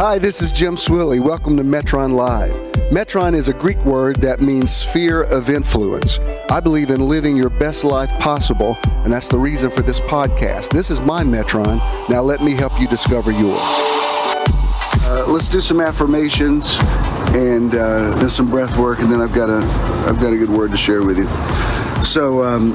Hi, 0.00 0.18
this 0.18 0.40
is 0.40 0.50
Jim 0.50 0.76
Swilley. 0.76 1.20
Welcome 1.20 1.58
to 1.58 1.62
Metron 1.62 2.14
Live. 2.14 2.54
Metron 2.90 3.34
is 3.34 3.48
a 3.48 3.52
Greek 3.52 3.76
word 3.84 4.16
that 4.22 4.40
means 4.40 4.74
sphere 4.74 5.24
of 5.24 5.50
influence. 5.50 6.18
I 6.48 6.58
believe 6.58 6.88
in 6.88 7.06
living 7.06 7.36
your 7.36 7.50
best 7.50 7.84
life 7.84 8.10
possible, 8.18 8.78
and 9.04 9.12
that's 9.12 9.28
the 9.28 9.36
reason 9.36 9.70
for 9.70 9.82
this 9.82 10.00
podcast. 10.00 10.70
This 10.70 10.90
is 10.90 11.02
my 11.02 11.22
Metron. 11.22 11.76
Now 12.08 12.22
let 12.22 12.40
me 12.40 12.52
help 12.52 12.80
you 12.80 12.88
discover 12.88 13.30
yours. 13.30 13.60
Uh, 15.04 15.26
let's 15.28 15.50
do 15.50 15.60
some 15.60 15.82
affirmations 15.82 16.78
and 17.34 17.74
uh, 17.74 18.14
then 18.14 18.30
some 18.30 18.48
breath 18.48 18.78
work, 18.78 19.00
and 19.00 19.12
then 19.12 19.20
I've 19.20 19.34
got 19.34 19.50
a 19.50 19.58
I've 20.08 20.18
got 20.18 20.32
a 20.32 20.38
good 20.38 20.48
word 20.48 20.70
to 20.70 20.78
share 20.78 21.02
with 21.02 21.18
you. 21.18 21.26
So 22.02 22.42
um, 22.42 22.72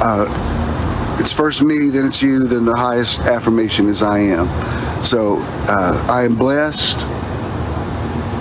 uh, 0.00 1.16
it's 1.18 1.32
first 1.32 1.64
me, 1.64 1.88
then 1.88 2.06
it's 2.06 2.22
you, 2.22 2.46
then 2.46 2.64
the 2.64 2.76
highest 2.76 3.18
affirmation 3.18 3.88
is 3.88 4.04
I 4.04 4.20
am. 4.20 4.77
So 5.02 5.38
uh, 5.68 6.06
I 6.10 6.24
am 6.24 6.34
blessed. 6.34 6.98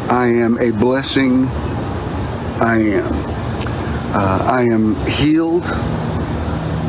I 0.10 0.28
am 0.28 0.58
a 0.60 0.72
blessing. 0.72 1.46
I 2.60 2.78
am. 2.78 3.14
Uh, 4.14 4.44
I 4.50 4.64
am 4.72 4.96
healed. 5.06 5.66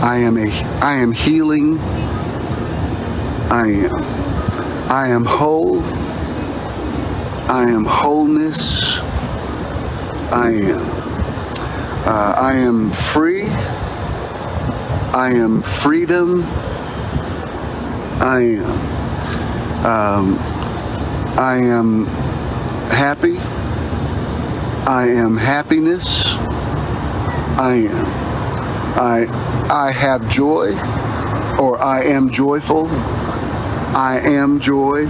I 0.02 0.18
am 0.18 0.36
a. 0.38 0.50
I 0.80 0.94
am 0.94 1.12
healing. 1.12 1.78
I 3.50 3.66
am. 3.68 4.02
I 4.90 5.08
am 5.08 5.24
whole. 5.24 5.82
I 7.50 7.66
am 7.68 7.84
wholeness. 7.84 8.98
I 10.32 10.50
am. 10.50 10.80
Uh, 12.06 12.34
I 12.38 12.54
am 12.56 12.90
free. 12.90 13.48
I 15.12 15.32
am 15.34 15.62
freedom. 15.62 16.44
I 18.20 18.60
am. 18.62 18.87
Um, 19.84 20.36
I 21.38 21.58
am 21.62 22.06
happy. 22.90 23.38
I 24.86 25.06
am 25.06 25.36
happiness. 25.36 26.24
I 27.56 27.86
am. 27.88 28.06
I 28.98 29.26
I 29.70 29.92
have 29.92 30.28
joy, 30.28 30.72
or 31.60 31.80
I 31.80 32.02
am 32.04 32.30
joyful. 32.30 32.88
I 33.96 34.20
am 34.24 34.58
joy. 34.58 35.06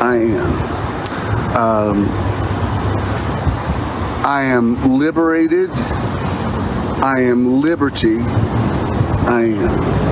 I 0.00 0.16
am. 0.16 1.56
Um, 1.56 2.08
I 4.24 4.42
am 4.42 4.98
liberated. 4.98 5.70
I 7.02 7.20
am 7.20 7.60
liberty. 7.60 8.18
I 8.18 9.42
am. 9.56 10.06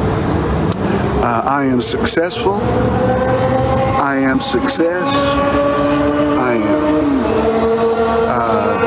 Uh, 1.25 1.43
I 1.47 1.65
am 1.65 1.81
successful. 1.81 2.61
I 4.15 4.19
am 4.19 4.39
success. 4.39 5.03
I 6.39 6.55
am. 6.55 6.85
Uh, 8.31 8.79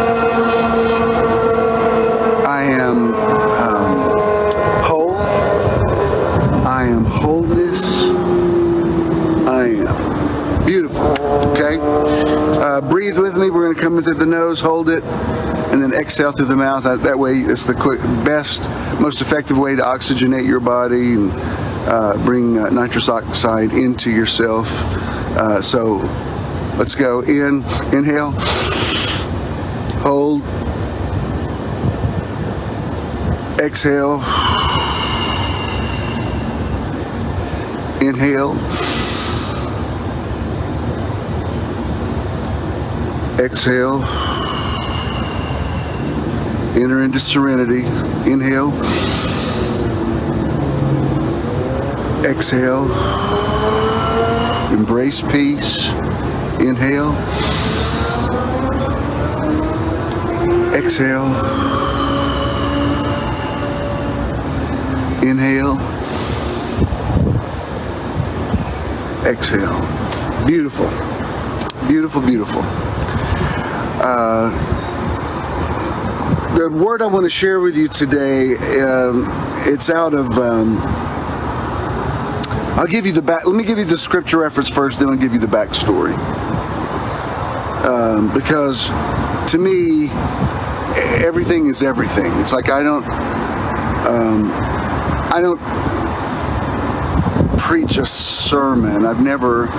I 2.47 2.64
am 2.64 3.14
um, 3.14 4.09
whole. 4.86 5.17
I 6.66 6.86
am 6.86 7.03
wholeness. 7.03 8.03
I 9.45 9.83
am. 9.86 10.66
Beautiful. 10.66 11.08
Okay? 11.52 11.78
Uh, 11.81 12.80
breathe 12.80 13.20
with 13.20 13.36
me. 13.36 13.50
We're 13.50 13.66
going 13.66 13.75
to 13.75 13.81
come 13.81 13.98
in 13.98 14.05
through 14.05 14.14
the 14.14 14.25
nose, 14.25 14.61
hold 14.61 14.88
it, 14.88 15.03
and 15.03 15.81
then 15.81 15.92
exhale 15.92 16.31
through 16.31 16.45
the 16.45 16.55
mouth. 16.55 16.86
That, 16.86 17.02
that 17.02 17.20
way, 17.20 17.33
it's 17.33 17.66
the 17.66 17.75
quick, 17.75 18.00
best, 18.23 18.61
most 19.02 19.20
effective 19.20 19.58
way 19.58 19.75
to 19.75 19.81
oxygenate 19.81 20.45
your 20.45 20.61
body 20.61 21.16
and 21.16 21.33
uh, 21.33 22.16
bring 22.23 22.59
uh, 22.59 22.70
nitrous 22.70 23.09
oxide 23.09 23.73
into 23.73 24.09
yourself. 24.09 24.96
Uh, 25.38 25.61
so 25.61 25.97
let's 26.80 26.95
go. 26.95 27.21
In, 27.21 27.63
inhale, 27.93 28.31
hold, 30.02 30.41
exhale, 33.59 34.15
inhale, 38.02 38.58
exhale, 43.39 44.04
enter 46.75 47.04
into 47.04 47.19
serenity, 47.19 47.86
inhale, 48.25 48.73
exhale, 52.25 52.87
embrace 54.72 55.22
peace, 55.22 55.89
inhale, 56.60 57.14
exhale, 60.73 61.28
inhale, 65.23 65.78
exhale. 69.26 69.80
Beautiful, 70.45 70.89
beautiful, 71.88 72.22
beautiful. 72.22 72.61
Uh, 74.04 74.49
the 76.58 76.70
word 76.70 77.02
I 77.02 77.08
want 77.08 77.23
to 77.23 77.30
share 77.30 77.60
with 77.61 77.76
you 77.78 77.88
today, 77.88 78.55
um, 78.82 79.28
it's 79.66 79.89
out 79.89 80.14
of. 80.14 80.38
Um, 80.38 81.17
I'll 82.77 82.86
give 82.86 83.08
you 83.08 83.11
the 83.11 83.23
back. 83.23 83.48
Let 83.48 83.55
me 83.55 83.64
give 83.64 83.80
you 83.80 83.86
the 83.86 83.98
scripture 83.98 84.38
reference 84.38 84.70
first, 84.70 84.99
then 84.99 85.10
I'll 85.10 85.17
give 85.17 85.33
you 85.33 85.39
the 85.39 85.48
backstory. 85.48 86.14
Um, 87.83 88.32
because 88.36 88.89
to 89.52 89.58
me, 89.58 90.10
everything 91.26 91.66
is 91.66 91.82
everything. 91.82 92.32
It's 92.39 92.54
like 92.54 92.70
I 92.70 92.83
don't, 92.83 93.04
um, 94.08 94.52
I 95.33 95.39
don't 95.42 95.60
preach 97.58 97.98
a 97.98 98.05
sermon. 98.05 99.08
I've 99.08 99.23
never, 99.23 99.70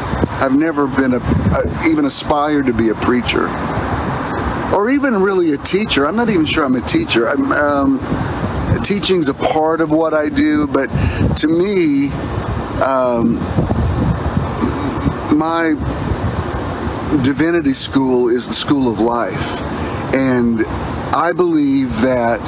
I've 0.42 0.56
never 0.56 0.88
been 0.88 1.14
a, 1.14 1.18
a 1.18 1.88
even 1.88 2.04
aspired 2.04 2.66
to 2.66 2.72
be 2.72 2.88
a 2.88 2.94
preacher, 2.96 3.46
or 4.74 4.90
even 4.90 5.22
really 5.22 5.52
a 5.52 5.58
teacher. 5.58 6.04
I'm 6.04 6.16
not 6.16 6.30
even 6.30 6.46
sure 6.46 6.64
I'm 6.64 6.74
a 6.74 6.80
teacher. 6.80 7.28
I'm, 7.28 7.52
um, 7.52 8.00
teaching's 8.82 9.28
a 9.28 9.34
part 9.34 9.80
of 9.80 9.92
what 9.92 10.14
I 10.14 10.28
do, 10.28 10.66
but 10.66 10.88
to 11.36 11.46
me 11.46 12.10
um, 12.82 13.36
my 15.36 15.74
divinity 17.22 17.72
school 17.72 18.28
is 18.28 18.46
the 18.46 18.54
school 18.54 18.90
of 18.90 19.00
life. 19.00 19.60
And 20.14 20.64
I 21.14 21.32
believe 21.32 22.00
that 22.02 22.40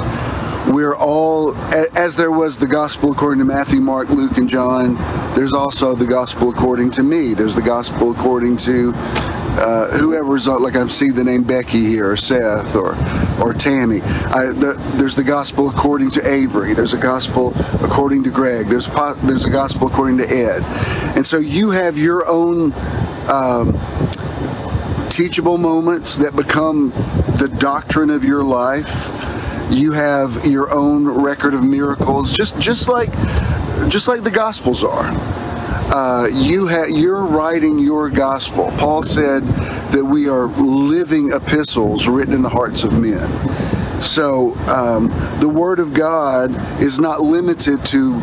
we're 0.67 0.95
all, 0.95 1.55
as 1.97 2.15
there 2.15 2.31
was 2.31 2.59
the 2.59 2.67
gospel 2.67 3.11
according 3.11 3.39
to 3.39 3.45
Matthew, 3.45 3.81
Mark, 3.81 4.09
Luke, 4.09 4.37
and 4.37 4.47
John, 4.47 4.95
there's 5.33 5.53
also 5.53 5.95
the 5.95 6.05
gospel 6.05 6.49
according 6.49 6.91
to 6.91 7.03
me. 7.03 7.33
There's 7.33 7.55
the 7.55 7.61
gospel 7.61 8.11
according 8.11 8.57
to 8.57 8.93
uh, 9.59 9.87
whoever's 9.97 10.47
uh, 10.47 10.59
like 10.59 10.75
I 10.75 10.87
see 10.87 11.09
the 11.09 11.23
name 11.23 11.43
Becky 11.43 11.85
here, 11.85 12.11
or 12.11 12.17
Seth, 12.17 12.75
or 12.75 12.95
or 13.41 13.53
Tammy. 13.53 14.01
I, 14.01 14.47
the, 14.47 14.73
there's 14.95 15.15
the 15.15 15.23
gospel 15.23 15.69
according 15.69 16.09
to 16.11 16.29
Avery. 16.29 16.73
There's 16.73 16.93
a 16.93 16.97
gospel 16.97 17.53
according 17.83 18.23
to 18.23 18.31
Greg. 18.31 18.67
There's 18.67 18.87
there's 19.23 19.45
a 19.45 19.49
gospel 19.49 19.87
according 19.87 20.17
to 20.19 20.29
Ed, 20.29 20.63
and 21.15 21.25
so 21.25 21.37
you 21.37 21.71
have 21.71 21.97
your 21.97 22.27
own. 22.27 22.73
Um, 23.29 23.77
teachable 25.09 25.57
moments 25.57 26.15
that 26.15 26.33
become 26.37 26.89
the 27.37 27.53
doctrine 27.59 28.09
of 28.09 28.23
your 28.23 28.43
life 28.43 29.09
you 29.69 29.91
have 29.91 30.45
your 30.45 30.71
own 30.71 31.05
record 31.05 31.53
of 31.53 31.63
miracles 31.63 32.31
just 32.31 32.57
just 32.59 32.87
like 32.87 33.11
just 33.89 34.07
like 34.07 34.23
the 34.23 34.31
gospels 34.31 34.85
are 34.85 35.11
uh, 35.91 36.27
you 36.31 36.67
ha- 36.67 36.87
you're 36.87 37.25
writing 37.25 37.79
your 37.79 38.09
gospel. 38.09 38.71
Paul 38.77 39.03
said 39.03 39.43
that 39.91 40.03
we 40.03 40.29
are 40.29 40.47
living 40.47 41.31
epistles 41.33 42.07
written 42.07 42.33
in 42.33 42.41
the 42.41 42.49
hearts 42.49 42.83
of 42.83 42.93
men. 42.99 43.29
So 44.01 44.55
um, 44.67 45.09
the 45.39 45.49
Word 45.49 45.79
of 45.79 45.93
God 45.93 46.51
is 46.81 46.99
not 46.99 47.21
limited 47.21 47.85
to 47.87 48.15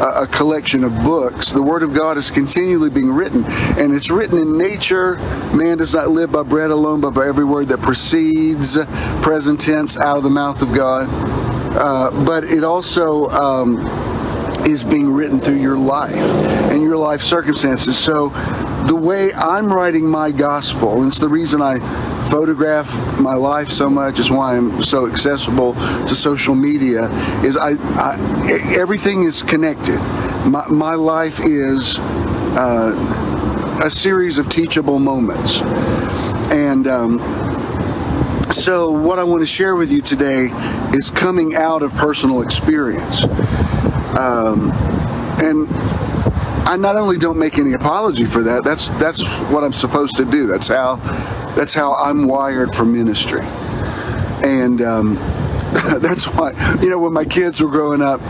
a, 0.00 0.22
a 0.22 0.26
collection 0.28 0.84
of 0.84 0.94
books. 1.02 1.50
The 1.50 1.62
Word 1.62 1.82
of 1.82 1.92
God 1.92 2.16
is 2.16 2.30
continually 2.30 2.90
being 2.90 3.12
written, 3.12 3.44
and 3.78 3.94
it's 3.94 4.10
written 4.10 4.38
in 4.38 4.56
nature. 4.56 5.16
Man 5.54 5.78
does 5.78 5.94
not 5.94 6.10
live 6.10 6.32
by 6.32 6.44
bread 6.44 6.70
alone, 6.70 7.00
but 7.00 7.10
by 7.10 7.26
every 7.26 7.44
word 7.44 7.68
that 7.68 7.80
proceeds, 7.82 8.78
present 9.22 9.60
tense, 9.60 9.98
out 9.98 10.16
of 10.16 10.22
the 10.22 10.30
mouth 10.30 10.62
of 10.62 10.72
God. 10.72 11.08
Uh, 11.76 12.24
but 12.24 12.44
it 12.44 12.64
also 12.64 13.28
um, 13.28 13.76
is 14.66 14.84
being 14.84 15.12
written 15.12 15.38
through 15.38 15.60
your 15.60 15.78
life 15.78 16.14
and 16.70 16.82
your 16.82 16.96
life 16.96 17.22
circumstances. 17.22 17.98
So 17.98 18.30
the 18.86 18.94
way 18.94 19.32
I'm 19.34 19.72
writing 19.72 20.06
my 20.06 20.30
gospel, 20.30 20.98
and 20.98 21.08
it's 21.08 21.18
the 21.18 21.28
reason 21.28 21.60
I 21.60 21.78
photograph 22.30 22.92
my 23.20 23.34
life 23.34 23.68
so 23.68 23.88
much, 23.88 24.18
is 24.18 24.30
why 24.30 24.56
I'm 24.56 24.82
so 24.82 25.06
accessible 25.06 25.74
to 25.74 26.14
social 26.14 26.54
media, 26.54 27.08
is 27.42 27.56
I, 27.56 27.72
I 27.96 28.76
everything 28.78 29.24
is 29.24 29.42
connected. 29.42 29.98
My, 30.44 30.66
my 30.68 30.94
life 30.94 31.40
is 31.40 31.98
uh, 31.98 33.80
a 33.84 33.90
series 33.90 34.38
of 34.38 34.48
teachable 34.48 34.98
moments. 34.98 35.60
And 36.50 36.86
um, 36.88 37.18
so, 38.50 38.90
what 38.90 39.18
I 39.18 39.24
want 39.24 39.42
to 39.42 39.46
share 39.46 39.76
with 39.76 39.92
you 39.92 40.00
today 40.00 40.48
is 40.94 41.10
coming 41.10 41.54
out 41.54 41.82
of 41.82 41.94
personal 41.94 42.40
experience. 42.40 43.24
Um, 44.18 44.72
and 45.40 45.68
I 46.68 46.76
not 46.76 46.96
only 46.96 47.18
don't 47.18 47.38
make 47.38 47.56
any 47.56 47.74
apology 47.74 48.24
for 48.24 48.42
that. 48.42 48.64
That's 48.64 48.88
that's 48.98 49.24
what 49.50 49.62
I'm 49.62 49.72
supposed 49.72 50.16
to 50.16 50.24
do. 50.24 50.48
That's 50.48 50.66
how 50.66 50.96
that's 51.54 51.72
how 51.72 51.94
I'm 51.94 52.26
wired 52.26 52.74
for 52.74 52.84
ministry. 52.84 53.42
And 54.42 54.82
um, 54.82 55.14
that's 56.00 56.24
why 56.24 56.50
you 56.82 56.90
know 56.90 56.98
when 56.98 57.12
my 57.12 57.24
kids 57.24 57.62
were 57.62 57.70
growing 57.70 58.02
up, 58.02 58.20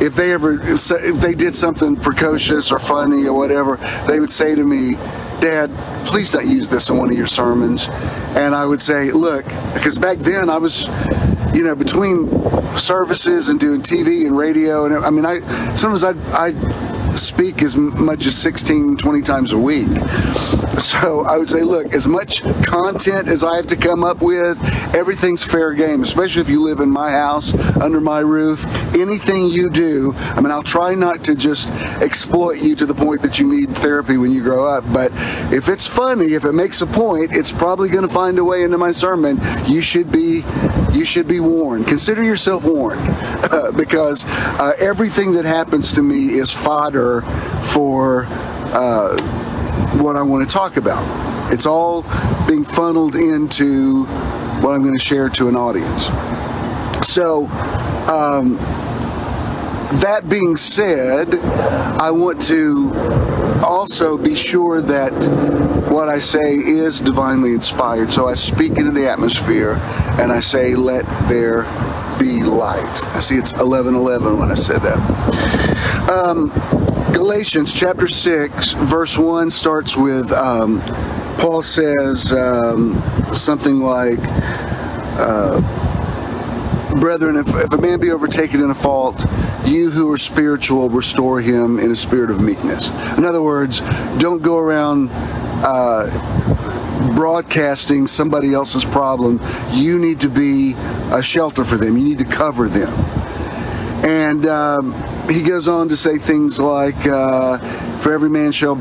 if 0.00 0.16
they 0.16 0.32
ever 0.32 0.58
if 0.62 1.20
they 1.20 1.34
did 1.34 1.54
something 1.54 1.96
precocious 1.96 2.72
or 2.72 2.78
funny 2.78 3.26
or 3.26 3.34
whatever, 3.34 3.76
they 4.08 4.18
would 4.18 4.30
say 4.30 4.54
to 4.54 4.64
me, 4.64 4.94
"Dad, 5.42 5.70
please 6.06 6.32
don't 6.32 6.48
use 6.48 6.68
this 6.68 6.88
in 6.88 6.96
one 6.96 7.10
of 7.10 7.18
your 7.18 7.26
sermons." 7.26 7.88
And 8.34 8.54
I 8.54 8.64
would 8.64 8.80
say, 8.80 9.12
"Look, 9.12 9.44
because 9.74 9.98
back 9.98 10.16
then 10.16 10.48
I 10.48 10.56
was." 10.56 10.86
You 11.54 11.62
know, 11.64 11.74
between 11.74 12.28
services 12.76 13.48
and 13.48 13.58
doing 13.58 13.80
TV 13.82 14.26
and 14.26 14.36
radio, 14.36 14.84
and 14.84 14.94
I 14.94 15.10
mean, 15.10 15.24
I 15.24 15.40
sometimes 15.74 16.04
I 16.04 16.12
I 16.32 16.52
speak 17.16 17.62
as 17.62 17.76
much 17.76 18.26
as 18.26 18.36
16, 18.36 18.96
20 18.96 19.22
times 19.22 19.52
a 19.52 19.58
week. 19.58 19.88
So 20.78 21.24
I 21.24 21.38
would 21.38 21.48
say, 21.48 21.62
look, 21.62 21.94
as 21.94 22.06
much 22.06 22.42
content 22.62 23.28
as 23.28 23.42
I 23.42 23.56
have 23.56 23.66
to 23.68 23.76
come 23.76 24.04
up 24.04 24.20
with, 24.20 24.58
everything's 24.94 25.42
fair 25.42 25.72
game, 25.72 26.02
especially 26.02 26.42
if 26.42 26.50
you 26.50 26.62
live 26.62 26.80
in 26.80 26.90
my 26.90 27.10
house, 27.10 27.54
under 27.80 28.00
my 28.00 28.20
roof. 28.20 28.66
Anything 28.94 29.48
you 29.48 29.70
do, 29.70 30.14
I 30.16 30.40
mean, 30.40 30.50
I'll 30.50 30.62
try 30.62 30.94
not 30.94 31.24
to 31.24 31.34
just 31.34 31.70
exploit 32.02 32.62
you 32.62 32.76
to 32.76 32.86
the 32.86 32.94
point 32.94 33.22
that 33.22 33.38
you 33.38 33.48
need 33.48 33.70
therapy 33.70 34.18
when 34.18 34.32
you 34.32 34.42
grow 34.42 34.66
up, 34.66 34.84
but 34.92 35.12
if 35.52 35.68
it's 35.68 35.86
funny, 35.86 36.34
if 36.34 36.44
it 36.44 36.52
makes 36.52 36.80
a 36.82 36.86
point, 36.86 37.32
it's 37.32 37.52
probably 37.52 37.88
going 37.88 38.06
to 38.06 38.12
find 38.12 38.38
a 38.38 38.44
way 38.44 38.62
into 38.62 38.78
my 38.78 38.92
sermon. 38.92 39.40
You 39.66 39.80
should 39.80 40.12
be 40.12 40.42
you 40.96 41.04
should 41.04 41.28
be 41.28 41.40
warned. 41.40 41.86
Consider 41.86 42.22
yourself 42.22 42.64
warned 42.64 43.00
uh, 43.52 43.70
because 43.76 44.24
uh, 44.26 44.72
everything 44.78 45.32
that 45.32 45.44
happens 45.44 45.92
to 45.92 46.02
me 46.02 46.30
is 46.30 46.50
fodder 46.50 47.20
for 47.62 48.26
uh, 48.72 49.16
what 49.98 50.16
I 50.16 50.22
want 50.22 50.48
to 50.48 50.52
talk 50.52 50.76
about. 50.76 51.04
It's 51.52 51.66
all 51.66 52.02
being 52.48 52.64
funneled 52.64 53.14
into 53.14 54.04
what 54.62 54.72
I'm 54.72 54.82
going 54.82 54.96
to 54.96 55.04
share 55.04 55.28
to 55.28 55.48
an 55.48 55.56
audience. 55.56 56.06
So, 57.06 57.46
um, 58.08 58.56
that 60.00 60.28
being 60.28 60.56
said, 60.56 61.34
I 61.36 62.10
want 62.10 62.40
to 62.42 62.92
also 63.64 64.18
be 64.18 64.34
sure 64.34 64.80
that 64.80 65.12
what 65.90 66.08
I 66.08 66.18
say 66.18 66.56
is 66.56 67.00
divinely 67.00 67.52
inspired. 67.52 68.10
So 68.10 68.26
I 68.26 68.34
speak 68.34 68.72
into 68.76 68.90
the 68.90 69.08
atmosphere 69.08 69.76
and 70.18 70.32
I 70.32 70.40
say, 70.40 70.74
let 70.74 71.04
there 71.28 71.62
be 72.18 72.42
light. 72.42 73.04
I 73.14 73.18
see 73.18 73.36
it's 73.36 73.52
11:11 73.54 74.38
when 74.38 74.50
I 74.50 74.54
said 74.54 74.80
that. 74.82 76.10
Um, 76.10 76.50
Galatians 77.12 77.74
chapter 77.74 78.06
6, 78.06 78.72
verse 78.74 79.16
1 79.18 79.50
starts 79.50 79.96
with 79.96 80.32
um, 80.32 80.80
Paul 81.38 81.62
says 81.62 82.32
um, 82.32 83.00
something 83.32 83.80
like, 83.80 84.18
uh, 85.18 85.60
Brethren, 86.98 87.36
if, 87.36 87.48
if 87.48 87.72
a 87.72 87.76
man 87.76 88.00
be 88.00 88.10
overtaken 88.10 88.62
in 88.62 88.70
a 88.70 88.74
fault, 88.74 89.24
you 89.66 89.90
who 89.90 90.10
are 90.10 90.16
spiritual 90.16 90.88
restore 90.88 91.40
him 91.40 91.78
in 91.78 91.90
a 91.90 91.96
spirit 91.96 92.30
of 92.30 92.40
meekness. 92.40 92.90
In 93.18 93.24
other 93.24 93.42
words, 93.42 93.80
don't 94.18 94.42
go 94.42 94.56
around 94.56 95.10
uh, 95.12 96.08
broadcasting 97.14 98.06
somebody 98.06 98.54
else's 98.54 98.84
problem. 98.84 99.40
You 99.72 99.98
need 99.98 100.20
to 100.20 100.28
be 100.28 100.74
a 101.12 101.22
shelter 101.22 101.64
for 101.64 101.76
them, 101.76 101.96
you 101.96 102.08
need 102.08 102.18
to 102.18 102.24
cover 102.24 102.68
them. 102.68 102.92
And 104.04 104.46
um, 104.46 104.94
he 105.28 105.42
goes 105.42 105.68
on 105.68 105.88
to 105.88 105.96
say 105.96 106.18
things 106.18 106.60
like, 106.60 107.06
uh, 107.06 107.58
For 107.98 108.12
every 108.12 108.30
man 108.30 108.52
shall 108.52 108.76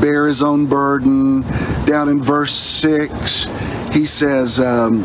bear 0.00 0.26
his 0.26 0.42
own 0.42 0.66
burden. 0.66 1.42
Down 1.84 2.08
in 2.08 2.22
verse 2.22 2.52
6, 2.52 3.44
he 3.92 4.06
says, 4.06 4.58
um, 4.58 5.02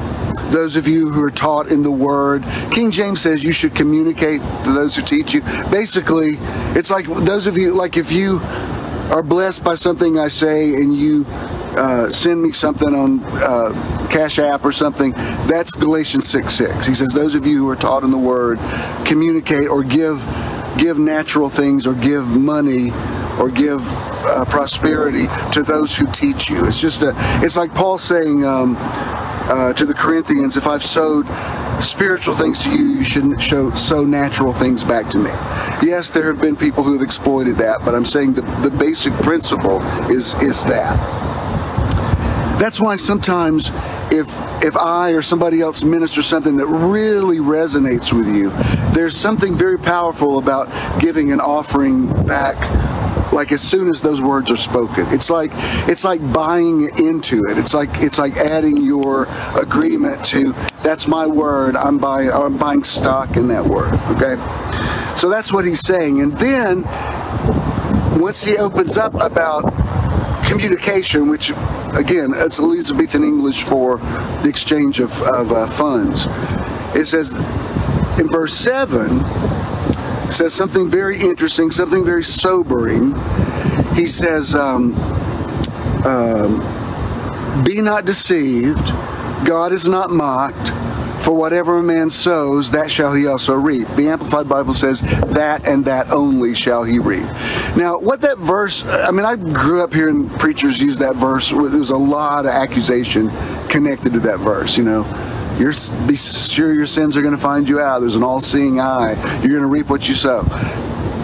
those 0.50 0.76
of 0.76 0.88
you 0.88 1.10
who 1.10 1.24
are 1.24 1.32
taught 1.32 1.68
in 1.68 1.84
the 1.84 1.92
Word. 1.92 2.44
King 2.72 2.90
James 2.90 3.22
says 3.22 3.44
you 3.44 3.52
should 3.52 3.76
communicate 3.76 4.42
to 4.64 4.72
those 4.72 4.96
who 4.96 5.04
teach 5.04 5.34
you. 5.34 5.42
Basically, 5.72 6.38
it's 6.76 6.90
like 6.90 7.06
those 7.06 7.46
of 7.46 7.58
you, 7.58 7.74
like 7.74 7.98
if 7.98 8.12
you 8.12 8.40
are 9.12 9.24
blessed 9.24 9.64
by 9.64 9.76
something 9.76 10.20
I 10.20 10.28
say 10.28 10.74
and 10.74 10.96
you 10.96 11.26
uh, 11.78 12.10
send 12.10 12.42
me 12.42 12.52
something 12.52 12.94
on 12.94 13.22
uh, 13.24 14.08
Cash 14.12 14.40
App 14.40 14.66
or 14.66 14.72
something, 14.72 15.12
that's 15.48 15.76
Galatians 15.76 16.28
6 16.28 16.54
6. 16.54 16.86
He 16.86 16.96
says, 16.96 17.14
Those 17.14 17.36
of 17.36 17.46
you 17.46 17.58
who 17.60 17.70
are 17.70 17.76
taught 17.76 18.04
in 18.04 18.12
the 18.12 18.18
Word, 18.18 18.60
communicate 19.06 19.68
or 19.68 19.84
give 19.84 20.26
give 20.78 20.98
natural 20.98 21.50
things 21.50 21.86
or 21.86 21.94
give 21.96 22.26
money 22.28 22.92
or 23.40 23.50
give 23.50 23.82
uh, 24.26 24.46
prosperity 24.46 25.28
to 25.52 25.64
those 25.64 25.96
who 25.96 26.06
teach 26.12 26.50
you. 26.50 26.66
It's 26.66 26.80
just 26.80 27.04
a, 27.04 27.14
it's 27.44 27.58
like 27.58 27.74
Paul 27.74 27.98
saying 27.98 28.46
um, 28.46 28.76
uh, 28.80 29.74
to 29.74 29.86
the 29.86 29.94
Corinthians, 29.94 30.58
if 30.58 30.68
I've 30.68 30.84
sowed 30.84 31.26
spiritual 31.82 32.36
things 32.36 32.64
to 32.64 32.70
you, 32.70 32.86
you 32.86 33.04
shouldn't 33.04 33.42
show, 33.42 33.72
sow 33.72 34.06
natural 34.06 34.54
things 34.54 34.84
back 34.84 35.08
to 35.10 35.18
me. 35.18 35.32
Yes, 35.82 36.10
there 36.10 36.28
have 36.28 36.42
been 36.42 36.56
people 36.56 36.84
who 36.84 36.94
have 36.94 37.02
exploited 37.02 37.56
that, 37.58 37.80
but 37.84 37.96
I'm 37.96 38.06
saying 38.06 38.34
the, 38.34 38.42
the 38.42 38.72
basic 38.72 39.14
principle 39.14 39.82
is, 40.10 40.34
is 40.42 40.64
that. 40.66 41.19
That's 42.60 42.80
why 42.80 42.98
sometimes 42.98 43.72
if 44.12 44.28
if 44.62 44.76
I 44.76 45.12
or 45.12 45.22
somebody 45.22 45.62
else 45.62 45.82
ministers 45.82 46.26
something 46.26 46.58
that 46.58 46.68
really 46.68 47.38
resonates 47.38 48.12
with 48.12 48.28
you, 48.28 48.50
there's 48.94 49.16
something 49.16 49.58
very 49.58 49.80
powerful 49.80 50.40
about 50.40 50.68
giving 51.00 51.32
an 51.32 51.40
offering 51.40 52.08
back 52.26 52.58
like 53.32 53.54
as 53.54 53.62
soon 53.62 53.88
as 53.88 54.02
those 54.02 54.22
words 54.22 54.52
are 54.52 54.58
spoken. 54.58 55.06
It's 55.10 55.30
like 55.30 55.52
it's 55.88 56.04
like 56.04 56.20
buying 56.34 56.90
into 56.98 57.46
it. 57.46 57.58
It's 57.58 57.74
like 57.74 57.90
it's 57.94 58.18
like 58.18 58.36
adding 58.36 58.76
your 58.78 59.28
agreement 59.56 60.22
to 60.26 60.52
that's 60.84 61.08
my 61.08 61.26
word. 61.26 61.78
I'm 61.78 61.98
buying 61.98 62.30
i'm 62.30 62.58
buying 62.58 62.84
stock 62.84 63.38
in 63.38 63.48
that 63.48 63.64
word 63.64 63.94
okay? 64.12 64.36
So 65.16 65.30
that's 65.30 65.54
what 65.54 65.64
he's 65.64 65.80
saying. 65.80 66.20
And 66.22 66.34
then 66.34 66.84
once 68.20 68.44
he 68.44 68.58
opens 68.58 68.98
up 68.98 69.14
about 69.16 69.64
communication 70.46 71.30
which 71.30 71.54
again 71.96 72.34
it's 72.36 72.60
elizabethan 72.60 73.24
english 73.24 73.64
for 73.64 73.98
the 74.44 74.50
exchange 74.50 75.00
of, 75.00 75.22
of 75.24 75.52
uh, 75.52 75.68
funds 75.68 76.28
it 76.96 77.06
says 77.06 77.32
in 78.20 78.28
verse 78.28 78.54
7 78.54 79.20
says 80.32 80.54
something 80.54 80.88
very 80.88 81.20
interesting, 81.20 81.72
something 81.72 82.06
very 82.06 82.24
sobering. 82.24 83.16
He 83.96 84.06
says, 84.06 84.56
um, 84.56 84.94
um, 86.06 87.64
Be 87.64 87.82
not 87.82 88.06
deceived, 88.06 88.88
God 89.46 89.72
is 89.72 89.88
not 89.88 90.12
mocked. 90.12 90.69
For 91.30 91.36
whatever 91.36 91.78
a 91.78 91.84
man 91.84 92.10
sows, 92.10 92.72
that 92.72 92.90
shall 92.90 93.14
he 93.14 93.28
also 93.28 93.54
reap. 93.54 93.88
The 93.90 94.10
Amplified 94.10 94.50
Bible 94.50 94.74
says, 94.74 95.02
that 95.02 95.62
and 95.68 95.86
that 95.86 96.10
only 96.10 96.56
shall 96.56 96.84
he 96.84 96.98
reap. 96.98 97.28
Now, 97.78 98.00
what 98.00 98.22
that 98.22 98.40
verse, 98.40 98.84
I 98.84 99.12
mean, 99.12 99.26
I 99.26 99.36
grew 99.36 99.84
up 99.84 99.94
hearing 99.94 100.28
preachers 100.28 100.82
use 100.82 100.98
that 100.98 101.18
verse. 101.18 101.52
There 101.52 101.60
was 101.60 101.92
a 101.92 101.98
lot 101.98 102.48
of 102.48 102.52
accusation 102.52 103.30
connected 103.70 104.14
to 104.14 104.20
that 104.22 104.40
verse, 104.40 104.76
you 104.76 104.84
know 104.84 105.04
you're, 105.60 105.74
be 106.08 106.16
sure 106.16 106.74
your 106.74 106.88
sins 106.88 107.16
are 107.16 107.22
going 107.22 107.36
to 107.36 107.40
find 107.40 107.70
you 107.70 107.80
out. 107.80 108.00
There's 108.00 108.16
an 108.16 108.24
all-seeing 108.24 108.80
eye. 108.80 109.14
You're 109.42 109.52
going 109.52 109.62
to 109.62 109.68
reap 109.68 109.90
what 109.90 110.08
you 110.10 110.16
sow, 110.16 110.48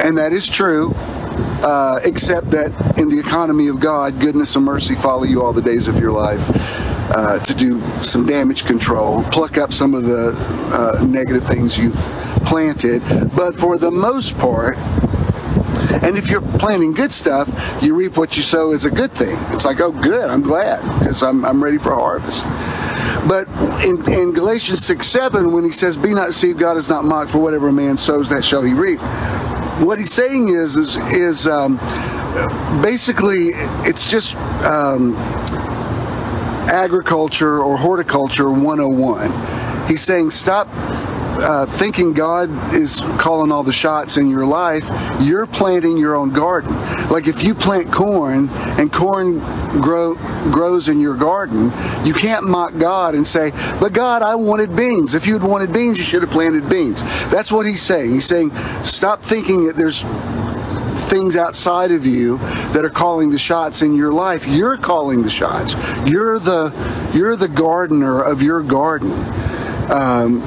and 0.04 0.18
that 0.20 0.34
is 0.34 0.48
true. 0.48 0.94
Uh, 1.64 2.00
except 2.04 2.52
that 2.52 3.00
in 3.00 3.10
the 3.10 3.18
economy 3.18 3.70
of 3.70 3.80
God, 3.80 4.20
goodness 4.20 4.56
and 4.56 4.66
mercy 4.66 4.94
follow 4.94 5.24
you 5.24 5.42
all 5.42 5.52
the 5.52 5.64
days 5.64 5.88
of 5.88 6.00
your 6.00 6.12
life. 6.12 6.48
Uh, 7.08 7.38
to 7.40 7.54
do 7.54 7.80
some 8.04 8.26
damage 8.26 8.66
control, 8.66 9.22
pluck 9.26 9.60
up 9.60 9.72
some 9.72 9.94
of 9.94 10.06
the 10.06 10.34
uh, 10.74 11.06
negative 11.06 11.44
things 11.44 11.78
you've 11.78 11.94
planted. 12.46 13.00
But 13.36 13.54
for 13.54 13.78
the 13.78 13.92
most 13.92 14.36
part, 14.40 14.76
and 16.04 16.18
if 16.18 16.30
you're 16.30 16.42
planting 16.42 16.94
good 16.94 17.12
stuff, 17.12 17.48
you 17.82 17.96
reap 17.96 18.18
what 18.18 18.36
you 18.38 18.44
sow 18.44 18.72
is 18.72 18.86
a 18.86 18.92
good 18.92 19.12
thing. 19.12 19.38
It's 19.56 19.66
like, 19.66 19.80
oh, 19.82 19.92
good, 19.92 20.30
I'm 20.30 20.42
glad 20.42 20.82
because 21.00 21.24
I'm, 21.24 21.46
I'm 21.46 21.64
ready 21.64 21.78
for 21.78 21.94
harvest. 21.94 22.44
But 23.28 23.48
in, 23.84 24.14
in 24.14 24.34
Galatians 24.34 24.86
6 24.86 25.08
7, 25.08 25.52
when 25.52 25.64
he 25.64 25.72
says, 25.72 25.98
Be 25.98 26.14
not 26.14 26.28
deceived, 26.28 26.60
God 26.60 26.78
is 26.78 26.90
not 26.90 27.06
mocked, 27.06 27.32
for 27.32 27.40
whatever 27.40 27.70
a 27.70 27.74
man 27.74 27.98
sows, 27.98 28.30
that 28.30 28.44
shall 28.44 28.62
he 28.62 28.74
reap. 28.74 29.00
What 29.80 29.98
he's 29.98 30.14
saying 30.14 30.50
is, 30.50 30.76
is, 30.76 30.98
is 31.12 31.48
um, 31.48 31.78
basically, 32.82 33.50
it's 33.84 34.10
just 34.10 34.36
um, 34.64 35.16
agriculture 36.68 37.60
or 37.60 37.78
horticulture 37.78 38.50
101. 38.50 39.88
He's 39.88 40.02
saying, 40.02 40.32
Stop 40.32 40.68
uh, 41.38 41.66
thinking 41.66 42.14
God 42.14 42.50
is 42.74 43.02
calling 43.18 43.52
all 43.52 43.64
the 43.64 43.74
shots 43.74 44.18
in 44.18 44.30
your 44.30 44.46
life, 44.46 44.90
you're 45.20 45.46
planting 45.46 45.98
your 45.98 46.16
own 46.16 46.32
garden. 46.32 46.74
Like 47.10 47.28
if 47.28 47.44
you 47.44 47.54
plant 47.54 47.92
corn 47.92 48.50
and 48.50 48.92
corn 48.92 49.40
grow, 49.82 50.16
grows 50.52 50.88
in 50.88 51.00
your 51.00 51.16
garden, 51.16 51.72
you 52.06 52.14
can't 52.14 52.48
mock 52.48 52.78
God 52.78 53.16
and 53.16 53.28
say, 53.28 53.52
But 53.80 53.94
God, 53.94 54.22
I 54.22 54.36
wanted 54.36 54.76
beans. 54.76 55.14
If 55.14 55.28
you'd 55.28 55.44
wanted 55.44 55.74
beans, 55.74 55.98
you 55.98 56.04
should 56.04 56.22
have 56.22 56.32
planted 56.32 56.70
beans. 56.70 57.04
That's 57.30 57.52
what 57.52 57.66
he's 57.66 57.82
saying. 57.82 58.12
He's 58.12 58.26
saying, 58.26 58.52
Stop 58.84 59.22
thinking 59.22 59.68
that 59.68 59.76
there's 59.76 60.04
things 60.96 61.36
outside 61.36 61.92
of 61.92 62.06
you 62.06 62.38
that 62.74 62.84
are 62.84 62.90
calling 62.90 63.30
the 63.30 63.38
shots 63.38 63.82
in 63.82 63.96
your 63.96 64.12
life. 64.12 64.48
You're 64.48 64.78
calling 64.78 65.24
the 65.24 65.30
shots. 65.30 65.76
You're 66.06 66.40
the 66.40 66.74
you're 67.14 67.36
the 67.36 67.48
gardener 67.48 68.22
of 68.22 68.42
your 68.42 68.62
garden. 68.64 69.12
Um, 69.92 70.42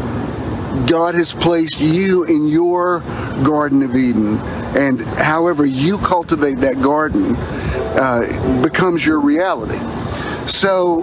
God 0.87 1.15
has 1.15 1.33
placed 1.33 1.81
you 1.81 2.25
in 2.25 2.47
your 2.47 3.01
Garden 3.43 3.83
of 3.83 3.95
Eden, 3.95 4.39
and 4.77 5.01
however 5.01 5.65
you 5.65 5.99
cultivate 5.99 6.59
that 6.59 6.81
garden 6.83 7.35
uh, 7.37 8.63
becomes 8.63 9.05
your 9.05 9.21
reality. 9.21 9.79
So, 10.47 11.03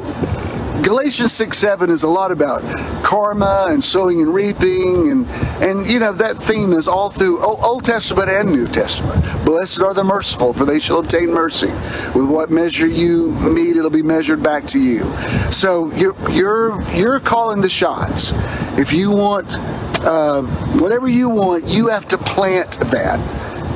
Galatians 0.84 1.34
6 1.34 1.58
7 1.58 1.90
is 1.90 2.04
a 2.04 2.08
lot 2.08 2.32
about 2.32 2.62
karma 3.04 3.68
and 3.70 3.84
sowing 3.84 4.22
and 4.22 4.34
reaping, 4.34 5.10
and, 5.10 5.28
and 5.64 5.90
you 5.90 6.00
know, 6.00 6.14
that 6.14 6.36
theme 6.38 6.74
is 6.74 6.88
all 6.88 7.10
through 7.10 7.44
Old 7.44 7.86
Testament 7.86 8.30
and 8.30 8.52
New 8.52 8.68
Testament. 8.68 9.25
Blessed 9.46 9.80
are 9.82 9.94
the 9.94 10.04
merciful, 10.04 10.54
for 10.54 10.66
they 10.66 10.80
shall 10.80 11.00
obtain 11.00 11.32
mercy. 11.32 11.68
With 12.18 12.26
what 12.28 12.50
measure 12.50 12.88
you 12.88 13.32
meet, 13.34 13.78
it'll 13.78 13.92
be 13.92 14.02
measured 14.02 14.42
back 14.42 14.66
to 14.68 14.80
you. 14.80 15.06
So 15.52 15.92
you're 15.94 16.16
you're 16.32 16.82
you're 16.94 17.20
calling 17.20 17.62
the 17.62 17.70
shots. 17.70 18.32
If 18.78 18.92
you 18.92 19.12
want 19.12 19.56
uh, 20.04 20.42
whatever 20.80 21.08
you 21.08 21.30
want, 21.30 21.66
you 21.66 21.88
have 21.90 22.08
to 22.10 22.18
plant 22.18 22.80
that. 22.92 23.20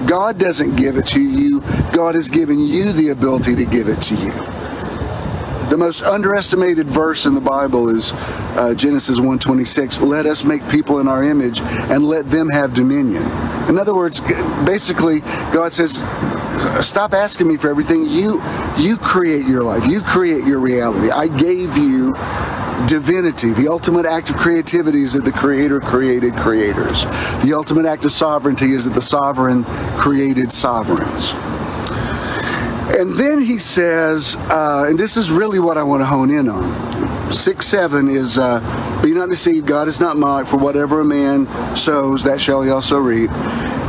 God 0.08 0.40
doesn't 0.40 0.76
give 0.76 0.98
it 0.98 1.06
to 1.08 1.22
you. 1.22 1.62
God 1.94 2.16
has 2.16 2.30
given 2.30 2.60
you 2.60 2.92
the 2.92 3.10
ability 3.10 3.56
to 3.56 3.66
give 3.66 3.90
it 3.90 4.02
to 4.04 4.16
you. 4.16 4.32
The 5.70 5.78
most 5.78 6.02
underestimated 6.02 6.88
verse 6.88 7.28
in 7.28 7.36
the 7.36 7.42
Bible 7.42 7.90
is 7.90 8.12
uh, 8.58 8.74
Genesis 8.74 9.20
1:26. 9.20 10.02
Let 10.02 10.26
us 10.26 10.44
make 10.44 10.68
people 10.70 11.00
in 11.00 11.08
our 11.08 11.24
image 11.24 11.62
and 11.62 12.06
let 12.06 12.28
them 12.28 12.50
have 12.50 12.74
dominion. 12.74 13.24
In 13.70 13.78
other 13.78 13.96
words, 13.96 14.20
basically, 14.66 15.22
God 15.54 15.72
says, 15.72 16.04
"Stop 16.86 17.14
asking 17.14 17.48
me 17.48 17.56
for 17.56 17.70
everything. 17.70 18.06
You, 18.06 18.42
you 18.78 18.98
create 18.98 19.46
your 19.46 19.64
life. 19.64 19.86
You 19.88 20.02
create 20.02 20.44
your 20.46 20.60
reality. 20.60 21.12
I 21.12 21.28
gave 21.28 21.78
you 21.78 22.16
divinity. 22.88 23.54
The 23.54 23.68
ultimate 23.68 24.06
act 24.06 24.30
of 24.30 24.38
creativity 24.38 25.04
is 25.04 25.14
that 25.14 25.24
the 25.24 25.32
Creator 25.32 25.82
created 25.82 26.34
creators. 26.36 27.06
The 27.44 27.54
ultimate 27.56 27.86
act 27.86 28.06
of 28.06 28.12
sovereignty 28.12 28.74
is 28.74 28.86
that 28.86 28.94
the 28.94 29.02
sovereign 29.02 29.64
created 29.98 30.52
sovereigns. 30.52 31.34
And 32.98 33.14
then 33.14 33.40
he 33.40 33.60
says, 33.60 34.36
uh, 34.50 34.86
and 34.90 34.98
this 34.98 35.16
is 35.16 35.30
really 35.30 35.60
what 35.60 35.78
I 35.78 35.84
want 35.84 36.02
to 36.02 36.06
hone 36.06 36.32
in 36.32 36.50
on. 36.50 37.09
6 37.32 37.66
7 37.66 38.10
is, 38.10 38.38
uh, 38.38 38.60
Be 39.04 39.14
not 39.14 39.30
deceived, 39.30 39.68
God 39.68 39.88
is 39.88 40.00
not 40.00 40.18
mocked, 40.18 40.48
for 40.48 40.58
whatever 40.58 41.02
a 41.02 41.06
man 41.06 41.48
sows, 41.76 42.24
that 42.24 42.42
shall 42.42 42.62
he 42.62 42.70
also 42.70 42.98
reap. 42.98 43.30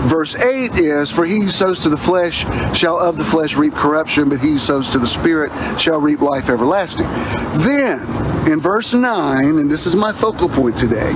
Verse 0.03 0.35
8 0.37 0.77
is, 0.77 1.11
For 1.11 1.25
he 1.25 1.41
who 1.41 1.51
sows 1.51 1.81
to 1.81 1.89
the 1.89 1.97
flesh 1.97 2.45
shall 2.77 2.99
of 2.99 3.17
the 3.17 3.25
flesh 3.25 3.57
reap 3.57 3.75
corruption, 3.75 4.29
but 4.29 4.41
he 4.41 4.53
who 4.53 4.59
sows 4.59 4.91
to 4.91 4.99
the 4.99 5.07
Spirit 5.07 5.51
shall 5.79 6.01
reap 6.01 6.21
life 6.21 6.49
everlasting. 6.49 7.07
Then, 7.61 8.01
in 8.51 8.61
verse 8.61 8.95
9, 8.95 9.45
and 9.45 9.71
this 9.71 9.87
is 9.87 9.95
my 9.95 10.13
focal 10.13 10.49
point 10.49 10.79
today, 10.79 11.13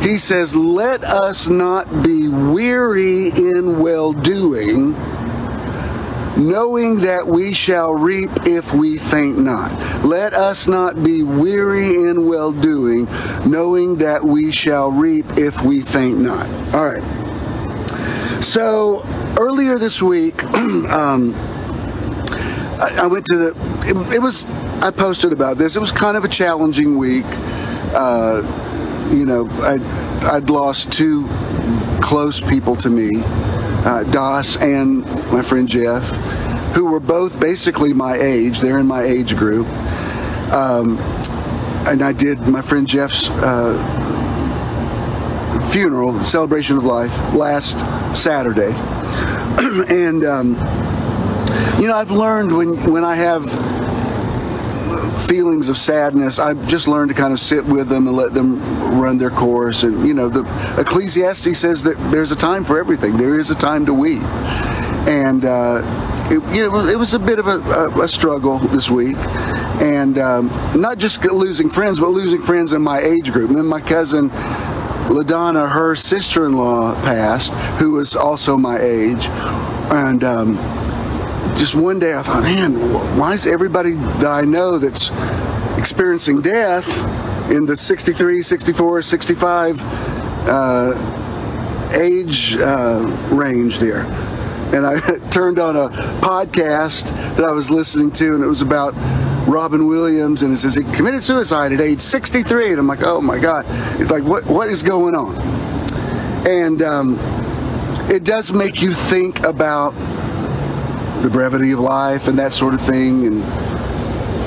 he 0.00 0.16
says, 0.16 0.54
Let 0.54 1.04
us 1.04 1.48
not 1.48 2.02
be 2.02 2.28
weary 2.28 3.28
in 3.28 3.78
well 3.78 4.12
doing 4.12 4.94
knowing 6.36 6.96
that 6.96 7.26
we 7.26 7.52
shall 7.52 7.94
reap 7.94 8.30
if 8.44 8.72
we 8.72 8.98
faint 8.98 9.38
not. 9.38 9.72
Let 10.04 10.34
us 10.34 10.68
not 10.68 11.02
be 11.02 11.22
weary 11.22 11.88
in 12.08 12.28
well 12.28 12.52
doing, 12.52 13.08
knowing 13.46 13.96
that 13.96 14.22
we 14.22 14.52
shall 14.52 14.90
reap 14.90 15.24
if 15.36 15.62
we 15.62 15.82
faint 15.82 16.18
not. 16.18 16.46
All 16.74 16.86
right. 16.86 17.02
So 18.42 19.02
earlier 19.38 19.78
this 19.78 20.02
week, 20.02 20.42
um, 20.54 21.34
I, 22.78 22.98
I, 23.02 23.06
went 23.06 23.24
to 23.26 23.36
the. 23.36 23.48
It, 23.86 24.16
it, 24.16 24.22
was. 24.22 24.44
I 24.82 24.90
posted 24.90 25.32
about 25.32 25.56
this. 25.56 25.74
It 25.74 25.80
was 25.80 25.92
kind 25.92 26.16
of 26.16 26.24
a 26.24 26.28
challenging 26.28 26.98
week. 26.98 27.24
Uh, 27.94 28.42
you 29.14 29.24
know, 29.24 29.48
I'd, 29.62 29.82
I'd 30.24 30.50
lost 30.50 30.92
two 30.92 31.26
close 32.02 32.40
people 32.40 32.76
to 32.76 32.90
me 32.90 33.22
uh, 33.86 34.02
Das 34.04 34.56
and 34.56 35.04
my 35.32 35.42
friend 35.42 35.68
Jeff, 35.68 36.02
who 36.74 36.86
were 36.86 37.00
both 37.00 37.40
basically 37.40 37.94
my 37.94 38.16
age. 38.16 38.58
They're 38.60 38.78
in 38.78 38.86
my 38.86 39.02
age 39.02 39.36
group. 39.36 39.66
Um, 40.52 40.98
and 41.86 42.02
I 42.02 42.12
did 42.12 42.40
my 42.48 42.60
friend 42.60 42.86
Jeff's 42.86 43.28
uh, 43.30 43.76
funeral, 45.70 46.18
celebration 46.24 46.76
of 46.76 46.84
life, 46.84 47.16
last 47.32 47.78
Saturday. 48.14 48.72
and, 49.88 50.24
um, 50.24 50.48
you 51.80 51.86
know, 51.86 51.94
I've 51.94 52.10
learned 52.10 52.56
when, 52.56 52.92
when 52.92 53.04
I 53.04 53.14
have 53.14 53.44
feelings 55.26 55.68
of 55.68 55.76
sadness, 55.76 56.38
I've 56.38 56.66
just 56.66 56.88
learned 56.88 57.10
to 57.10 57.14
kind 57.14 57.32
of 57.32 57.40
sit 57.40 57.64
with 57.64 57.88
them 57.88 58.06
and 58.06 58.16
let 58.16 58.32
them 58.34 58.60
run 59.00 59.18
their 59.18 59.30
course. 59.30 59.82
And 59.82 60.06
you 60.06 60.14
know, 60.14 60.28
the 60.28 60.44
Ecclesiastes 60.78 61.58
says 61.58 61.82
that 61.82 61.96
there's 62.10 62.32
a 62.32 62.36
time 62.36 62.64
for 62.64 62.78
everything. 62.78 63.16
There 63.16 63.38
is 63.38 63.50
a 63.50 63.54
time 63.54 63.86
to 63.86 63.94
weep, 63.94 64.22
and 65.08 65.44
uh, 65.44 65.82
it, 66.30 66.56
you 66.56 66.70
know, 66.70 66.86
it 66.86 66.98
was 66.98 67.14
a 67.14 67.18
bit 67.18 67.38
of 67.38 67.46
a, 67.46 67.58
a, 67.60 68.04
a 68.04 68.08
struggle 68.08 68.58
this 68.58 68.90
week, 68.90 69.16
and 69.80 70.18
um, 70.18 70.46
not 70.74 70.98
just 70.98 71.24
losing 71.24 71.68
friends, 71.68 72.00
but 72.00 72.08
losing 72.08 72.40
friends 72.40 72.72
in 72.72 72.82
my 72.82 73.00
age 73.00 73.32
group. 73.32 73.50
And 73.50 73.58
then 73.58 73.66
my 73.66 73.80
cousin. 73.80 74.30
LaDonna, 75.06 75.70
her 75.70 75.94
sister-in-law 75.94 76.92
passed, 77.04 77.52
who 77.78 77.92
was 77.92 78.16
also 78.16 78.56
my 78.58 78.76
age, 78.78 79.28
and 79.92 80.24
um, 80.24 80.56
just 81.56 81.74
one 81.74 81.98
day 81.98 82.14
I 82.14 82.22
thought, 82.22 82.42
man, 82.42 82.74
why 83.18 83.32
is 83.32 83.46
everybody 83.46 83.92
that 83.92 84.26
I 84.26 84.42
know 84.42 84.78
that's 84.78 85.10
experiencing 85.78 86.42
death 86.42 86.86
in 87.50 87.66
the 87.66 87.76
63, 87.76 88.42
64, 88.42 89.02
65 89.02 89.80
uh, 90.48 91.92
age 92.00 92.56
uh, 92.56 93.28
range 93.30 93.78
there? 93.78 94.02
And 94.74 94.86
I 94.86 95.00
turned 95.30 95.58
on 95.58 95.76
a 95.76 95.88
podcast 96.20 97.10
that 97.36 97.48
I 97.48 97.52
was 97.52 97.70
listening 97.70 98.10
to, 98.12 98.34
and 98.34 98.44
it 98.44 98.48
was 98.48 98.62
about 98.62 98.92
Robin 99.48 99.86
Williams, 99.86 100.42
and 100.42 100.52
it 100.52 100.58
says 100.58 100.74
he 100.74 100.82
committed 100.94 101.22
suicide 101.22 101.72
at 101.72 101.80
age 101.80 102.00
63. 102.00 102.70
And 102.72 102.80
I'm 102.80 102.86
like, 102.86 103.02
oh 103.02 103.20
my 103.20 103.38
God. 103.38 103.64
It's 104.00 104.10
like, 104.10 104.24
what 104.24 104.44
what 104.46 104.68
is 104.68 104.82
going 104.82 105.14
on? 105.14 105.34
And 106.46 106.82
um, 106.82 107.18
it 108.10 108.24
does 108.24 108.52
make 108.52 108.82
you 108.82 108.92
think 108.92 109.40
about 109.46 109.94
the 111.22 111.30
brevity 111.30 111.72
of 111.72 111.80
life 111.80 112.28
and 112.28 112.38
that 112.38 112.52
sort 112.52 112.74
of 112.74 112.80
thing, 112.80 113.26
and 113.26 113.42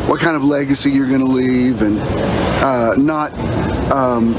what 0.07 0.19
kind 0.19 0.35
of 0.35 0.43
legacy 0.43 0.91
you're 0.91 1.07
going 1.07 1.21
to 1.21 1.25
leave, 1.25 1.81
and 1.81 1.99
uh, 2.63 2.95
not 2.95 3.33
um, 3.91 4.33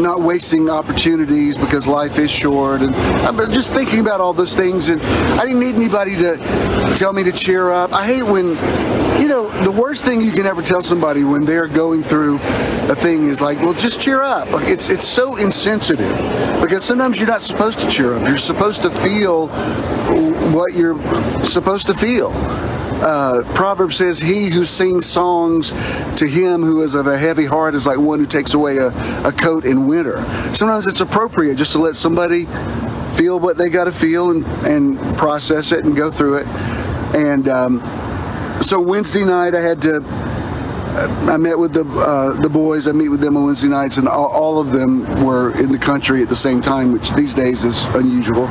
not 0.00 0.20
wasting 0.20 0.70
opportunities 0.70 1.58
because 1.58 1.86
life 1.86 2.18
is 2.18 2.30
short. 2.30 2.82
And 2.82 2.94
I'm 2.94 3.36
just 3.52 3.72
thinking 3.72 4.00
about 4.00 4.20
all 4.20 4.32
those 4.32 4.54
things, 4.54 4.88
and 4.88 5.00
I 5.02 5.44
didn't 5.44 5.60
need 5.60 5.74
anybody 5.74 6.16
to 6.16 6.36
tell 6.96 7.12
me 7.12 7.22
to 7.24 7.32
cheer 7.32 7.70
up. 7.70 7.92
I 7.92 8.06
hate 8.06 8.22
when, 8.22 8.48
you 9.20 9.28
know, 9.28 9.48
the 9.62 9.70
worst 9.70 10.04
thing 10.04 10.20
you 10.20 10.32
can 10.32 10.46
ever 10.46 10.62
tell 10.62 10.82
somebody 10.82 11.24
when 11.24 11.44
they're 11.44 11.68
going 11.68 12.02
through 12.02 12.36
a 12.90 12.94
thing 12.94 13.26
is 13.26 13.40
like, 13.40 13.60
well, 13.60 13.74
just 13.74 14.00
cheer 14.00 14.22
up. 14.22 14.48
It's 14.62 14.90
it's 14.90 15.06
so 15.06 15.36
insensitive 15.36 16.16
because 16.60 16.84
sometimes 16.84 17.18
you're 17.18 17.28
not 17.28 17.42
supposed 17.42 17.78
to 17.80 17.88
cheer 17.88 18.14
up. 18.14 18.26
You're 18.26 18.38
supposed 18.38 18.82
to 18.82 18.90
feel 18.90 19.48
what 20.52 20.74
you're 20.74 20.98
supposed 21.44 21.86
to 21.86 21.94
feel. 21.94 22.30
Uh, 23.02 23.42
Proverbs 23.54 23.96
says, 23.96 24.20
He 24.20 24.48
who 24.50 24.64
sings 24.64 25.06
songs 25.06 25.70
to 26.16 26.26
him 26.26 26.62
who 26.62 26.82
is 26.82 26.94
of 26.94 27.08
a 27.08 27.18
heavy 27.18 27.46
heart 27.46 27.74
is 27.74 27.86
like 27.86 27.98
one 27.98 28.20
who 28.20 28.26
takes 28.26 28.54
away 28.54 28.76
a, 28.76 28.88
a 29.26 29.32
coat 29.32 29.64
in 29.64 29.88
winter. 29.88 30.22
Sometimes 30.54 30.86
it's 30.86 31.00
appropriate 31.00 31.56
just 31.56 31.72
to 31.72 31.78
let 31.78 31.96
somebody 31.96 32.46
feel 33.16 33.40
what 33.40 33.58
they 33.58 33.70
got 33.70 33.84
to 33.84 33.92
feel 33.92 34.30
and, 34.30 34.44
and 34.66 34.98
process 35.16 35.72
it 35.72 35.84
and 35.84 35.96
go 35.96 36.10
through 36.10 36.36
it. 36.36 36.46
And 37.14 37.48
um, 37.48 37.80
so 38.62 38.80
Wednesday 38.80 39.24
night, 39.24 39.54
I 39.54 39.60
had 39.60 39.82
to. 39.82 40.02
I 40.92 41.38
met 41.38 41.58
with 41.58 41.72
the 41.72 41.84
uh, 41.84 42.38
the 42.42 42.50
boys. 42.50 42.86
I 42.86 42.92
meet 42.92 43.08
with 43.08 43.20
them 43.20 43.36
on 43.36 43.46
Wednesday 43.46 43.68
nights, 43.68 43.96
and 43.96 44.06
all, 44.06 44.26
all 44.26 44.60
of 44.60 44.72
them 44.72 45.24
were 45.24 45.58
in 45.58 45.72
the 45.72 45.78
country 45.78 46.22
at 46.22 46.28
the 46.28 46.36
same 46.36 46.60
time, 46.60 46.92
which 46.92 47.12
these 47.14 47.32
days 47.32 47.64
is 47.64 47.84
unusual. 47.94 48.46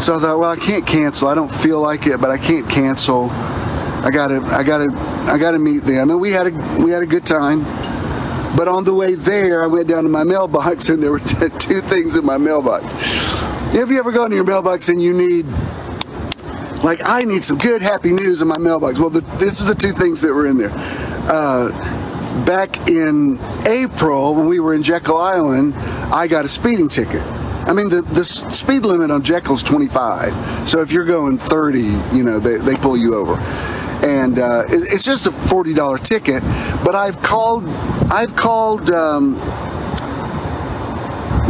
So 0.00 0.16
I 0.16 0.20
thought, 0.20 0.38
well, 0.38 0.50
I 0.50 0.56
can't 0.56 0.86
cancel. 0.86 1.28
I 1.28 1.34
don't 1.34 1.52
feel 1.52 1.80
like 1.80 2.06
it, 2.06 2.20
but 2.20 2.30
I 2.30 2.38
can't 2.38 2.68
cancel. 2.70 3.30
I 3.30 4.10
gotta, 4.12 4.40
I 4.42 4.62
gotta, 4.62 4.92
I 5.30 5.38
gotta 5.38 5.58
meet 5.58 5.80
them. 5.80 6.10
And 6.10 6.20
we 6.20 6.30
had 6.30 6.46
a, 6.46 6.82
we 6.82 6.90
had 6.90 7.02
a 7.02 7.06
good 7.06 7.26
time. 7.26 7.64
But 8.56 8.68
on 8.68 8.84
the 8.84 8.94
way 8.94 9.14
there, 9.14 9.62
I 9.62 9.66
went 9.66 9.88
down 9.88 10.04
to 10.04 10.08
my 10.08 10.24
mailbox, 10.24 10.88
and 10.88 11.02
there 11.02 11.10
were 11.10 11.18
two 11.58 11.80
things 11.80 12.16
in 12.16 12.24
my 12.24 12.38
mailbox. 12.38 12.84
Have 13.72 13.90
you 13.90 13.98
ever 13.98 14.12
gone 14.12 14.30
to 14.30 14.36
your 14.36 14.44
mailbox 14.44 14.88
and 14.88 15.02
you 15.02 15.12
need 15.12 15.46
like 16.82 17.00
I 17.04 17.24
need 17.24 17.42
some 17.42 17.58
good, 17.58 17.82
happy 17.82 18.12
news 18.12 18.40
in 18.40 18.48
my 18.48 18.58
mailbox. 18.58 18.98
Well, 19.00 19.10
the, 19.10 19.20
this 19.38 19.60
is 19.60 19.66
the 19.66 19.74
two 19.74 19.90
things 19.90 20.20
that 20.20 20.32
were 20.32 20.46
in 20.46 20.58
there. 20.58 20.70
Uh, 20.72 21.70
back 22.46 22.88
in 22.88 23.38
April, 23.66 24.34
when 24.34 24.46
we 24.46 24.60
were 24.60 24.74
in 24.74 24.82
Jekyll 24.82 25.16
Island, 25.16 25.74
I 25.74 26.28
got 26.28 26.44
a 26.44 26.48
speeding 26.48 26.88
ticket. 26.88 27.22
I 27.68 27.74
mean, 27.74 27.90
the, 27.90 28.00
the 28.00 28.24
speed 28.24 28.86
limit 28.86 29.10
on 29.10 29.22
Jekyll's 29.22 29.62
25. 29.62 30.66
So 30.66 30.80
if 30.80 30.90
you're 30.90 31.04
going 31.04 31.36
30, 31.36 31.80
you 32.16 32.22
know, 32.22 32.38
they, 32.38 32.56
they 32.56 32.74
pull 32.76 32.96
you 32.96 33.14
over. 33.14 33.38
And 34.08 34.38
uh, 34.38 34.64
it, 34.68 34.90
it's 34.90 35.04
just 35.04 35.26
a 35.26 35.30
$40 35.30 36.02
ticket. 36.02 36.42
But 36.82 36.94
I've 36.94 37.20
called, 37.22 37.66
I've 38.10 38.34
called 38.34 38.90
um, 38.90 39.34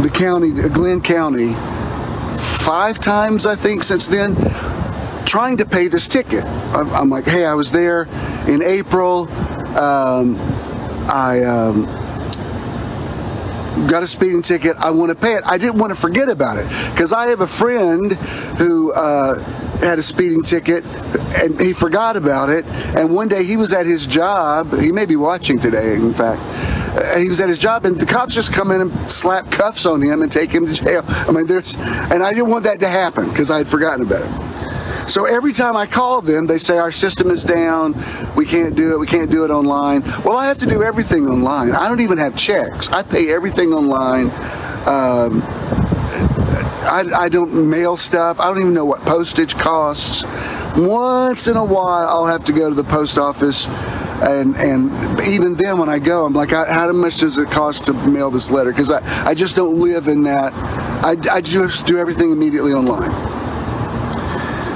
the 0.01 0.11
county, 0.13 0.51
Glynn 0.51 0.99
County, 0.99 1.53
five 2.37 2.99
times, 2.99 3.45
I 3.45 3.55
think, 3.55 3.83
since 3.83 4.05
then, 4.07 4.35
trying 5.25 5.55
to 5.55 5.65
pay 5.65 5.87
this 5.87 6.09
ticket. 6.09 6.43
I'm, 6.43 6.89
I'm 6.89 7.09
like, 7.09 7.25
hey, 7.27 7.45
I 7.45 7.53
was 7.53 7.71
there 7.71 8.09
in 8.45 8.61
April. 8.61 9.31
Um, 9.77 10.35
I 11.07 11.43
um, 11.45 11.98
got 13.89 14.03
a 14.03 14.07
speeding 14.07 14.41
ticket. 14.41 14.75
I 14.77 14.91
want 14.91 15.09
to 15.09 15.15
pay 15.15 15.33
it. 15.33 15.43
I 15.45 15.57
didn't 15.57 15.79
want 15.79 15.91
to 15.93 15.99
forget 15.99 16.29
about 16.29 16.57
it 16.57 16.67
because 16.91 17.13
I 17.13 17.27
have 17.27 17.41
a 17.41 17.47
friend 17.47 18.13
who 18.57 18.93
uh, 18.93 19.39
had 19.79 19.99
a 19.99 20.03
speeding 20.03 20.43
ticket 20.43 20.85
and 21.41 21.59
he 21.59 21.73
forgot 21.73 22.15
about 22.15 22.49
it. 22.49 22.65
And 22.95 23.13
one 23.13 23.27
day 23.27 23.43
he 23.43 23.57
was 23.57 23.73
at 23.73 23.85
his 23.85 24.07
job. 24.07 24.73
He 24.79 24.91
may 24.91 25.05
be 25.05 25.15
watching 25.15 25.59
today, 25.59 25.95
in 25.95 26.13
fact. 26.13 26.41
He 27.17 27.29
was 27.29 27.39
at 27.39 27.49
his 27.49 27.59
job, 27.59 27.85
and 27.85 27.99
the 27.99 28.05
cops 28.05 28.33
just 28.33 28.51
come 28.51 28.71
in 28.71 28.81
and 28.81 29.11
slap 29.11 29.51
cuffs 29.51 29.85
on 29.85 30.01
him 30.01 30.23
and 30.23 30.31
take 30.31 30.51
him 30.51 30.65
to 30.65 30.73
jail. 30.73 31.03
I 31.07 31.31
mean, 31.31 31.45
there's, 31.45 31.75
and 31.77 32.23
I 32.23 32.33
didn't 32.33 32.49
want 32.49 32.63
that 32.63 32.79
to 32.79 32.87
happen 32.87 33.29
because 33.29 33.51
I 33.51 33.59
had 33.59 33.67
forgotten 33.67 34.05
about 34.05 34.21
it. 34.21 34.48
So 35.09 35.25
every 35.25 35.53
time 35.53 35.75
I 35.75 35.87
call 35.87 36.21
them, 36.21 36.45
they 36.45 36.59
say 36.59 36.77
our 36.77 36.91
system 36.91 37.31
is 37.31 37.43
down. 37.43 37.95
We 38.35 38.45
can't 38.45 38.75
do 38.75 38.93
it. 38.93 38.99
We 38.99 39.07
can't 39.07 39.31
do 39.31 39.43
it 39.43 39.49
online. 39.49 40.03
Well, 40.23 40.37
I 40.37 40.45
have 40.45 40.59
to 40.59 40.67
do 40.67 40.83
everything 40.83 41.27
online. 41.27 41.71
I 41.71 41.89
don't 41.89 42.01
even 42.01 42.19
have 42.19 42.37
checks. 42.37 42.89
I 42.89 43.01
pay 43.01 43.31
everything 43.33 43.73
online. 43.73 44.25
Um, 44.85 45.41
I, 46.85 47.05
I 47.15 47.27
don't 47.27 47.69
mail 47.71 47.97
stuff. 47.97 48.39
I 48.39 48.49
don't 48.49 48.59
even 48.59 48.73
know 48.75 48.85
what 48.85 49.01
postage 49.01 49.55
costs. 49.55 50.23
Once 50.77 51.47
in 51.47 51.57
a 51.57 51.65
while, 51.65 52.07
I'll 52.07 52.27
have 52.27 52.45
to 52.45 52.53
go 52.53 52.69
to 52.69 52.75
the 52.75 52.83
post 52.83 53.17
office 53.17 53.67
and 54.21 54.55
and 54.57 55.27
even 55.27 55.55
then 55.55 55.77
when 55.77 55.89
I 55.89 55.97
go, 55.97 56.25
I'm 56.25 56.33
like, 56.33 56.51
how 56.51 56.91
much 56.91 57.19
does 57.19 57.37
it 57.37 57.49
cost 57.49 57.85
to 57.85 57.93
mail 57.93 58.29
this 58.29 58.51
letter? 58.51 58.71
Because 58.71 58.91
I, 58.91 59.01
I 59.25 59.33
just 59.33 59.55
don't 59.55 59.79
live 59.79 60.07
in 60.07 60.23
that. 60.23 60.53
I, 61.03 61.15
I 61.31 61.41
just 61.41 61.87
do 61.87 61.97
everything 61.97 62.31
immediately 62.31 62.73
online. 62.73 63.28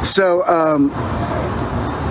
So 0.03 0.45
um, 0.45 0.89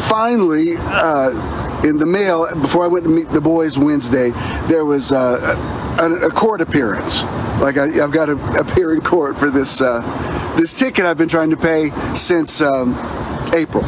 finally, 0.08 0.75
uh, 0.78 1.82
in 1.84 1.99
the 1.99 2.06
mail, 2.06 2.49
before 2.61 2.84
I 2.84 2.87
went 2.87 3.04
to 3.04 3.11
meet 3.11 3.28
the 3.28 3.40
boys 3.40 3.76
Wednesday, 3.76 4.30
there 4.66 4.84
was 4.84 5.12
uh, 5.12 5.56
a, 6.00 6.26
a, 6.26 6.30
court 6.30 6.61
appearance. 6.61 7.22
Like 7.61 7.76
I, 7.76 7.88
have 7.88 8.12
got 8.12 8.26
to 8.26 8.32
appear 8.61 8.94
in 8.94 9.02
court 9.02 9.37
for 9.37 9.50
this 9.50 9.80
uh, 9.80 10.00
this 10.56 10.72
ticket 10.72 11.04
I've 11.04 11.18
been 11.18 11.28
trying 11.28 11.50
to 11.50 11.56
pay 11.56 11.90
since 12.14 12.61
um, 12.61 12.94
April. 13.54 13.84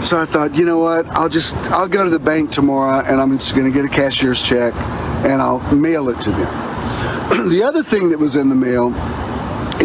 So 0.00 0.20
I 0.20 0.26
thought, 0.26 0.54
you 0.54 0.64
know 0.64 0.78
what? 0.78 1.06
I'll 1.08 1.28
just 1.28 1.54
I'll 1.70 1.88
go 1.88 2.04
to 2.04 2.10
the 2.10 2.18
bank 2.18 2.50
tomorrow 2.50 3.04
and 3.04 3.20
I'm 3.20 3.30
just 3.38 3.54
going 3.54 3.70
to 3.70 3.72
get 3.72 3.84
a 3.84 3.94
cashier's 3.94 4.46
check 4.46 4.74
and 5.24 5.40
I'll 5.40 5.60
mail 5.74 6.08
it 6.08 6.20
to 6.22 6.30
them. 6.30 7.48
the 7.50 7.62
other 7.62 7.82
thing 7.82 8.10
that 8.10 8.18
was 8.18 8.36
in 8.36 8.48
the 8.48 8.54
mail 8.54 8.90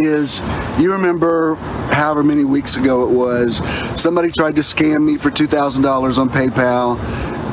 is 0.03 0.39
you 0.79 0.91
remember 0.91 1.55
however 1.91 2.23
many 2.23 2.45
weeks 2.45 2.77
ago 2.77 3.03
it 3.03 3.13
was, 3.13 3.57
somebody 3.99 4.31
tried 4.31 4.55
to 4.55 4.61
scam 4.61 5.03
me 5.03 5.17
for 5.17 5.29
$2,000 5.29 6.17
on 6.17 6.29
PayPal. 6.29 6.97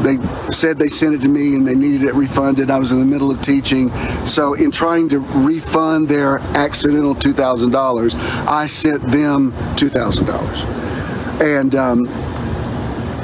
They 0.03 0.19
said 0.53 0.79
they 0.79 0.89
sent 0.89 1.15
it 1.15 1.21
to 1.23 1.29
me 1.29 1.55
and 1.57 1.67
they 1.67 1.75
needed 1.75 2.03
it 2.03 2.15
refunded. 2.15 2.71
I 2.71 2.79
was 2.79 2.93
in 2.93 3.01
the 3.01 3.07
middle 3.07 3.31
of 3.31 3.41
teaching. 3.43 3.91
So, 4.27 4.55
in 4.55 4.71
trying 4.71 5.09
to 5.09 5.21
refund 5.21 6.09
their 6.09 6.39
accidental 6.39 7.15
$2,000, 7.15 8.15
I 8.47 8.67
sent 8.67 9.03
them 9.03 9.53
$2,000. 9.77 11.43
And 11.43 11.75
um, 11.75 12.07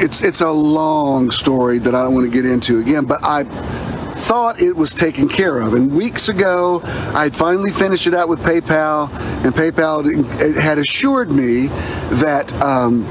it's, 0.01 0.23
it's 0.23 0.41
a 0.41 0.51
long 0.51 1.31
story 1.31 1.79
that 1.79 1.95
I 1.95 2.03
don't 2.03 2.15
want 2.15 2.27
to 2.27 2.33
get 2.33 2.51
into 2.51 2.79
again, 2.81 3.05
but 3.05 3.23
I 3.23 3.45
thought 4.13 4.61
it 4.61 4.77
was 4.77 4.95
taken 4.95 5.29
care 5.29 5.59
of. 5.61 5.75
And 5.75 5.95
weeks 5.95 6.29
ago, 6.29 6.81
I 7.15 7.25
had 7.25 7.35
finally 7.35 7.71
finished 7.71 8.07
it 8.07 8.15
out 8.15 8.29
with 8.29 8.41
PayPal, 8.41 9.11
and 9.45 9.55
PayPal 9.55 10.57
had 10.57 10.79
assured 10.79 11.31
me 11.31 11.67
that 12.21 12.53
um, 12.63 13.05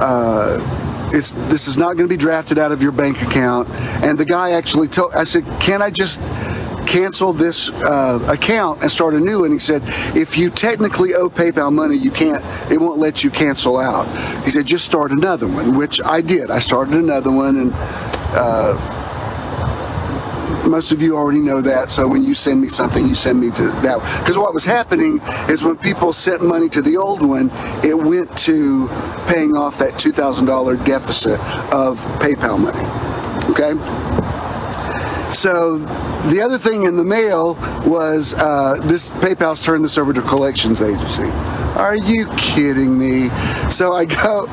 uh, 0.00 0.58
it's 1.12 1.32
this 1.32 1.68
is 1.68 1.78
not 1.78 1.96
going 1.96 2.08
to 2.08 2.12
be 2.12 2.16
drafted 2.16 2.58
out 2.58 2.72
of 2.72 2.82
your 2.82 2.92
bank 2.92 3.22
account. 3.22 3.68
And 4.02 4.18
the 4.18 4.24
guy 4.24 4.50
actually 4.52 4.88
told, 4.88 5.14
I 5.14 5.24
said, 5.24 5.44
"Can 5.60 5.82
I 5.82 5.90
just?" 5.90 6.20
cancel 6.86 7.32
this 7.32 7.70
uh, 7.82 8.24
account 8.30 8.80
and 8.80 8.88
start 8.88 9.12
a 9.14 9.18
new 9.18 9.40
one. 9.40 9.50
He 9.50 9.58
said, 9.58 9.82
if 10.16 10.38
you 10.38 10.50
technically 10.50 11.14
owe 11.14 11.28
PayPal 11.28 11.72
money, 11.72 11.96
you 11.96 12.12
can't, 12.12 12.40
it 12.70 12.80
won't 12.80 12.98
let 12.98 13.24
you 13.24 13.30
cancel 13.30 13.76
out. 13.76 14.06
He 14.44 14.50
said, 14.50 14.66
just 14.66 14.84
start 14.84 15.10
another 15.10 15.48
one, 15.48 15.76
which 15.76 16.00
I 16.04 16.20
did. 16.20 16.48
I 16.48 16.60
started 16.60 16.94
another 16.94 17.32
one 17.32 17.56
and 17.56 17.72
uh, 17.74 18.95
most 20.66 20.92
of 20.92 21.02
you 21.02 21.16
already 21.16 21.40
know 21.40 21.60
that. 21.60 21.90
So 21.90 22.06
when 22.08 22.22
you 22.22 22.34
send 22.34 22.60
me 22.60 22.68
something, 22.68 23.06
you 23.06 23.14
send 23.14 23.40
me 23.40 23.50
to 23.52 23.62
that. 23.82 23.98
Because 24.20 24.36
what 24.38 24.54
was 24.54 24.64
happening 24.64 25.20
is 25.48 25.62
when 25.62 25.76
people 25.76 26.12
sent 26.12 26.42
money 26.42 26.68
to 26.70 26.82
the 26.82 26.96
old 26.96 27.22
one, 27.22 27.50
it 27.84 27.96
went 27.96 28.36
to 28.38 28.88
paying 29.28 29.56
off 29.56 29.78
that 29.78 29.94
$2,000 29.94 30.84
deficit 30.84 31.40
of 31.72 32.00
PayPal 32.20 32.58
money. 32.58 32.84
Okay? 33.50 33.72
So 35.30 35.78
the 36.30 36.40
other 36.40 36.58
thing 36.58 36.84
in 36.84 36.96
the 36.96 37.04
mail 37.04 37.54
was 37.84 38.34
uh, 38.34 38.80
this 38.84 39.10
PayPal's 39.10 39.62
turned 39.62 39.84
this 39.84 39.98
over 39.98 40.12
to 40.12 40.22
collections 40.22 40.82
agency. 40.82 41.30
Are 41.76 41.96
you 41.96 42.26
kidding 42.36 42.98
me? 42.98 43.28
So 43.68 43.92
I 43.92 44.06
go 44.06 44.46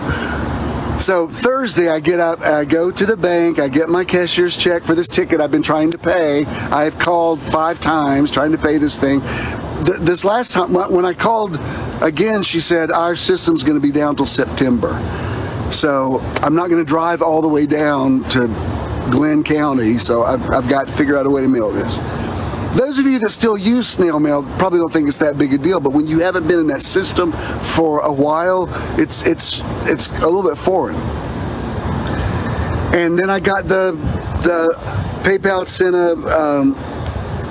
so 1.00 1.28
Thursday, 1.28 1.90
I 1.90 2.00
get 2.00 2.20
up, 2.20 2.42
I 2.42 2.66
go 2.66 2.92
to 2.92 3.06
the 3.06 3.18
bank, 3.18 3.60
I 3.60 3.68
get 3.68 3.90
my 3.90 4.06
cashier's 4.06 4.56
check 4.56 4.84
for 4.84 4.96
this 4.96 5.08
ticket 5.08 5.42
I've 5.42 5.52
been 5.52 5.64
trying 5.64 5.92
to 5.92 5.98
pay. 5.98 6.46
I've 6.46 6.98
called 6.98 7.42
five 7.42 7.80
times 7.80 8.32
trying 8.32 8.52
to 8.52 8.58
pay 8.58 8.78
this 8.78 8.98
thing. 8.98 9.22
Th- 9.86 10.00
this 10.00 10.24
last 10.24 10.54
time, 10.54 10.74
when 10.74 11.06
I 11.06 11.14
called 11.14 11.60
again, 12.02 12.44
she 12.44 12.60
said, 12.60 12.92
Our 12.92 13.16
system's 13.16 13.64
going 13.64 13.80
to 13.80 13.86
be 13.86 13.92
down 13.92 14.16
till 14.16 14.26
September. 14.26 14.94
So 15.72 16.20
I'm 16.42 16.56
not 16.56 16.70
going 16.70 16.84
to 16.84 16.88
drive 16.88 17.22
all 17.22 17.42
the 17.42 17.48
way 17.48 17.66
down 17.66 18.24
to 18.30 18.48
Glynn 19.12 19.44
County, 19.44 19.98
so 19.98 20.24
I've, 20.24 20.50
I've 20.52 20.70
got 20.70 20.88
to 20.88 20.92
figure 20.94 21.18
out 21.18 21.26
a 21.26 21.30
way 21.30 21.42
to 21.42 21.48
mail 21.48 21.72
this. 21.72 22.13
Those 22.76 22.98
of 22.98 23.06
you 23.06 23.20
that 23.20 23.30
still 23.30 23.56
use 23.56 23.88
snail 23.88 24.20
mail 24.20 24.44
probably 24.58 24.80
don't 24.80 24.92
think 24.92 25.08
it's 25.08 25.20
that 25.20 25.38
big 25.38 25.54
a 25.54 25.58
deal, 25.60 25.80
but 25.80 25.92
when 25.92 26.08
you 26.08 26.20
haven't 26.20 26.48
been 26.48 26.60
in 26.60 26.68
that 26.68 26.82
system 26.82 27.32
for 27.32 28.00
a 28.00 28.12
while, 28.12 28.68
it's 29.00 29.22
it's 29.24 29.62
it's 29.84 30.12
a 30.22 30.26
little 30.28 30.44
bit 30.44 30.58
foreign. 30.58 30.96
And 32.96 33.18
then 33.18 33.30
I 33.30 33.40
got 33.40 33.66
the 33.66 33.92
the 34.44 34.76
PayPal 35.24 35.68
sent 35.68 35.96
a 35.96 36.14
um, 36.40 36.74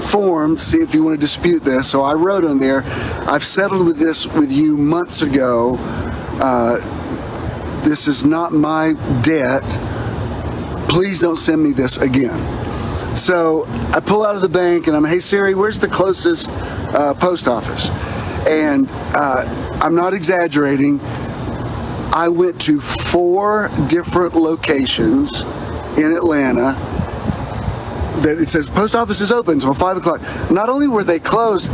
form 0.03 0.57
to 0.57 0.63
see 0.63 0.79
if 0.79 0.93
you 0.93 1.05
want 1.05 1.17
to 1.17 1.21
dispute 1.21 1.63
this. 1.63 1.89
So 1.89 2.03
I 2.03 2.15
wrote 2.15 2.45
on 2.45 2.59
there, 2.59 2.83
I've 3.29 3.45
settled 3.45 3.87
with 3.87 3.99
this 3.99 4.27
with 4.27 4.51
you 4.51 4.77
months 4.77 5.23
ago. 5.23 5.77
Uh, 6.41 6.79
this 7.83 8.09
is 8.09 8.25
not 8.25 8.53
my 8.53 8.95
debt. 9.23 9.63
Please 10.89 11.21
don't 11.21 11.37
send 11.37 11.63
me 11.63 11.73
this 11.73 11.97
again. 11.97 12.62
So 13.15 13.67
I 13.93 14.01
pull 14.01 14.25
out 14.25 14.37
of 14.37 14.41
the 14.41 14.49
bank 14.49 14.87
and 14.87 14.97
I'm, 14.97 15.05
hey 15.05 15.19
Siri, 15.19 15.55
where's 15.55 15.79
the 15.79 15.89
closest 15.89 16.51
uh, 16.51 17.15
post 17.15 17.47
office? 17.47 17.89
And 18.49 18.89
uh, 19.15 19.79
I'm 19.83 19.95
not 19.95 20.15
exaggerating. 20.15 20.99
I 22.15 22.29
went 22.29 22.61
to 22.63 22.81
four 22.81 23.71
different 23.89 24.35
locations 24.35 25.43
in 25.97 26.15
Atlanta 26.17 26.73
that 28.23 28.39
it 28.41 28.49
says 28.49 28.71
post 28.71 28.95
office 28.95 29.21
is 29.21 29.31
open 29.31 29.55
until 29.55 29.75
five 29.75 29.97
o'clock. 29.97 30.21
Not 30.51 30.69
only 30.69 30.89
were 30.89 31.05
they 31.05 31.19
closed, 31.19 31.71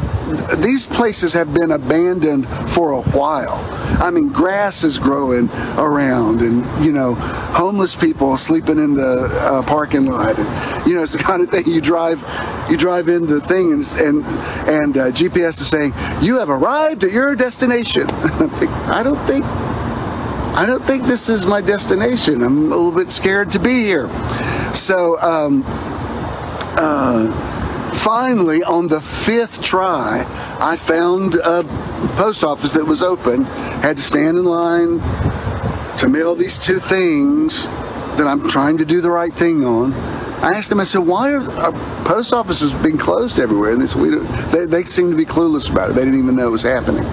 these 0.57 0.87
places 0.87 1.33
have 1.33 1.55
been 1.55 1.73
abandoned 1.73 2.47
for 2.71 2.93
a 2.93 3.01
while. 3.01 3.64
I 4.03 4.11
mean, 4.11 4.29
grass 4.29 4.85
is 4.85 4.99
growing 4.99 5.49
around, 5.79 6.43
and 6.43 6.85
you 6.85 6.93
know, 6.93 7.14
homeless 7.14 7.97
people 7.97 8.37
sleeping 8.37 8.79
in 8.79 8.95
the 8.95 9.29
uh, 9.33 9.62
parking 9.62 10.07
lot. 10.07 10.38
And, 10.38 10.87
you 10.87 10.95
know, 10.95 11.03
it's 11.03 11.12
the 11.12 11.19
kind 11.31 11.43
of 11.43 11.49
thing 11.51 11.67
you 11.67 11.81
drive, 11.81 12.21
you 12.71 12.77
drive 12.77 13.09
in 13.09 13.27
the 13.27 13.41
thing, 13.41 13.73
and 13.73 13.85
and, 13.99 14.25
and 14.69 14.99
uh, 14.99 15.07
GPS 15.11 15.61
is 15.61 15.69
saying 15.69 15.93
you 16.21 16.38
have 16.38 16.51
arrived 16.51 17.05
at 17.05 17.12
your 17.12 17.35
destination. 17.35 18.05
I 18.11 19.03
don't 19.03 19.21
think. 19.27 19.45
I 20.55 20.67
don't 20.67 20.83
think 20.83 21.05
this 21.05 21.29
is 21.29 21.47
my 21.47 21.61
destination. 21.61 22.43
I'm 22.43 22.73
a 22.73 22.77
little 22.77 22.91
bit 22.91 23.12
scared 23.12 23.53
to 23.53 23.61
be 23.61 23.85
here. 23.85 24.09
So, 24.75 25.17
um, 25.21 25.62
uh, 26.77 27.48
finally, 27.94 28.62
on 28.62 28.87
the 28.87 29.01
fifth 29.01 29.62
try, 29.62 30.24
I 30.61 30.77
found 30.77 31.37
a 31.37 31.62
post 32.16 32.44
office 32.44 32.72
that 32.72 32.85
was 32.85 33.03
open 33.03 33.44
had 33.44 33.96
to 33.96 34.03
stand 34.03 34.38
in 34.38 34.44
line 34.44 34.98
to 35.98 36.09
mail 36.09 36.35
these 36.35 36.64
two 36.64 36.79
things 36.79 37.68
that 38.16 38.27
I'm 38.27 38.48
trying 38.48 38.79
to 38.79 38.85
do 38.85 39.01
the 39.01 39.11
right 39.11 39.33
thing 39.33 39.64
on. 39.64 39.92
I 40.42 40.51
asked 40.51 40.70
them, 40.70 40.81
I 40.81 40.85
said, 40.85 41.01
why 41.01 41.33
are 41.33 41.51
our 41.61 41.72
post 42.05 42.33
offices 42.33 42.72
being 42.74 42.98
closed 42.98 43.38
everywhere? 43.38 43.72
And 43.72 43.81
they, 43.81 43.87
said, 43.87 44.01
we 44.01 44.11
they, 44.53 44.66
they 44.66 44.85
seem 44.85 45.11
to 45.11 45.16
be 45.16 45.24
clueless 45.24 45.70
about 45.70 45.90
it. 45.90 45.94
They 45.94 46.05
didn't 46.05 46.20
even 46.20 46.37
know 46.37 46.48
it 46.48 46.53
was 46.53 46.62
happening. 46.62 47.05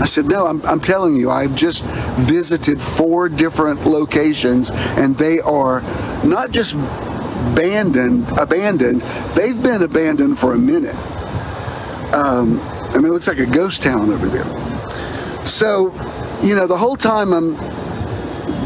I 0.00 0.06
said, 0.06 0.26
no, 0.26 0.46
I'm, 0.46 0.64
I'm 0.64 0.80
telling 0.80 1.16
you, 1.16 1.30
I've 1.30 1.54
just 1.54 1.84
visited 2.16 2.80
four 2.80 3.28
different 3.28 3.84
locations 3.84 4.70
and 4.70 5.14
they 5.16 5.40
are 5.40 5.82
not 6.24 6.52
just 6.52 6.74
abandoned, 7.52 8.26
abandoned, 8.38 9.02
they've 9.34 9.62
been 9.62 9.82
abandoned 9.82 10.38
for 10.38 10.54
a 10.54 10.58
minute. 10.58 10.94
Um, 12.14 12.60
I 12.60 12.96
mean, 12.96 13.06
it 13.06 13.10
looks 13.10 13.28
like 13.28 13.38
a 13.38 13.46
ghost 13.46 13.82
town 13.82 14.10
over 14.10 14.26
there. 14.26 15.46
So, 15.46 15.92
you 16.42 16.54
know, 16.54 16.66
the 16.66 16.76
whole 16.76 16.96
time 16.96 17.32
I'm 17.32 17.56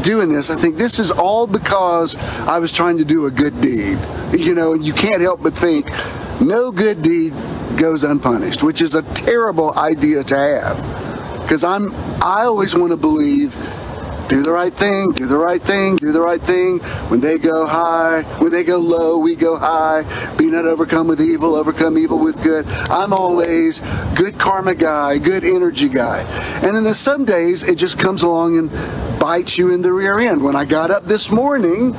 doing 0.01 0.29
this, 0.29 0.49
I 0.49 0.55
think 0.55 0.77
this 0.77 0.99
is 0.99 1.11
all 1.11 1.47
because 1.47 2.15
I 2.15 2.59
was 2.59 2.71
trying 2.71 2.97
to 2.97 3.05
do 3.05 3.25
a 3.25 3.31
good 3.31 3.59
deed. 3.61 3.97
You 4.31 4.55
know, 4.55 4.73
you 4.73 4.93
can't 4.93 5.21
help 5.21 5.43
but 5.43 5.53
think 5.53 5.89
no 6.41 6.71
good 6.71 7.01
deed 7.01 7.33
goes 7.77 8.03
unpunished, 8.03 8.63
which 8.63 8.81
is 8.81 8.95
a 8.95 9.03
terrible 9.13 9.77
idea 9.77 10.23
to 10.23 10.37
have. 10.37 11.41
Because 11.41 11.63
I'm, 11.63 11.93
I 12.21 12.43
always 12.43 12.75
want 12.75 12.91
to 12.91 12.97
believe 12.97 13.55
do 14.27 14.41
the 14.41 14.51
right 14.51 14.73
thing, 14.73 15.11
do 15.11 15.27
the 15.27 15.37
right 15.37 15.61
thing, 15.61 15.97
do 15.97 16.11
the 16.11 16.21
right 16.21 16.41
thing. 16.41 16.79
When 17.09 17.19
they 17.19 17.37
go 17.37 17.65
high, 17.65 18.23
when 18.39 18.51
they 18.51 18.63
go 18.63 18.77
low, 18.77 19.19
we 19.19 19.35
go 19.35 19.55
high. 19.55 20.03
Be 20.37 20.47
not 20.47 20.65
overcome 20.65 21.07
with 21.07 21.21
evil, 21.21 21.55
overcome 21.55 21.97
evil 21.97 22.17
with 22.17 22.41
good. 22.43 22.65
I'm 22.89 23.13
always 23.13 23.81
good 24.15 24.39
karma 24.39 24.73
guy, 24.73 25.19
good 25.19 25.43
energy 25.43 25.89
guy. 25.89 26.21
And 26.63 26.75
then 26.75 26.83
there's 26.83 26.97
some 26.97 27.25
days 27.25 27.63
it 27.63 27.77
just 27.77 27.99
comes 27.99 28.23
along 28.23 28.57
and 28.57 29.19
bites 29.19 29.57
you 29.57 29.73
in 29.73 29.81
the 29.81 29.91
rear 29.91 30.19
end. 30.19 30.43
When 30.43 30.55
I 30.55 30.65
got 30.65 30.89
up 30.89 31.05
this 31.05 31.31
morning 31.31 31.95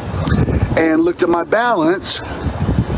and 0.76 1.02
looked 1.02 1.22
at 1.22 1.28
my 1.28 1.44
balance, 1.44 2.22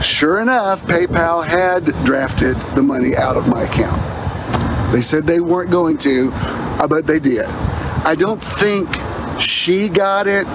sure 0.03 0.41
enough, 0.41 0.85
PayPal 0.85 1.47
had 1.47 1.85
drafted 2.05 2.57
the 2.75 2.83
money 2.83 3.14
out 3.14 3.37
of 3.37 3.47
my 3.47 3.62
account. 3.62 4.01
They 4.93 5.03
said 5.03 5.25
they 5.25 5.41
weren't 5.41 5.71
going 5.71 5.99
to, 5.99 6.31
uh, 6.33 6.88
but 6.88 7.07
they 7.07 7.19
did. 7.19 7.45
I 7.45 8.14
don't 8.14 8.43
think 8.43 8.88
she 9.40 9.88
got 9.88 10.27
it. 10.27 10.46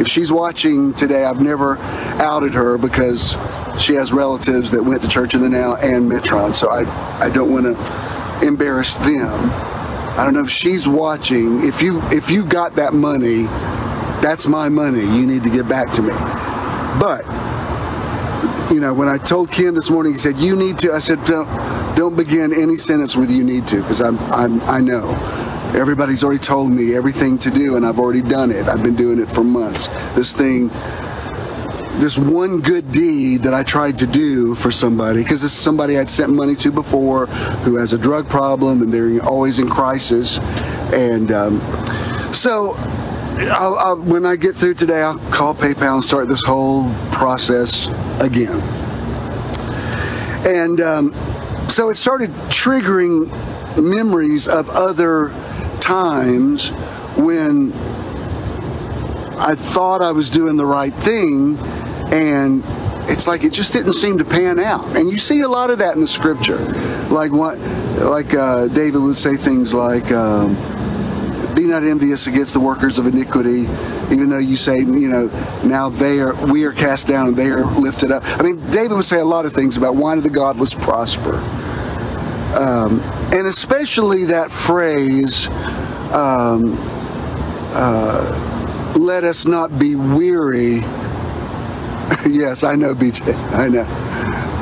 If 0.00 0.06
she's 0.06 0.30
watching 0.30 0.92
today, 0.94 1.24
I've 1.24 1.40
never 1.40 1.76
outed 2.20 2.54
her 2.54 2.78
because 2.78 3.36
she 3.80 3.94
has 3.94 4.12
relatives 4.12 4.70
that 4.72 4.82
went 4.82 5.02
to 5.02 5.08
Church 5.08 5.34
of 5.34 5.40
the 5.40 5.48
Now 5.48 5.76
and 5.76 6.10
Metron, 6.10 6.54
so 6.54 6.70
I, 6.70 6.82
I 7.20 7.30
don't 7.30 7.50
want 7.50 7.64
to 7.66 8.46
embarrass 8.46 8.94
them. 8.96 9.50
I 10.18 10.24
don't 10.24 10.34
know 10.34 10.42
if 10.42 10.50
she's 10.50 10.86
watching. 10.88 11.64
If 11.64 11.80
you 11.80 12.00
if 12.10 12.30
you 12.30 12.44
got 12.44 12.74
that 12.74 12.92
money, 12.92 13.44
that's 14.20 14.48
my 14.48 14.68
money. 14.68 15.00
You 15.00 15.24
need 15.26 15.44
to 15.44 15.50
get 15.50 15.68
back 15.68 15.92
to 15.92 16.02
me. 16.02 16.14
But 16.98 17.24
you 18.72 18.80
know, 18.80 18.92
when 18.92 19.08
I 19.08 19.16
told 19.18 19.50
Ken 19.50 19.74
this 19.74 19.90
morning, 19.90 20.12
he 20.12 20.18
said, 20.18 20.36
"You 20.38 20.56
need 20.56 20.78
to." 20.80 20.92
I 20.92 20.98
said, 20.98 21.24
"Don't 21.24 21.48
don't 21.96 22.16
begin 22.16 22.52
any 22.52 22.76
sentence 22.76 23.16
with 23.16 23.30
"you 23.30 23.44
need 23.44 23.66
to," 23.68 23.76
because 23.76 24.00
I'm, 24.00 24.18
I'm 24.32 24.60
I 24.62 24.80
know 24.80 25.14
everybody's 25.74 26.24
already 26.24 26.40
told 26.40 26.72
me 26.72 26.94
everything 26.94 27.38
to 27.38 27.50
do 27.50 27.76
and 27.76 27.86
I've 27.86 27.98
already 27.98 28.22
done 28.22 28.50
it. 28.50 28.68
I've 28.68 28.82
been 28.82 28.96
doing 28.96 29.18
it 29.20 29.30
for 29.30 29.44
months. 29.44 29.88
This 30.14 30.32
thing, 30.32 30.68
this 32.00 32.16
one 32.16 32.60
good 32.60 32.90
deed 32.92 33.42
that 33.42 33.54
I 33.54 33.62
tried 33.62 33.96
to 33.98 34.06
do 34.06 34.54
for 34.54 34.70
somebody, 34.70 35.22
because 35.22 35.42
this 35.42 35.52
is 35.52 35.58
somebody 35.58 35.98
I'd 35.98 36.08
sent 36.08 36.32
money 36.32 36.54
to 36.56 36.70
before 36.70 37.26
who 37.64 37.76
has 37.76 37.92
a 37.92 37.98
drug 37.98 38.28
problem 38.28 38.82
and 38.82 38.92
they're 38.92 39.22
always 39.24 39.58
in 39.58 39.68
crisis. 39.68 40.38
And 40.92 41.32
um, 41.32 41.60
so 42.32 42.74
I'll, 43.50 43.78
I'll, 43.78 43.96
when 43.96 44.26
I 44.26 44.36
get 44.36 44.54
through 44.56 44.74
today, 44.74 45.02
I'll 45.02 45.18
call 45.30 45.54
PayPal 45.54 45.94
and 45.94 46.04
start 46.04 46.28
this 46.28 46.44
whole 46.44 46.92
process 47.12 47.88
again. 48.20 48.60
And 50.46 50.80
um, 50.80 51.12
so 51.68 51.90
it 51.90 51.96
started 51.96 52.30
triggering 52.48 53.28
memories 53.76 54.48
of 54.48 54.70
other 54.70 55.32
times 55.88 56.68
when 57.16 57.72
I 59.38 59.54
thought 59.54 60.02
I 60.02 60.12
was 60.12 60.28
doing 60.28 60.58
the 60.58 60.66
right 60.66 60.92
thing 60.92 61.56
and 62.12 62.62
it's 63.08 63.26
like 63.26 63.42
it 63.42 63.54
just 63.54 63.72
didn't 63.72 63.94
seem 63.94 64.18
to 64.18 64.24
pan 64.24 64.58
out. 64.58 64.84
And 64.98 65.10
you 65.10 65.16
see 65.16 65.40
a 65.40 65.48
lot 65.48 65.70
of 65.70 65.78
that 65.78 65.94
in 65.94 66.02
the 66.02 66.08
scripture. 66.08 66.58
Like 67.08 67.32
what 67.32 67.58
like 67.96 68.34
uh, 68.34 68.68
David 68.68 68.98
would 68.98 69.16
say 69.16 69.36
things 69.36 69.72
like 69.72 70.12
um, 70.12 70.54
be 71.54 71.62
not 71.62 71.82
envious 71.82 72.26
against 72.26 72.52
the 72.52 72.60
workers 72.60 72.98
of 72.98 73.06
iniquity 73.06 73.62
even 74.12 74.28
though 74.28 74.38
you 74.38 74.56
say 74.56 74.78
you 74.78 75.08
know 75.08 75.26
now 75.64 75.88
they 75.88 76.20
are 76.20 76.34
we 76.46 76.64
are 76.64 76.72
cast 76.72 77.06
down 77.06 77.26
and 77.26 77.36
they 77.36 77.48
are 77.48 77.64
lifted 77.78 78.10
up 78.10 78.22
i 78.24 78.42
mean 78.42 78.56
david 78.70 78.92
would 78.92 79.04
say 79.04 79.18
a 79.18 79.24
lot 79.24 79.44
of 79.44 79.52
things 79.52 79.76
about 79.76 79.94
why 79.94 80.14
do 80.14 80.20
the 80.22 80.30
godless 80.30 80.72
prosper 80.72 81.34
um, 82.56 83.00
and 83.32 83.46
especially 83.46 84.24
that 84.24 84.50
phrase 84.50 85.48
um, 86.12 86.76
uh, 87.74 88.94
let 88.98 89.24
us 89.24 89.46
not 89.46 89.78
be 89.78 89.94
weary. 89.94 90.76
yes, 92.26 92.64
I 92.64 92.74
know, 92.74 92.94
BJ. 92.94 93.34
I 93.52 93.68
know. 93.68 93.84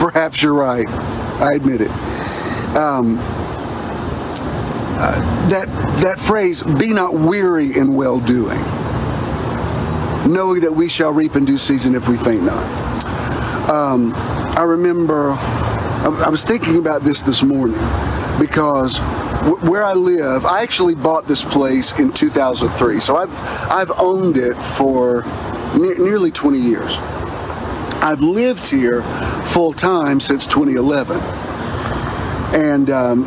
Perhaps 0.00 0.42
you're 0.42 0.54
right. 0.54 0.88
I 1.40 1.52
admit 1.54 1.80
it. 1.80 1.90
Um, 2.76 3.18
uh, 4.98 5.48
that 5.48 5.68
that 6.00 6.18
phrase, 6.18 6.62
"Be 6.62 6.92
not 6.92 7.14
weary 7.14 7.76
in 7.76 7.94
well 7.94 8.18
doing," 8.18 8.58
knowing 10.30 10.60
that 10.60 10.72
we 10.74 10.88
shall 10.88 11.12
reap 11.12 11.36
in 11.36 11.44
due 11.44 11.58
season 11.58 11.94
if 11.94 12.08
we 12.08 12.16
faint 12.16 12.42
not. 12.42 13.70
Um, 13.70 14.12
I 14.14 14.62
remember 14.62 15.32
I, 15.32 16.24
I 16.26 16.28
was 16.28 16.44
thinking 16.44 16.76
about 16.76 17.02
this 17.02 17.22
this 17.22 17.42
morning 17.42 17.78
because 18.38 19.00
where 19.46 19.84
I 19.84 19.92
live, 19.92 20.44
I 20.44 20.62
actually 20.62 20.94
bought 20.94 21.26
this 21.26 21.44
place 21.44 21.98
in 21.98 22.12
2003. 22.12 23.00
So 23.00 23.16
I've 23.16 23.40
I've 23.70 23.92
owned 23.98 24.36
it 24.36 24.54
for 24.54 25.22
ne- 25.76 25.98
nearly 25.98 26.30
20 26.30 26.58
years. 26.58 26.96
I've 28.02 28.20
lived 28.22 28.68
here 28.68 29.02
full 29.42 29.72
time 29.72 30.20
since 30.20 30.46
2011, 30.46 31.16
and 32.54 32.90
um, 32.90 33.24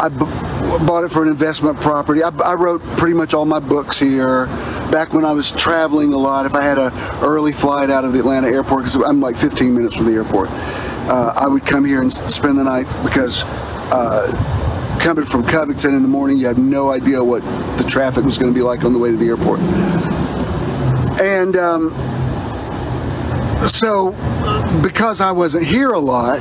I 0.00 0.08
b- 0.08 0.86
bought 0.86 1.04
it 1.04 1.10
for 1.10 1.22
an 1.22 1.28
investment 1.28 1.78
property. 1.80 2.22
I, 2.22 2.28
I 2.28 2.54
wrote 2.54 2.82
pretty 2.96 3.14
much 3.14 3.34
all 3.34 3.44
my 3.46 3.60
books 3.60 3.98
here 3.98 4.46
back 4.90 5.14
when 5.14 5.24
I 5.24 5.32
was 5.32 5.50
traveling 5.50 6.12
a 6.12 6.18
lot, 6.18 6.44
if 6.44 6.54
I 6.54 6.62
had 6.62 6.78
an 6.78 6.92
early 7.22 7.52
flight 7.52 7.88
out 7.88 8.04
of 8.04 8.12
the 8.12 8.18
Atlanta 8.18 8.48
airport, 8.48 8.84
because 8.84 8.96
I'm 8.96 9.20
like 9.20 9.36
15 9.36 9.74
minutes 9.74 9.96
from 9.96 10.04
the 10.06 10.12
airport, 10.12 10.48
uh, 10.50 11.32
I 11.34 11.46
would 11.48 11.64
come 11.64 11.84
here 11.84 12.02
and 12.02 12.12
spend 12.12 12.58
the 12.58 12.64
night 12.64 12.86
because 13.02 13.42
uh, 13.90 14.30
coming 15.02 15.24
from 15.24 15.42
Covington 15.42 15.94
in 15.94 16.02
the 16.02 16.08
morning, 16.08 16.38
you 16.38 16.46
had 16.46 16.58
no 16.58 16.92
idea 16.92 17.22
what 17.22 17.42
the 17.76 17.84
traffic 17.88 18.24
was 18.24 18.38
going 18.38 18.52
to 18.52 18.56
be 18.56 18.62
like 18.62 18.84
on 18.84 18.92
the 18.92 18.98
way 18.98 19.10
to 19.10 19.16
the 19.16 19.26
airport. 19.26 19.58
And 21.20 21.56
um, 21.56 21.90
so, 23.68 24.12
because 24.80 25.20
I 25.20 25.32
wasn't 25.32 25.66
here 25.66 25.90
a 25.90 25.98
lot, 25.98 26.38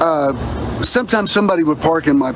uh, 0.00 0.82
sometimes 0.82 1.32
somebody 1.32 1.64
would 1.64 1.80
park 1.80 2.06
in 2.06 2.16
my 2.16 2.32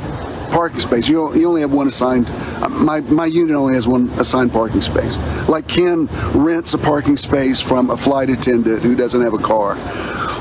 parking 0.51 0.81
space. 0.81 1.09
You, 1.09 1.33
you 1.37 1.49
only 1.49 1.61
have 1.61 1.73
one 1.73 1.87
assigned. 1.87 2.29
My, 2.69 3.01
my 3.01 3.27
unit 3.27 3.55
only 3.55 3.75
has 3.75 3.87
one 3.87 4.09
assigned 4.19 4.53
parking 4.53 4.81
space. 4.81 5.17
Like 5.49 5.69
Ken 5.69 6.09
rents 6.35 6.75
a 6.75 6.79
parking 6.79 7.17
space 7.17 7.61
from 7.61 7.91
a 7.91 7.97
flight 7.97 8.31
attendant 8.31 8.83
who 8.83 8.97
doesn't 8.97 9.23
have 9.23 9.35
a 9.35 9.39
car 9.39 9.77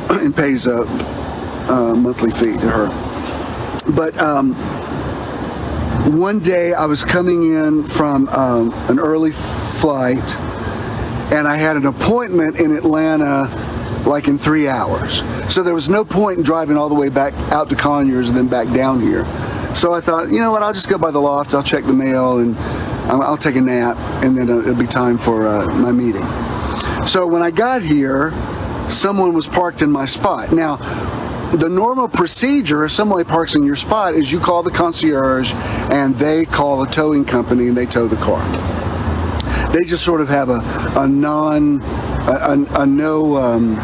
and 0.10 0.36
pays 0.36 0.66
a, 0.66 0.82
a 0.82 1.96
monthly 1.96 2.32
fee 2.32 2.58
to 2.58 2.70
her. 2.72 3.92
But 3.92 4.18
um, 4.18 4.56
one 6.14 6.40
day 6.40 6.74
I 6.74 6.86
was 6.86 7.04
coming 7.04 7.52
in 7.52 7.84
from 7.84 8.28
um, 8.30 8.72
an 8.90 9.00
early 9.00 9.32
flight 9.32 10.36
and 11.32 11.48
I 11.48 11.58
had 11.58 11.78
an 11.78 11.88
appointment 11.88 12.60
in 12.60 12.76
Atlanta 12.76 13.50
like 14.06 14.28
in 14.28 14.38
three 14.38 14.68
hours. 14.68 15.24
So 15.52 15.64
there 15.64 15.74
was 15.74 15.90
no 15.90 16.06
point 16.06 16.38
in 16.38 16.44
driving 16.44 16.78
all 16.78 16.90
the 16.90 16.96
way 16.96 17.10
back 17.10 17.34
out 17.52 17.70
to 17.70 17.76
Conyers 17.76 18.30
and 18.30 18.38
then 18.38 18.48
back 18.48 18.72
down 18.72 19.02
here. 19.02 19.26
So 19.74 19.94
I 19.94 20.00
thought, 20.00 20.30
you 20.30 20.40
know 20.40 20.52
what, 20.52 20.62
I'll 20.62 20.74
just 20.74 20.90
go 20.90 21.00
by 21.00 21.10
the 21.10 21.20
loft, 21.20 21.56
I'll 21.56 21.64
check 21.64 21.84
the 21.86 21.94
mail, 21.94 22.38
and 22.38 22.56
I'll 23.08 23.36
take 23.36 23.56
a 23.56 23.62
nap, 23.62 23.98
and 24.24 24.38
then 24.38 24.48
it'll 24.48 24.76
be 24.76 24.88
time 24.88 25.18
for 25.18 25.48
uh, 25.48 25.66
my 25.76 25.92
meeting. 25.92 26.24
So 27.08 27.26
when 27.26 27.42
I 27.42 27.52
got 27.52 27.82
here, 27.82 28.32
someone 28.90 29.34
was 29.34 29.48
parked 29.48 29.82
in 29.82 29.92
my 29.92 30.06
spot. 30.06 30.52
Now, 30.52 30.78
the 31.54 31.70
normal 31.70 32.08
procedure 32.08 32.86
if 32.86 32.92
somebody 32.92 33.24
parks 33.24 33.56
in 33.56 33.64
your 33.64 33.76
spot 33.76 34.14
is 34.14 34.32
you 34.32 34.40
call 34.40 34.64
the 34.64 34.72
concierge 34.72 35.54
and 35.92 36.14
they 36.16 36.46
call 36.46 36.84
a 36.84 36.88
towing 36.88 37.24
company 37.24 37.68
and 37.68 37.78
they 37.78 37.86
tow 37.86 38.08
the 38.08 38.18
car. 38.18 38.44
They 39.72 39.84
just 39.84 40.04
sort 40.04 40.22
of 40.22 40.30
have 40.30 40.50
a, 40.50 40.62
a 40.98 41.08
non, 41.08 41.82
a, 41.82 42.66
a, 42.78 42.82
a 42.82 42.86
no 42.86 43.38
um, 43.38 43.76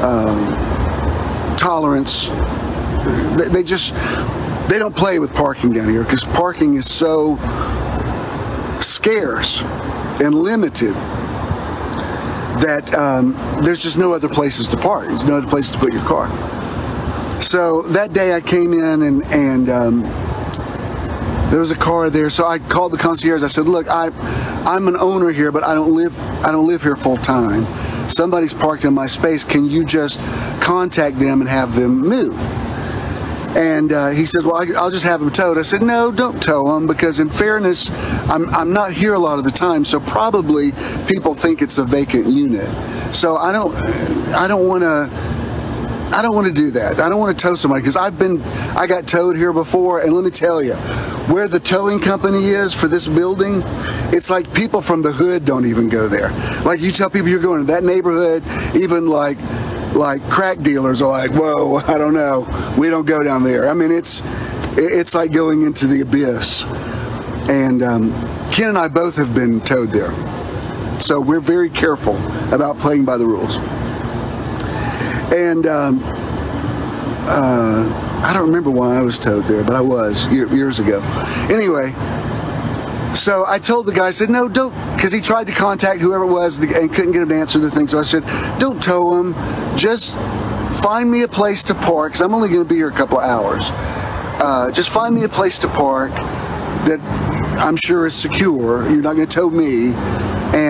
uh, 0.00 1.56
tolerance. 1.56 2.28
They, 3.36 3.48
they 3.48 3.62
just, 3.62 3.94
they 4.68 4.78
don't 4.78 4.96
play 4.96 5.18
with 5.18 5.34
parking 5.34 5.72
down 5.72 5.88
here 5.88 6.02
because 6.02 6.24
parking 6.24 6.74
is 6.74 6.90
so 6.90 7.36
scarce 8.80 9.62
and 10.20 10.34
limited 10.34 10.94
that 12.60 12.92
um, 12.94 13.32
there's 13.62 13.82
just 13.82 13.98
no 13.98 14.12
other 14.12 14.28
places 14.28 14.68
to 14.68 14.76
park. 14.76 15.08
There's 15.08 15.24
no 15.24 15.36
other 15.36 15.48
places 15.48 15.72
to 15.72 15.78
put 15.78 15.92
your 15.92 16.04
car. 16.04 16.28
So 17.40 17.82
that 17.82 18.12
day 18.12 18.34
I 18.34 18.40
came 18.40 18.72
in 18.72 19.02
and 19.02 19.24
and 19.26 19.68
um, 19.68 20.02
there 21.50 21.60
was 21.60 21.70
a 21.70 21.76
car 21.76 22.10
there. 22.10 22.30
So 22.30 22.46
I 22.46 22.58
called 22.58 22.92
the 22.92 22.98
concierge. 22.98 23.42
I 23.42 23.46
said, 23.46 23.66
"Look, 23.66 23.88
I 23.88 24.10
I'm 24.66 24.88
an 24.88 24.96
owner 24.96 25.30
here, 25.30 25.52
but 25.52 25.62
I 25.62 25.74
don't 25.74 25.94
live 25.94 26.18
I 26.44 26.52
don't 26.52 26.66
live 26.66 26.82
here 26.82 26.96
full 26.96 27.16
time. 27.16 27.66
Somebody's 28.08 28.52
parked 28.52 28.84
in 28.84 28.92
my 28.92 29.06
space. 29.06 29.44
Can 29.44 29.66
you 29.66 29.84
just 29.84 30.20
contact 30.60 31.18
them 31.18 31.40
and 31.40 31.48
have 31.48 31.74
them 31.74 32.00
move?" 32.00 32.36
And 33.56 33.92
uh, 33.92 34.08
he 34.10 34.26
said, 34.26 34.44
Well, 34.44 34.56
I, 34.56 34.66
will 34.66 34.90
just 34.90 35.04
have 35.04 35.20
them 35.20 35.30
towed. 35.30 35.58
I 35.58 35.62
said, 35.62 35.82
No, 35.82 36.12
don't 36.12 36.40
tow 36.40 36.74
them 36.74 36.86
because, 36.86 37.18
in 37.18 37.28
fairness, 37.28 37.90
I'm, 38.28 38.48
I'm 38.50 38.72
not 38.72 38.92
here 38.92 39.14
a 39.14 39.18
lot 39.18 39.38
of 39.38 39.44
the 39.44 39.50
time, 39.50 39.84
so 39.84 39.98
probably 39.98 40.72
people 41.08 41.34
think 41.34 41.62
it's 41.62 41.78
a 41.78 41.84
vacant 41.84 42.26
unit. 42.26 42.68
So 43.12 43.36
I 43.36 43.52
don't, 43.52 43.74
I 44.34 44.46
don't 44.46 44.68
want 44.68 44.82
to. 44.82 45.27
I 46.12 46.22
don't 46.22 46.34
want 46.34 46.46
to 46.46 46.52
do 46.52 46.70
that. 46.72 46.98
I 47.00 47.08
don't 47.08 47.20
want 47.20 47.38
to 47.38 47.42
tow 47.42 47.54
somebody 47.54 47.82
because 47.82 47.96
I've 47.96 48.18
been, 48.18 48.42
I 48.76 48.86
got 48.86 49.06
towed 49.06 49.36
here 49.36 49.52
before, 49.52 50.00
and 50.00 50.12
let 50.12 50.24
me 50.24 50.30
tell 50.30 50.62
you, 50.62 50.74
where 51.28 51.46
the 51.46 51.60
towing 51.60 52.00
company 52.00 52.46
is 52.46 52.72
for 52.72 52.88
this 52.88 53.06
building, 53.06 53.62
it's 54.10 54.30
like 54.30 54.52
people 54.54 54.80
from 54.80 55.02
the 55.02 55.12
hood 55.12 55.44
don't 55.44 55.66
even 55.66 55.88
go 55.88 56.08
there. 56.08 56.30
Like 56.62 56.80
you 56.80 56.90
tell 56.90 57.10
people 57.10 57.28
you're 57.28 57.40
going 57.40 57.60
to 57.60 57.72
that 57.72 57.84
neighborhood, 57.84 58.42
even 58.74 59.08
like 59.08 59.36
like 59.94 60.22
crack 60.30 60.58
dealers 60.58 61.02
are 61.02 61.08
like, 61.08 61.30
whoa, 61.32 61.76
I 61.76 61.98
don't 61.98 62.14
know, 62.14 62.46
we 62.78 62.88
don't 62.88 63.06
go 63.06 63.22
down 63.22 63.44
there. 63.44 63.68
I 63.68 63.74
mean, 63.74 63.92
it's 63.92 64.22
it's 64.76 65.14
like 65.14 65.32
going 65.32 65.62
into 65.62 65.86
the 65.86 66.00
abyss. 66.00 66.64
And 67.50 67.82
um, 67.82 68.12
Ken 68.50 68.68
and 68.68 68.78
I 68.78 68.88
both 68.88 69.16
have 69.16 69.34
been 69.34 69.60
towed 69.60 69.90
there, 69.90 70.12
so 71.00 71.20
we're 71.20 71.40
very 71.40 71.70
careful 71.70 72.16
about 72.52 72.78
playing 72.78 73.04
by 73.04 73.18
the 73.18 73.26
rules. 73.26 73.58
And 75.32 75.66
um, 75.66 76.00
uh, 77.28 78.22
I 78.24 78.32
don't 78.32 78.46
remember 78.46 78.70
why 78.70 78.96
I 78.96 79.02
was 79.02 79.18
towed 79.18 79.44
there, 79.44 79.62
but 79.62 79.74
I 79.74 79.80
was 79.80 80.26
years 80.32 80.78
ago. 80.78 81.00
Anyway, 81.50 81.92
so 83.14 83.44
I 83.46 83.58
told 83.58 83.86
the 83.86 83.92
guy, 83.92 84.06
I 84.06 84.10
said, 84.10 84.30
no, 84.30 84.48
don't, 84.48 84.74
because 84.94 85.12
he 85.12 85.20
tried 85.20 85.46
to 85.48 85.52
contact 85.52 86.00
whoever 86.00 86.24
it 86.24 86.32
was 86.32 86.58
and 86.58 86.92
couldn't 86.92 87.12
get 87.12 87.28
to 87.28 87.34
answer 87.34 87.58
the 87.58 87.70
thing. 87.70 87.88
So 87.88 87.98
I 87.98 88.02
said, 88.02 88.24
don't 88.58 88.82
tow 88.82 89.20
him. 89.20 89.34
Just 89.76 90.14
find 90.82 91.10
me 91.10 91.22
a 91.22 91.28
place 91.28 91.62
to 91.64 91.74
park, 91.74 92.12
because 92.12 92.22
I'm 92.22 92.34
only 92.34 92.48
going 92.48 92.62
to 92.62 92.68
be 92.68 92.76
here 92.76 92.88
a 92.88 92.92
couple 92.92 93.18
of 93.18 93.24
hours. 93.24 93.70
Uh, 94.40 94.70
just 94.72 94.90
find 94.90 95.14
me 95.14 95.24
a 95.24 95.28
place 95.28 95.58
to 95.58 95.68
park 95.68 96.10
that 96.10 97.00
I'm 97.58 97.76
sure 97.76 98.06
is 98.06 98.14
secure. 98.14 98.88
You're 98.90 99.02
not 99.02 99.16
going 99.16 99.28
to 99.28 99.34
tow 99.34 99.50
me. 99.50 99.92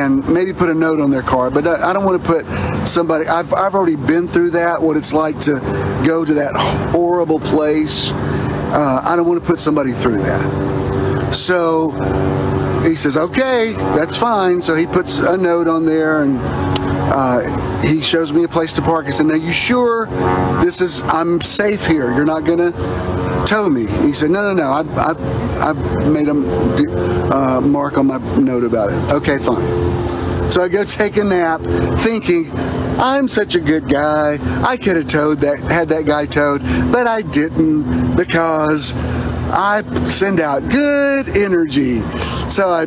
And 0.09 0.27
maybe 0.27 0.55
put 0.55 0.71
a 0.71 0.75
note 0.75 1.01
on 1.01 1.11
their 1.11 1.21
car. 1.21 1.51
But 1.51 1.67
I, 1.67 1.93
don't 1.93 2.07
want 2.07 2.23
to 2.23 2.27
put 2.27 2.47
somebody, 2.89 3.29
I've, 3.29 3.53
I've 3.53 3.75
already 3.75 3.97
been 3.97 4.27
through 4.27 4.53
that, 4.53 4.81
what 4.81 4.97
it's 4.97 5.13
like 5.13 5.39
to 5.41 5.61
go 6.07 6.25
to 6.25 6.33
that 6.33 6.57
horrible 6.57 7.39
place. 7.39 8.11
Uh, 8.11 9.03
I 9.05 9.17
don't 9.17 9.29
want 9.29 9.39
to 9.39 9.47
put 9.47 9.59
somebody 9.59 9.93
through 9.93 10.17
that. 10.23 11.35
So 11.35 11.91
he 12.89 12.97
says, 12.97 13.19
okay, 13.19 13.75
that's 13.75 14.17
fine. 14.17 14.63
So 14.63 14.75
he 14.75 14.87
puts 14.87 15.19
a 15.19 15.37
note 15.37 15.69
on 15.69 15.85
there 15.85 16.23
and 16.23 16.39
uh, 16.41 17.83
he 17.83 18.01
shows 18.01 18.33
me 18.33 18.45
a 18.45 18.49
place 18.49 18.73
to 18.75 18.81
park. 18.81 19.09
I 19.09 19.11
said, 19.11 19.27
now 19.27 19.35
you 19.35 19.53
sure 19.53 20.07
this 20.63 20.81
is, 20.81 21.03
I'm 21.03 21.39
safe 21.43 21.87
here. 21.87 22.15
You're 22.15 22.25
not 22.25 22.47
going 22.47 22.61
to 22.61 23.45
tow 23.47 23.69
me. 23.69 23.87
He 24.07 24.15
said, 24.15 24.31
no, 24.31 24.41
no, 24.41 24.55
no. 24.55 24.73
I've, 24.73 24.91
I've, 24.97 25.21
I've 25.61 26.07
made 26.11 26.29
a 26.29 27.31
uh, 27.31 27.61
mark 27.61 27.99
on 27.99 28.07
my 28.07 28.17
note 28.39 28.65
about 28.65 28.91
it. 28.91 29.13
Okay, 29.13 29.37
fine. 29.37 29.98
So 30.51 30.63
I 30.63 30.69
go 30.69 30.85
take 30.85 31.17
a 31.19 31.25
nap 31.25 31.61
thinking, 32.01 32.51
I'm 32.99 33.29
such 33.29 33.55
a 33.55 33.61
good 33.61 33.89
guy. 33.89 34.39
I 34.67 34.77
could 34.77 34.97
have 34.97 35.07
towed 35.07 35.39
that, 35.41 35.59
had 35.61 35.89
that 35.91 36.07
guy 36.07 36.27
towed, 36.27 36.63
but 36.91 37.07
I 37.07 37.23
didn't 37.23 38.17
because 38.17 38.93
I 39.51 39.83
send 40.05 40.41
out 40.41 40.69
good 40.71 41.29
energy. 41.29 42.01
So 42.49 42.71
I, 42.71 42.83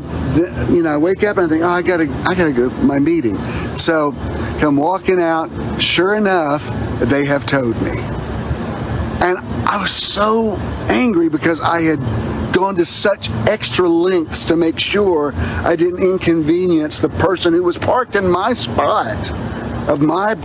you 0.72 0.82
know, 0.84 0.90
I 0.90 0.98
wake 0.98 1.24
up 1.24 1.38
and 1.38 1.46
I 1.46 1.50
think, 1.50 1.64
oh, 1.64 1.70
I 1.70 1.82
gotta, 1.82 2.10
I 2.28 2.36
gotta 2.36 2.52
go 2.52 2.70
to 2.70 2.76
my 2.84 3.00
meeting. 3.00 3.38
So 3.76 4.12
come 4.60 4.76
walking 4.76 5.22
out. 5.22 5.50
Sure 5.82 6.16
enough, 6.16 6.68
they 7.00 7.26
have 7.26 7.46
towed 7.46 7.80
me, 7.82 7.98
and 9.22 9.38
I 9.68 9.78
was 9.80 9.92
so 9.92 10.58
angry 10.90 11.30
because 11.30 11.60
I 11.62 11.82
had 11.82 12.00
gone 12.62 12.76
to 12.76 12.86
such 12.86 13.32
extra 13.48 13.90
lengths 13.90 14.44
to 14.44 14.56
make 14.56 14.78
sure 14.78 15.34
I 15.36 15.76
didn't 15.76 16.04
inconvenience 16.04 17.00
the 17.00 17.10
person 17.10 17.56
who 17.56 17.64
was 17.64 17.76
parked 17.76 18.16
in 18.16 18.30
my 18.30 18.54
spot 18.54 19.32
of 19.90 20.00
my 20.00 20.36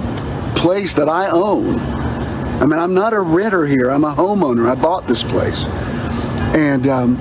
place 0.57 0.95
that 0.95 1.11
I 1.11 1.29
own. 1.29 1.79
I 1.79 2.65
mean, 2.65 2.79
I'm 2.79 2.95
not 2.95 3.13
a 3.13 3.21
renter 3.21 3.67
here. 3.67 3.91
I'm 3.91 4.05
a 4.05 4.15
homeowner. 4.15 4.67
I 4.67 4.75
bought 4.75 5.07
this 5.07 5.23
place 5.23 5.67
and 6.57 6.89
um, 6.89 7.19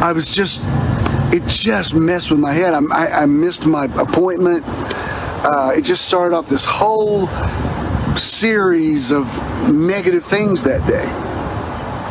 I 0.00 0.12
was 0.14 0.32
just, 0.32 0.62
it 1.34 1.44
just 1.48 1.96
messed 1.96 2.30
with 2.30 2.38
my 2.38 2.52
head. 2.52 2.74
I, 2.74 2.80
I, 2.92 3.22
I 3.22 3.26
missed 3.26 3.66
my 3.66 3.86
appointment. 3.86 4.62
Uh, 4.68 5.72
it 5.74 5.82
just 5.82 6.06
started 6.06 6.36
off 6.36 6.48
this 6.48 6.64
whole 6.64 7.26
series 8.16 9.10
of 9.10 9.26
negative 9.68 10.24
things 10.24 10.62
that 10.62 10.86
day. 10.86 11.19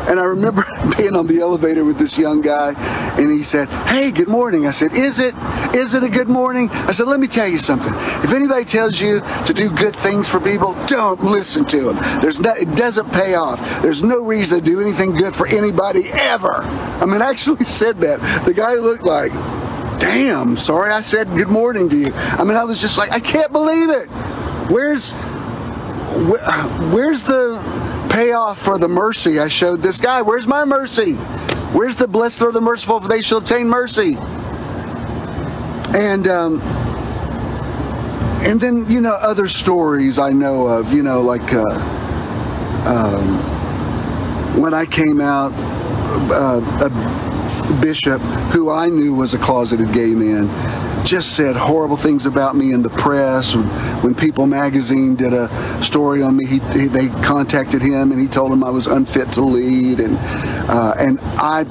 And 0.10 0.20
I 0.20 0.26
remember 0.26 0.66
being 0.98 1.16
on 1.16 1.28
the 1.28 1.40
elevator 1.40 1.86
with 1.86 2.00
this 2.00 2.18
young 2.18 2.42
guy, 2.42 2.74
and 3.20 3.32
he 3.32 3.44
said, 3.44 3.70
Hey, 3.88 4.12
good 4.12 4.28
morning. 4.28 4.66
I 4.66 4.72
said, 4.72 4.94
Is 4.94 5.20
it? 5.20 5.36
Is 5.76 5.94
it 5.94 6.02
a 6.02 6.10
good 6.10 6.28
morning? 6.28 6.70
I 6.72 6.92
said, 6.92 7.08
Let 7.08 7.20
me 7.20 7.28
tell 7.28 7.48
you 7.48 7.60
something. 7.60 7.94
If 8.24 8.34
anybody 8.34 8.66
tells 8.66 9.00
you 9.00 9.22
to 9.46 9.54
do 9.54 9.70
good 9.70 9.96
things 9.96 10.28
for 10.28 10.40
people, 10.40 10.74
don't 10.88 11.24
listen 11.24 11.64
to 11.66 11.94
them. 11.94 12.22
There's 12.22 12.40
no, 12.40 12.54
it 12.56 12.76
doesn't 12.76 13.12
pay 13.12 13.36
off. 13.36 13.60
There's 13.84 14.02
no 14.02 14.26
reason 14.26 14.60
to 14.60 14.66
do 14.66 14.82
anything 14.82 15.16
good 15.16 15.36
for 15.36 15.48
anybody 15.48 16.10
ever. 16.12 16.64
I 16.64 17.06
mean, 17.06 17.22
I 17.22 17.30
actually 17.30 17.64
said 17.66 17.98
that. 18.00 18.46
The 18.46 18.54
guy 18.54 18.76
looked 18.76 19.04
like, 19.04 19.32
Damn, 20.00 20.56
sorry 20.56 20.92
I 20.92 21.02
said 21.02 21.28
good 21.38 21.50
morning 21.50 21.88
to 21.90 21.98
you. 21.98 22.12
I 22.14 22.44
mean, 22.44 22.58
I 22.58 22.64
was 22.64 22.82
just 22.82 22.98
like, 22.98 23.12
I 23.12 23.20
can't 23.20 23.52
believe 23.52 23.90
it. 23.90 24.08
Where's, 24.72 25.12
where, 25.12 26.42
where's 26.92 27.24
the 27.24 27.60
payoff 28.10 28.58
for 28.58 28.78
the 28.78 28.88
mercy 28.88 29.40
I 29.40 29.48
showed 29.48 29.82
this 29.82 30.00
guy. 30.00 30.22
Where's 30.22 30.48
my 30.48 30.66
mercy? 30.66 31.14
Where's 31.74 31.96
the 31.96 32.08
blessed 32.08 32.42
or 32.42 32.52
the 32.52 32.62
merciful, 32.62 33.00
for 33.00 33.08
they 33.08 33.22
shall 33.22 33.38
obtain 33.38 33.68
mercy? 33.68 34.18
And 35.96 36.28
um, 36.28 36.62
and 38.42 38.60
then 38.60 38.90
you 38.90 39.02
know 39.02 39.14
other 39.14 39.48
stories 39.48 40.18
I 40.20 40.32
know 40.32 40.68
of. 40.68 40.94
You 40.94 41.04
know, 41.04 41.22
like 41.22 41.54
uh, 41.54 41.64
um, 42.88 44.62
when 44.62 44.74
I 44.74 44.86
came 44.86 45.22
out, 45.22 45.52
uh, 46.32 46.62
a 46.86 47.29
bishop 47.82 48.22
who 48.52 48.70
I 48.70 48.88
knew 48.88 49.14
was 49.14 49.34
a 49.34 49.40
closeted 49.40 49.94
gay 49.94 50.14
man 50.14 50.48
just 51.06 51.36
said 51.36 51.56
horrible 51.56 51.98
things 51.98 52.26
about 52.26 52.56
me 52.56 52.74
in 52.74 52.84
the 52.84 52.90
press. 52.90 53.56
When, 53.56 54.14
People 54.14 54.48
Magazine 54.48 55.16
did 55.16 55.34
a 55.34 55.50
story 55.82 56.22
on 56.22 56.36
me, 56.36 56.46
he, 56.46 56.60
he, 56.60 56.88
they 56.88 57.08
contacted 57.24 57.82
him 57.82 58.12
and 58.12 58.20
he 58.20 58.28
told 58.28 58.52
them 58.52 58.64
I 58.64 58.70
was 58.70 58.86
unfit 58.86 59.32
to 59.34 59.42
lead, 59.42 60.00
and 60.00 60.18
uh, 60.70 60.94
and 61.00 61.20
I 61.22 61.64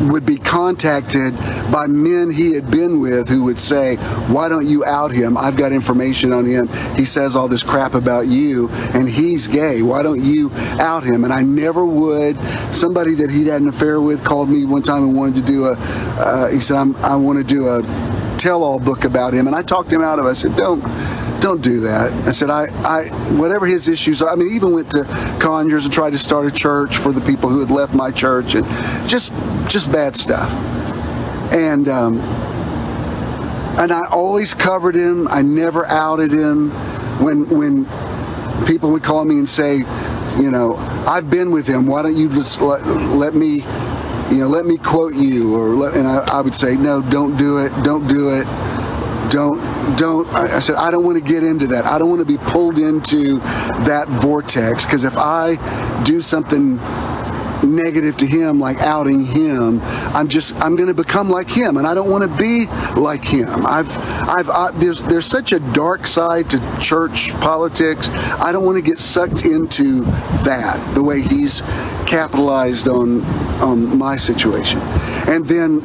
would 0.00 0.26
be 0.26 0.36
contacted 0.36 1.34
by 1.70 1.86
men 1.86 2.30
he 2.30 2.52
had 2.54 2.70
been 2.70 3.00
with 3.00 3.28
who 3.28 3.44
would 3.44 3.58
say, 3.58 3.96
Why 4.28 4.48
don't 4.48 4.66
you 4.66 4.84
out 4.84 5.10
him? 5.12 5.36
I've 5.36 5.56
got 5.56 5.72
information 5.72 6.32
on 6.32 6.44
him. 6.46 6.68
He 6.96 7.04
says 7.04 7.36
all 7.36 7.48
this 7.48 7.62
crap 7.62 7.94
about 7.94 8.26
you, 8.26 8.68
and 8.94 9.08
he's 9.08 9.48
gay. 9.48 9.82
Why 9.82 10.02
don't 10.02 10.22
you 10.22 10.50
out 10.80 11.04
him? 11.04 11.24
And 11.24 11.32
I 11.32 11.42
never 11.42 11.84
would. 11.84 12.36
Somebody 12.74 13.14
that 13.16 13.30
he'd 13.30 13.46
had 13.46 13.62
an 13.62 13.68
affair 13.68 14.00
with 14.00 14.24
called 14.24 14.48
me 14.48 14.64
one 14.64 14.82
time 14.82 15.02
and 15.02 15.16
wanted 15.16 15.36
to 15.36 15.42
do 15.42 15.66
a, 15.66 15.72
uh, 15.72 16.48
he 16.48 16.60
said, 16.60 16.76
i 16.76 17.16
want 17.16 17.38
to 17.38 17.44
do 17.44 17.68
a 17.68 17.82
tell-all 18.42 18.80
book 18.80 19.04
about 19.04 19.32
him, 19.32 19.46
and 19.46 19.54
I 19.54 19.62
talked 19.62 19.92
him 19.92 20.02
out 20.02 20.18
of 20.18 20.26
it. 20.26 20.30
I 20.30 20.32
said, 20.32 20.56
"Don't, 20.56 20.82
don't 21.42 21.60
do 21.60 21.80
that." 21.80 22.12
I 22.26 22.30
said, 22.30 22.50
"I, 22.50 22.66
I, 22.84 23.08
whatever 23.36 23.66
his 23.66 23.88
issues 23.88 24.22
are. 24.22 24.30
I 24.30 24.36
mean, 24.36 24.48
he 24.48 24.56
even 24.56 24.72
went 24.72 24.90
to 24.92 25.04
Conyers 25.40 25.84
and 25.84 25.92
tried 25.92 26.10
to 26.10 26.18
start 26.18 26.46
a 26.46 26.50
church 26.50 26.96
for 26.96 27.12
the 27.12 27.20
people 27.20 27.50
who 27.50 27.60
had 27.60 27.70
left 27.70 27.94
my 27.94 28.10
church, 28.10 28.54
and 28.54 28.64
just, 29.08 29.32
just 29.68 29.92
bad 29.92 30.16
stuff." 30.16 30.50
And 31.52 31.88
um, 31.88 32.18
and 33.78 33.92
I 33.92 34.02
always 34.10 34.54
covered 34.54 34.94
him. 34.94 35.28
I 35.28 35.42
never 35.42 35.84
outed 35.86 36.32
him. 36.32 36.70
When 37.20 37.48
when 37.48 37.84
people 38.66 38.90
would 38.92 39.02
call 39.02 39.24
me 39.24 39.38
and 39.38 39.48
say, 39.48 39.78
you 40.38 40.50
know, 40.50 40.76
I've 41.06 41.28
been 41.30 41.50
with 41.50 41.66
him. 41.66 41.86
Why 41.86 42.02
don't 42.02 42.16
you 42.16 42.28
just 42.28 42.60
let, 42.60 42.84
let 42.86 43.34
me 43.34 43.64
you 44.30 44.38
know, 44.38 44.48
let 44.48 44.64
me 44.64 44.78
quote 44.78 45.14
you, 45.14 45.54
or 45.54 45.68
let, 45.74 45.94
and 45.94 46.08
I, 46.08 46.38
I 46.38 46.40
would 46.40 46.54
say, 46.54 46.74
no, 46.74 47.02
don't 47.02 47.36
do 47.36 47.58
it, 47.58 47.70
don't 47.82 48.08
do 48.08 48.30
it, 48.30 48.44
don't, 49.30 49.60
don't. 49.96 50.26
I, 50.28 50.56
I 50.56 50.58
said, 50.60 50.76
I 50.76 50.90
don't 50.90 51.04
want 51.04 51.18
to 51.18 51.24
get 51.24 51.42
into 51.42 51.66
that. 51.68 51.84
I 51.84 51.98
don't 51.98 52.08
want 52.08 52.20
to 52.20 52.24
be 52.26 52.38
pulled 52.38 52.78
into 52.78 53.38
that 53.84 54.06
vortex 54.08 54.84
because 54.84 55.04
if 55.04 55.16
I 55.16 55.56
do 56.04 56.20
something 56.20 56.78
negative 57.64 58.16
to 58.18 58.26
him, 58.26 58.58
like 58.58 58.78
outing 58.78 59.24
him. 59.24 59.80
I'm 60.14 60.28
just 60.28 60.54
I'm 60.56 60.76
going 60.76 60.88
to 60.88 60.94
become 60.94 61.30
like 61.30 61.48
him, 61.48 61.76
and 61.76 61.86
I 61.86 61.94
don't 61.94 62.10
want 62.10 62.24
to 62.24 62.36
be 62.36 62.66
like 63.00 63.24
him. 63.24 63.66
I've 63.66 63.96
I've 64.28 64.50
I, 64.50 64.70
there's 64.72 65.02
there's 65.02 65.26
such 65.26 65.52
a 65.52 65.60
dark 65.72 66.06
side 66.06 66.50
to 66.50 66.78
church 66.80 67.32
politics. 67.34 68.08
I 68.10 68.52
don't 68.52 68.64
want 68.64 68.76
to 68.76 68.82
get 68.82 68.98
sucked 68.98 69.44
into 69.44 70.02
that 70.44 70.94
the 70.94 71.02
way 71.02 71.22
he's 71.22 71.60
capitalized 72.06 72.88
on 72.88 73.22
on 73.62 73.96
my 73.98 74.16
situation, 74.16 74.80
and 75.28 75.44
then 75.46 75.82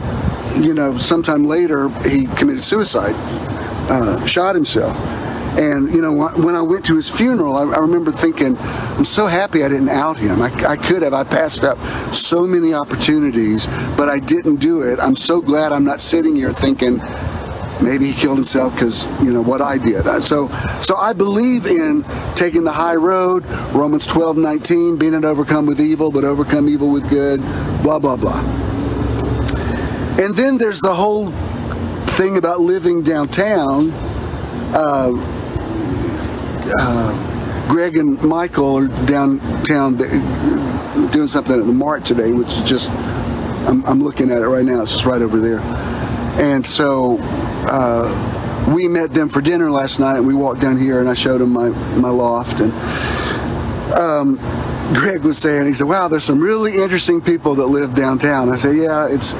you 0.63 0.73
know 0.73 0.97
sometime 0.97 1.43
later 1.43 1.89
he 2.09 2.25
committed 2.25 2.63
suicide, 2.63 3.15
uh, 3.89 4.25
shot 4.25 4.55
himself 4.55 4.95
and, 5.57 5.91
you 5.91 6.03
know, 6.03 6.13
when 6.13 6.53
I 6.53 6.61
went 6.61 6.85
to 6.85 6.95
his 6.95 7.09
funeral, 7.09 7.55
I, 7.55 7.63
I 7.63 7.79
remember 7.79 8.11
thinking, 8.11 8.55
I'm 8.59 9.05
so 9.05 9.25
happy 9.25 9.63
I 9.63 9.69
didn't 9.69 9.89
out 9.89 10.19
him. 10.19 10.39
I, 10.39 10.53
I 10.67 10.77
could 10.77 11.01
have. 11.01 11.15
I 11.15 11.23
passed 11.23 11.63
up 11.63 11.79
so 12.13 12.45
many 12.45 12.75
opportunities, 12.75 13.65
but 13.97 14.07
I 14.07 14.19
didn't 14.19 14.57
do 14.57 14.83
it. 14.83 14.99
I'm 14.99 15.15
so 15.15 15.41
glad 15.41 15.71
I'm 15.71 15.83
not 15.83 15.99
sitting 15.99 16.35
here 16.35 16.53
thinking, 16.53 16.97
maybe 17.81 18.05
he 18.05 18.13
killed 18.13 18.37
himself 18.37 18.75
because 18.75 19.07
you 19.23 19.33
know 19.33 19.41
what 19.41 19.63
I 19.63 19.79
did. 19.79 20.05
So, 20.21 20.47
so 20.79 20.95
I 20.95 21.13
believe 21.13 21.65
in 21.65 22.05
taking 22.35 22.63
the 22.63 22.71
high 22.71 22.95
road. 22.95 23.43
Romans 23.73 24.05
12, 24.05 24.37
19, 24.37 24.97
being 24.97 25.13
not 25.13 25.25
overcome 25.25 25.65
with 25.65 25.81
evil, 25.81 26.11
but 26.11 26.23
overcome 26.23 26.69
evil 26.69 26.91
with 26.91 27.09
good. 27.09 27.41
Blah 27.81 27.97
blah 27.97 28.15
blah. 28.15 28.41
And 30.19 30.35
then 30.35 30.59
there's 30.59 30.81
the 30.81 30.93
whole 30.93 31.31
thing 32.17 32.37
about 32.37 32.61
living 32.61 33.03
downtown. 33.03 33.91
Uh, 34.73 35.11
uh, 36.79 37.69
Greg 37.69 37.95
and 37.95 38.19
Michael 38.23 38.75
are 38.75 38.87
downtown 39.05 39.97
doing 41.11 41.27
something 41.27 41.59
at 41.59 41.67
the 41.67 41.71
Mart 41.71 42.05
today, 42.05 42.31
which 42.31 42.47
is 42.47 42.63
just, 42.63 42.91
I'm, 43.69 43.85
I'm 43.85 44.03
looking 44.03 44.31
at 44.31 44.41
it 44.41 44.47
right 44.47 44.65
now. 44.65 44.81
It's 44.81 44.93
just 44.93 45.05
right 45.05 45.21
over 45.21 45.39
there. 45.39 45.59
And 46.39 46.65
so 46.65 47.19
uh, 47.21 48.73
we 48.73 48.87
met 48.87 49.13
them 49.13 49.29
for 49.29 49.39
dinner 49.39 49.69
last 49.69 49.99
night, 49.99 50.17
and 50.17 50.25
we 50.25 50.33
walked 50.33 50.61
down 50.61 50.79
here, 50.79 50.99
and 50.99 51.07
I 51.07 51.13
showed 51.13 51.39
them 51.39 51.51
my, 51.51 51.69
my 51.99 52.09
loft. 52.09 52.61
And 52.61 52.73
um, 53.93 54.37
Greg 54.95 55.21
was 55.21 55.37
saying, 55.37 55.67
he 55.67 55.73
said, 55.73 55.87
"Wow, 55.87 56.07
there's 56.07 56.23
some 56.23 56.39
really 56.39 56.81
interesting 56.81 57.21
people 57.21 57.53
that 57.55 57.67
live 57.67 57.93
downtown." 57.93 58.49
I 58.49 58.55
said, 58.55 58.75
"Yeah, 58.75 59.07
it's 59.07 59.33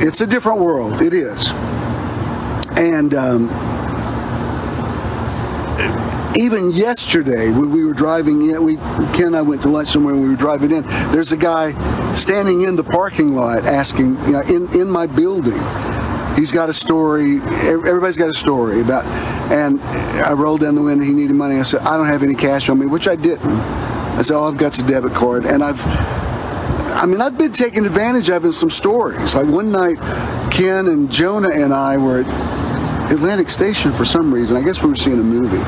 it's 0.00 0.20
a 0.20 0.26
different 0.26 0.60
world. 0.60 1.00
It 1.00 1.14
is." 1.14 1.52
And 2.76 3.14
um, 3.14 3.48
even 6.36 6.70
yesterday 6.70 7.50
when 7.50 7.70
we 7.70 7.84
were 7.84 7.92
driving 7.92 8.48
in, 8.48 8.62
we 8.62 8.76
Ken 9.14 9.28
and 9.28 9.36
I 9.36 9.42
went 9.42 9.62
to 9.62 9.68
lunch 9.68 9.88
somewhere 9.88 10.14
and 10.14 10.22
we 10.22 10.28
were 10.30 10.36
driving 10.36 10.70
in. 10.72 10.86
There's 11.12 11.32
a 11.32 11.36
guy 11.36 11.74
standing 12.14 12.62
in 12.62 12.76
the 12.76 12.84
parking 12.84 13.34
lot 13.34 13.64
asking, 13.64 14.16
you 14.24 14.32
know, 14.32 14.40
in 14.40 14.80
in 14.80 14.90
my 14.90 15.06
building. 15.06 15.60
He's 16.36 16.52
got 16.52 16.68
a 16.70 16.72
story. 16.72 17.40
Everybody's 17.40 18.16
got 18.16 18.30
a 18.30 18.34
story 18.34 18.80
about. 18.80 19.04
And 19.52 19.80
I 20.24 20.32
rolled 20.32 20.60
down 20.60 20.76
the 20.76 20.82
window. 20.82 21.04
He 21.04 21.12
needed 21.12 21.34
money. 21.34 21.58
I 21.58 21.62
said, 21.62 21.80
I 21.80 21.96
don't 21.96 22.06
have 22.06 22.22
any 22.22 22.34
cash 22.34 22.68
on 22.70 22.78
me, 22.78 22.86
which 22.86 23.08
I 23.08 23.16
didn't. 23.16 23.50
I 23.50 24.22
said, 24.22 24.36
all 24.36 24.48
I've 24.48 24.56
got's 24.56 24.78
a 24.78 24.86
debit 24.86 25.12
card, 25.12 25.44
and 25.44 25.62
I've. 25.62 26.19
I 27.00 27.06
mean, 27.06 27.22
I've 27.22 27.38
been 27.38 27.52
taken 27.52 27.86
advantage 27.86 28.28
of 28.28 28.44
in 28.44 28.52
some 28.52 28.68
stories. 28.68 29.34
Like 29.34 29.46
one 29.46 29.72
night, 29.72 29.96
Ken 30.52 30.86
and 30.88 31.10
Jonah 31.10 31.48
and 31.50 31.72
I 31.72 31.96
were 31.96 32.20
at 32.20 33.10
Atlantic 33.10 33.48
Station 33.48 33.90
for 33.90 34.04
some 34.04 34.32
reason. 34.34 34.58
I 34.58 34.60
guess 34.60 34.82
we 34.82 34.90
were 34.90 34.96
seeing 34.96 35.18
a 35.18 35.22
movie 35.22 35.64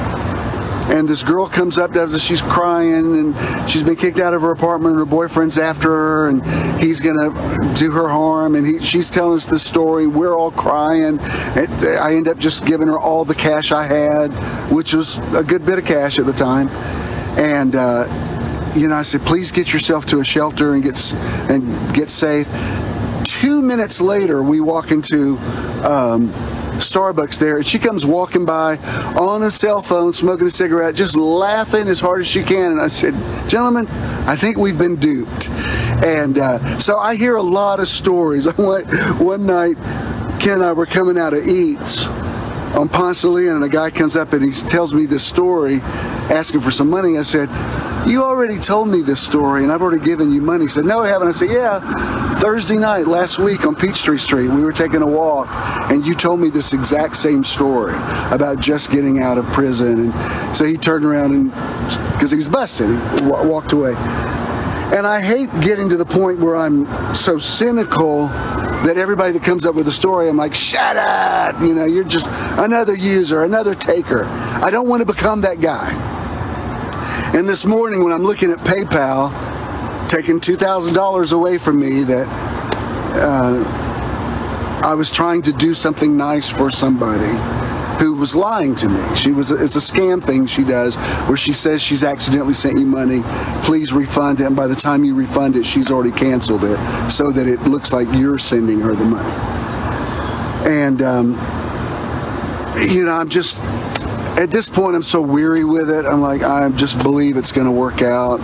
and 0.93 1.09
this 1.09 1.23
girl 1.23 1.49
comes 1.49 1.79
up 1.79 1.93
to 1.93 2.03
us 2.03 2.23
she's 2.23 2.43
crying 2.43 3.17
and 3.17 3.71
she's 3.71 3.83
been 3.83 3.97
kicked 3.97 4.19
out 4.19 4.35
of 4.35 4.43
her 4.43 4.51
apartment 4.51 4.93
and 4.95 4.99
her 4.99 5.07
boyfriend's 5.07 5.57
after 5.57 5.89
her 5.89 6.29
and 6.29 6.45
he's 6.83 7.01
gonna 7.01 7.31
do 7.77 7.91
her 7.93 8.09
harm 8.09 8.57
and 8.57 8.67
he, 8.67 8.81
she's 8.81 9.09
telling 9.09 9.37
us 9.37 9.47
the 9.47 9.59
story 9.59 10.07
we're 10.07 10.35
all 10.35 10.51
crying 10.51 11.19
i 11.21 12.15
end 12.15 12.27
up 12.27 12.37
just 12.37 12.67
giving 12.67 12.89
her 12.89 12.99
all 12.99 13.25
the 13.25 13.35
cash 13.35 13.71
i 13.71 13.85
had 13.85 14.33
which 14.71 14.93
was 14.93 15.19
a 15.35 15.45
good 15.45 15.65
bit 15.65 15.79
of 15.79 15.85
cash 15.85 16.19
at 16.19 16.27
the 16.27 16.33
time 16.33 16.69
and 17.39 17.77
uh, 17.77 18.05
you 18.75 18.89
know 18.89 18.97
i 18.97 19.03
said 19.03 19.21
please 19.23 19.51
get 19.51 19.73
yourself 19.73 20.07
to 20.07 20.21
a 20.21 20.25
shelter 20.25 20.75
and 20.75 20.83
get 20.83 21.13
and 21.51 21.95
get 21.95 22.09
safe 22.09 22.49
two 23.25 23.63
minutes 23.63 24.01
later 24.01 24.43
we 24.43 24.61
walk 24.61 24.91
into 24.91 25.37
um, 25.85 26.33
Starbucks 26.83 27.39
there, 27.39 27.59
and 27.59 27.67
she 27.67 27.79
comes 27.79 28.05
walking 28.05 28.45
by 28.45 28.77
on 29.17 29.43
her 29.43 29.51
cell 29.51 29.83
phone, 29.83 30.13
smoking 30.13 30.47
a 30.47 30.51
cigarette, 30.51 30.95
just 30.95 31.17
laughing 31.17 31.87
as 31.87 32.01
hard 32.01 32.23
as 32.23 32.29
she 32.29 32.43
can. 32.43 32.73
And 32.73 32.81
I 32.81 32.89
said, 32.89 33.15
Gentlemen, 33.49 33.87
I 34.27 34.37
think 34.37 34.57
we've 34.57 34.79
been 34.79 34.97
duped. 34.97 35.49
And 36.05 36.39
uh, 36.39 36.79
so 36.79 36.99
I 36.99 37.17
hear 37.17 37.37
a 37.37 37.43
lot 37.43 37.79
of 37.79 37.89
stories. 37.89 38.49
I 38.49 38.55
went 38.61 38.89
One 39.21 39.47
night, 39.47 39.77
Ken 40.41 40.55
and 40.55 40.65
I 40.65 40.73
were 40.73 40.87
coming 40.87 41.19
out 41.19 41.35
of 41.35 41.47
Eats 41.47 42.09
on 42.75 42.89
Ponce 42.89 43.25
Leon, 43.25 43.57
and 43.57 43.65
a 43.65 43.69
guy 43.69 43.91
comes 43.91 44.17
up 44.17 44.33
and 44.33 44.43
he 44.43 44.51
tells 44.51 44.95
me 44.95 45.07
this 45.07 45.25
story, 45.25 45.81
asking 46.31 46.61
for 46.61 46.71
some 46.71 46.89
money. 46.89 47.19
I 47.19 47.23
said, 47.23 47.49
you 48.07 48.25
already 48.25 48.59
told 48.59 48.89
me 48.89 49.03
this 49.03 49.21
story 49.21 49.63
and 49.63 49.71
I've 49.71 49.83
already 49.83 50.05
given 50.05 50.33
you 50.33 50.41
money. 50.41 50.65
He 50.65 50.69
said, 50.69 50.85
no, 50.85 51.01
I 51.01 51.09
haven't. 51.09 51.29
I 51.29 51.33
said, 51.33 51.51
yeah, 51.51 52.35
Thursday 52.37 52.77
night 52.77 53.07
last 53.07 53.39
week 53.39 53.65
on 53.65 53.77
Peachtree 53.77 54.19
Street, 54.19 54.49
we 54.49 54.63
were 54.63 54.73
taking 54.73 55.03
a 55.03 55.07
walk 55.07 55.49
and 55.91 56.05
you 56.05 56.15
told 56.15 56.41
me 56.41 56.51
this 56.51 56.73
exact 56.73 57.17
same 57.17 57.45
story 57.45 57.95
about 58.33 58.59
just 58.59 58.91
getting 58.91 59.21
out 59.21 59.39
of 59.39 59.45
prison. 59.47 60.11
And 60.11 60.57
so 60.57 60.65
he 60.65 60.77
turned 60.77 61.05
around 61.05 61.33
and, 61.33 61.51
because 62.13 62.31
he 62.31 62.37
was 62.37 62.49
busted, 62.49 62.89
he 62.89 63.27
walked 63.27 63.73
away. 63.73 63.95
And 64.95 65.07
I 65.07 65.23
hate 65.23 65.51
getting 65.61 65.89
to 65.91 65.97
the 65.97 66.05
point 66.05 66.39
where 66.39 66.57
I'm 66.57 66.87
so 67.15 67.39
cynical 67.39 68.29
that 68.85 68.97
everybody 68.97 69.33
that 69.33 69.43
comes 69.43 69.65
up 69.65 69.75
with 69.75 69.87
a 69.87 69.93
story, 69.93 70.29
I'm 70.29 70.37
like, 70.37 70.55
shut 70.55 70.97
up! 70.97 71.61
You 71.61 71.75
know, 71.75 71.85
you're 71.85 72.05
just 72.05 72.29
another 72.59 72.95
user, 72.95 73.43
another 73.43 73.75
taker. 73.75 74.25
I 74.25 74.71
don't 74.71 74.89
want 74.89 75.01
to 75.01 75.07
become 75.07 75.41
that 75.43 75.61
guy. 75.61 75.91
And 77.35 77.49
this 77.49 77.65
morning, 77.65 78.03
when 78.05 78.13
I'm 78.13 78.25
looking 78.25 78.51
at 78.51 78.59
PayPal, 78.59 79.31
taking 80.09 80.41
$2,000 80.41 81.33
away 81.33 81.59
from 81.59 81.81
me 81.81 82.03
that 82.03 82.29
uh, 83.15 84.83
I 84.85 84.95
was 84.95 85.11
trying 85.11 85.43
to 85.43 85.53
do 85.53 85.75
something 85.75 86.17
nice 86.17 86.51
for 86.51 86.69
somebody 86.71 87.62
who 88.03 88.15
was 88.15 88.35
lying 88.35 88.75
to 88.75 88.89
me. 88.89 89.01
She 89.15 89.31
was 89.31 89.53
it's 89.53 89.77
a 89.77 89.79
scam 89.79 90.21
thing 90.21 90.45
she 90.45 90.65
does 90.65 90.97
where 91.29 91.37
she 91.37 91.53
says 91.53 91.81
she's 91.81 92.03
accidentally 92.03 92.53
sent 92.53 92.77
you 92.77 92.85
money. 92.85 93.23
Please 93.63 93.93
refund 93.93 94.41
it. 94.41 94.47
And 94.47 94.57
by 94.57 94.67
the 94.67 94.75
time 94.75 95.05
you 95.05 95.15
refund 95.15 95.55
it, 95.55 95.65
she's 95.65 95.89
already 95.89 96.11
canceled 96.11 96.65
it 96.65 96.79
so 97.09 97.31
that 97.31 97.47
it 97.47 97.61
looks 97.63 97.93
like 97.93 98.09
you're 98.13 98.39
sending 98.39 98.81
her 98.81 98.93
the 98.97 99.05
money. 99.05 99.33
And 100.69 101.01
um, 101.01 101.29
you 102.91 103.05
know, 103.05 103.13
I'm 103.13 103.29
just 103.29 103.61
at 104.37 104.51
this 104.51 104.69
point, 104.69 104.97
I'm 104.97 105.03
so 105.03 105.23
weary 105.23 105.63
with 105.63 105.89
it. 105.89 106.05
I'm 106.05 106.21
like, 106.21 106.43
I 106.43 106.69
just 106.71 107.01
believe 107.05 107.37
it's 107.37 107.53
going 107.53 107.67
to 107.67 107.73
work 107.73 108.03
out. 108.03 108.41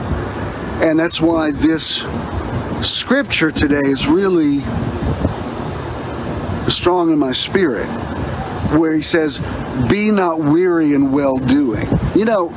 And 0.85 0.97
that's 0.97 1.21
why 1.21 1.51
this 1.51 2.07
scripture 2.81 3.51
today 3.51 3.83
is 3.83 4.07
really 4.07 4.61
strong 6.71 7.11
in 7.11 7.19
my 7.19 7.33
spirit, 7.33 7.87
where 8.77 8.95
he 8.95 9.03
says, 9.03 9.39
Be 9.89 10.11
not 10.11 10.41
weary 10.41 10.95
in 10.95 11.13
well 11.13 11.39
doing. 11.39 11.87
You 12.15 12.25
know, 12.25 12.49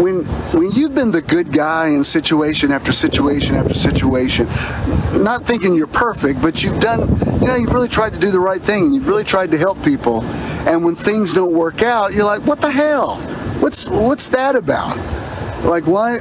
when 0.00 0.24
when 0.52 0.72
you've 0.72 0.94
been 0.94 1.10
the 1.10 1.22
good 1.22 1.52
guy 1.52 1.88
in 1.88 2.04
situation 2.04 2.70
after 2.70 2.92
situation 2.92 3.56
after 3.56 3.74
situation, 3.74 4.46
not 5.22 5.42
thinking 5.44 5.74
you're 5.74 5.86
perfect, 5.86 6.42
but 6.42 6.62
you've 6.62 6.80
done, 6.80 7.00
you 7.40 7.46
know, 7.46 7.56
you've 7.56 7.72
really 7.72 7.88
tried 7.88 8.12
to 8.12 8.20
do 8.20 8.30
the 8.30 8.40
right 8.40 8.60
thing. 8.60 8.92
You've 8.92 9.08
really 9.08 9.24
tried 9.24 9.50
to 9.52 9.58
help 9.58 9.82
people 9.82 10.22
and 10.66 10.84
when 10.84 10.96
things 10.96 11.32
don't 11.32 11.52
work 11.52 11.80
out, 11.82 12.12
you're 12.12 12.24
like, 12.24 12.44
what 12.44 12.60
the 12.60 12.70
hell? 12.70 13.18
What's 13.60 13.88
what's 13.88 14.28
that 14.28 14.56
about? 14.56 14.96
Like 15.64 15.86
why 15.86 16.18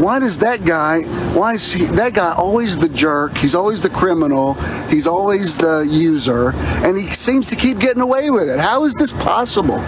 why 0.00 0.18
does 0.18 0.38
that 0.38 0.64
guy 0.64 1.02
why 1.34 1.54
is 1.54 1.72
he, 1.72 1.84
that 1.84 2.14
guy 2.14 2.32
always 2.32 2.78
the 2.78 2.88
jerk 2.88 3.36
he's 3.36 3.54
always 3.54 3.80
the 3.82 3.90
criminal 3.90 4.54
he's 4.88 5.06
always 5.06 5.56
the 5.56 5.86
user 5.88 6.50
and 6.84 6.98
he 6.98 7.06
seems 7.08 7.46
to 7.48 7.56
keep 7.56 7.78
getting 7.78 8.02
away 8.02 8.30
with 8.30 8.48
it? 8.48 8.58
How 8.58 8.84
is 8.84 8.94
this 8.94 9.12
possible? 9.12 9.78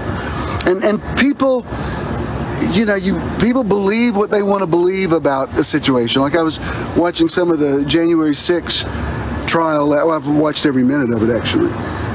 And 0.67 0.85
and 0.85 1.03
people 1.19 1.67
you 2.71 2.85
know 2.85 2.95
you 2.95 3.21
people 3.41 3.65
believe 3.65 4.17
what 4.17 4.31
they 4.31 4.43
want 4.43 4.61
to 4.61 4.67
believe 4.67 5.13
about 5.13 5.53
a 5.59 5.65
situation. 5.65 6.23
Like 6.23 6.37
i 6.37 6.43
was 6.43 6.61
watching 6.97 7.29
some 7.29 7.51
of 7.51 7.59
the 7.59 7.85
january 7.85 8.35
6 8.35 8.85
trial 9.47 9.89
well, 9.91 10.11
i've 10.11 10.27
watched 10.27 10.67
every 10.67 10.85
minute 10.85 11.11
of 11.11 11.29
it 11.29 11.37
actually. 11.37 11.71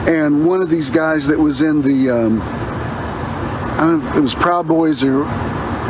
And 0.08 0.48
one 0.48 0.62
of 0.62 0.70
these 0.70 0.89
guys 0.89 1.28
that 1.28 1.38
was 1.38 1.62
in 1.62 1.82
the 1.82 2.10
um, 2.10 2.42
I 2.42 3.86
don't 3.86 4.00
know 4.00 4.10
if 4.10 4.18
it 4.18 4.22
was 4.22 4.36
Proud 4.36 4.68
Boys 4.68 5.04
or 5.04 5.24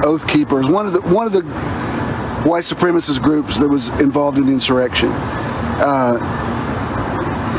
Oath 0.05 0.27
Keepers, 0.27 0.67
one 0.67 0.85
of 0.85 0.93
the 0.93 1.01
one 1.01 1.27
of 1.27 1.33
the 1.33 1.43
white 2.45 2.63
supremacist 2.63 3.21
groups 3.21 3.59
that 3.59 3.67
was 3.67 3.89
involved 4.01 4.37
in 4.37 4.45
the 4.45 4.51
insurrection. 4.51 5.09
Uh, 5.11 6.17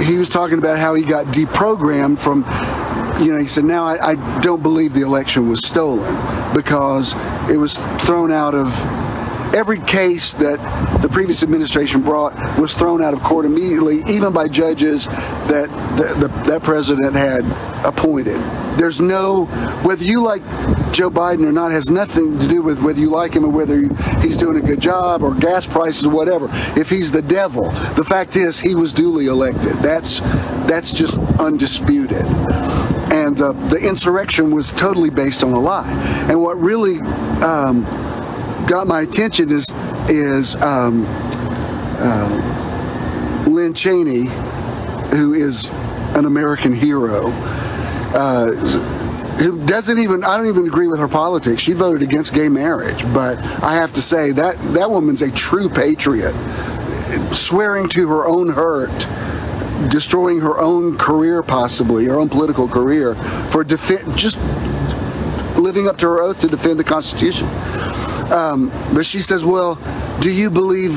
he 0.02 0.18
was 0.18 0.30
talking 0.30 0.58
about 0.58 0.78
how 0.78 0.94
he 0.94 1.02
got 1.02 1.26
deprogrammed 1.26 2.18
from, 2.18 2.44
you 3.24 3.32
know, 3.32 3.38
he 3.38 3.46
said, 3.46 3.64
now 3.64 3.84
I, 3.84 4.10
I 4.10 4.40
don't 4.40 4.62
believe 4.62 4.94
the 4.94 5.02
election 5.02 5.48
was 5.48 5.66
stolen 5.66 6.14
because 6.54 7.14
it 7.50 7.56
was 7.56 7.76
thrown 8.04 8.32
out 8.32 8.54
of 8.54 8.68
every 9.54 9.78
case 9.80 10.32
that 10.34 10.58
the 11.02 11.08
previous 11.08 11.42
administration 11.42 12.02
brought 12.02 12.34
was 12.58 12.72
thrown 12.72 13.02
out 13.02 13.14
of 13.14 13.22
court 13.22 13.44
immediately, 13.44 14.02
even 14.08 14.32
by 14.32 14.48
judges 14.48 15.06
that 15.06 15.68
the, 15.96 16.26
the, 16.26 16.28
that 16.50 16.62
president 16.62 17.14
had 17.14 17.44
appointed. 17.86 18.40
There's 18.78 19.00
no, 19.00 19.46
whether 19.84 20.04
you 20.04 20.22
like 20.22 20.42
Joe 20.92 21.10
Biden 21.10 21.46
or 21.46 21.52
not, 21.52 21.72
has 21.72 21.90
nothing 21.90 22.38
to 22.38 22.48
do 22.48 22.62
with 22.62 22.82
whether 22.82 23.00
you 23.00 23.10
like 23.10 23.34
him 23.34 23.44
or 23.44 23.50
whether 23.50 23.76
he's 24.20 24.36
doing 24.36 24.56
a 24.56 24.66
good 24.66 24.80
job 24.80 25.22
or 25.22 25.34
gas 25.34 25.66
prices 25.66 26.06
or 26.06 26.10
whatever. 26.10 26.48
If 26.78 26.88
he's 26.88 27.10
the 27.12 27.22
devil, 27.22 27.70
the 27.94 28.04
fact 28.04 28.36
is 28.36 28.58
he 28.58 28.74
was 28.74 28.92
duly 28.92 29.26
elected. 29.26 29.72
That's 29.78 30.20
that's 30.66 30.92
just 30.92 31.18
undisputed. 31.38 32.24
And 33.12 33.36
the, 33.36 33.52
the 33.68 33.76
insurrection 33.76 34.54
was 34.54 34.72
totally 34.72 35.10
based 35.10 35.44
on 35.44 35.52
a 35.52 35.60
lie. 35.60 35.90
And 36.30 36.40
what 36.40 36.58
really 36.58 36.98
um, 37.42 37.84
got 38.66 38.86
my 38.86 39.02
attention 39.02 39.50
is 39.50 39.66
is 40.08 40.56
um, 40.56 41.04
uh, 41.98 43.44
Lynn 43.48 43.74
Cheney, 43.74 44.24
who 45.10 45.34
is 45.34 45.70
an 46.16 46.24
American 46.26 46.74
hero. 46.74 47.28
Uh, 48.14 48.52
who 49.38 49.64
doesn't 49.66 49.98
even 49.98 50.22
I 50.24 50.36
don't 50.36 50.46
even 50.46 50.66
agree 50.66 50.86
with 50.86 51.00
her 51.00 51.08
politics. 51.08 51.62
She 51.62 51.72
voted 51.72 52.02
against 52.02 52.34
gay 52.34 52.48
marriage, 52.48 53.02
but 53.12 53.38
I 53.62 53.74
have 53.74 53.92
to 53.94 54.02
say 54.02 54.30
that 54.32 54.56
that 54.74 54.90
woman's 54.90 55.22
a 55.22 55.30
true 55.30 55.68
patriot, 55.68 56.34
swearing 57.34 57.88
to 57.88 58.08
her 58.08 58.26
own 58.26 58.50
hurt, 58.50 58.90
destroying 59.90 60.40
her 60.40 60.58
own 60.58 60.98
career 60.98 61.42
possibly, 61.42 62.04
her 62.04 62.18
own 62.18 62.28
political 62.28 62.68
career 62.68 63.14
for 63.50 63.64
defi- 63.64 64.04
just 64.14 64.38
living 65.58 65.88
up 65.88 65.96
to 65.98 66.06
her 66.06 66.20
oath 66.20 66.40
to 66.40 66.48
defend 66.48 66.78
the 66.78 66.84
Constitution. 66.84 67.48
Um, 68.32 68.70
but 68.94 69.04
she 69.04 69.20
says, 69.20 69.44
"Well, 69.44 69.78
do 70.20 70.30
you 70.30 70.50
believe 70.50 70.96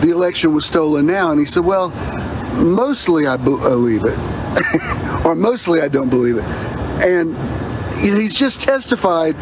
the 0.00 0.10
election 0.10 0.52
was 0.52 0.66
stolen 0.66 1.06
now?" 1.06 1.30
And 1.30 1.38
he 1.38 1.46
said, 1.46 1.64
"Well, 1.64 1.90
mostly 2.56 3.26
I 3.26 3.36
believe 3.36 4.02
it, 4.04 4.18
or 5.24 5.34
mostly 5.34 5.80
I 5.80 5.88
don't 5.88 6.10
believe 6.10 6.38
it." 6.38 6.44
And 7.04 7.30
you 8.04 8.12
know, 8.12 8.20
he's 8.20 8.38
just 8.38 8.60
testified 8.60 9.36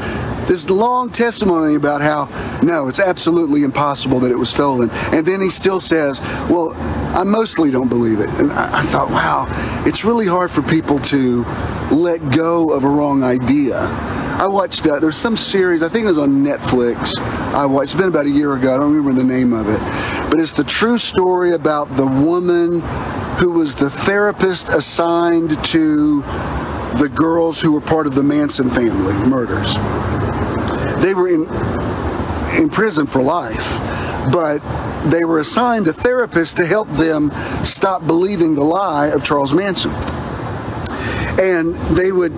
this 0.48 0.68
long 0.70 1.10
testimony 1.10 1.74
about 1.74 2.00
how 2.00 2.26
no, 2.62 2.88
it's 2.88 3.00
absolutely 3.00 3.62
impossible 3.62 4.20
that 4.20 4.30
it 4.30 4.38
was 4.38 4.48
stolen. 4.48 4.90
And 5.12 5.26
then 5.26 5.40
he 5.40 5.50
still 5.50 5.80
says, 5.80 6.20
well, 6.48 6.72
I 7.16 7.24
mostly 7.24 7.70
don't 7.70 7.88
believe 7.88 8.20
it. 8.20 8.30
And 8.40 8.52
I, 8.52 8.80
I 8.80 8.82
thought, 8.84 9.10
wow, 9.10 9.46
it's 9.86 10.04
really 10.04 10.26
hard 10.26 10.50
for 10.50 10.62
people 10.62 10.98
to 11.00 11.44
let 11.90 12.18
go 12.30 12.72
of 12.72 12.84
a 12.84 12.88
wrong 12.88 13.22
idea. 13.22 13.78
I 14.36 14.48
watched, 14.48 14.86
uh, 14.86 14.98
there's 14.98 15.16
some 15.16 15.36
series, 15.36 15.82
I 15.82 15.88
think 15.88 16.04
it 16.04 16.08
was 16.08 16.18
on 16.18 16.44
Netflix. 16.44 17.16
I 17.54 17.66
watched, 17.66 17.92
it's 17.92 18.00
been 18.00 18.08
about 18.08 18.26
a 18.26 18.30
year 18.30 18.54
ago, 18.54 18.74
I 18.74 18.78
don't 18.78 18.92
remember 18.92 19.22
the 19.22 19.26
name 19.26 19.52
of 19.52 19.68
it. 19.68 19.80
But 20.28 20.40
it's 20.40 20.52
the 20.52 20.64
true 20.64 20.98
story 20.98 21.52
about 21.52 21.88
the 21.96 22.06
woman 22.06 22.80
who 23.38 23.52
was 23.52 23.76
the 23.76 23.88
therapist 23.88 24.68
assigned 24.68 25.62
to 25.66 26.22
the 26.98 27.08
girls 27.08 27.60
who 27.60 27.72
were 27.72 27.80
part 27.80 28.08
of 28.08 28.16
the 28.16 28.22
Manson 28.24 28.68
family 28.70 29.14
murders. 29.28 29.74
They 31.00 31.14
were 31.14 31.28
in 31.28 31.46
in 32.60 32.70
prison 32.70 33.06
for 33.06 33.22
life, 33.22 33.78
but 34.32 34.58
they 35.10 35.24
were 35.24 35.40
assigned 35.40 35.86
a 35.86 35.92
therapist 35.92 36.56
to 36.56 36.66
help 36.66 36.88
them 36.90 37.30
stop 37.64 38.06
believing 38.06 38.54
the 38.54 38.64
lie 38.64 39.06
of 39.06 39.24
Charles 39.24 39.52
Manson. 39.52 39.90
And 41.40 41.74
they 41.96 42.12
would, 42.12 42.32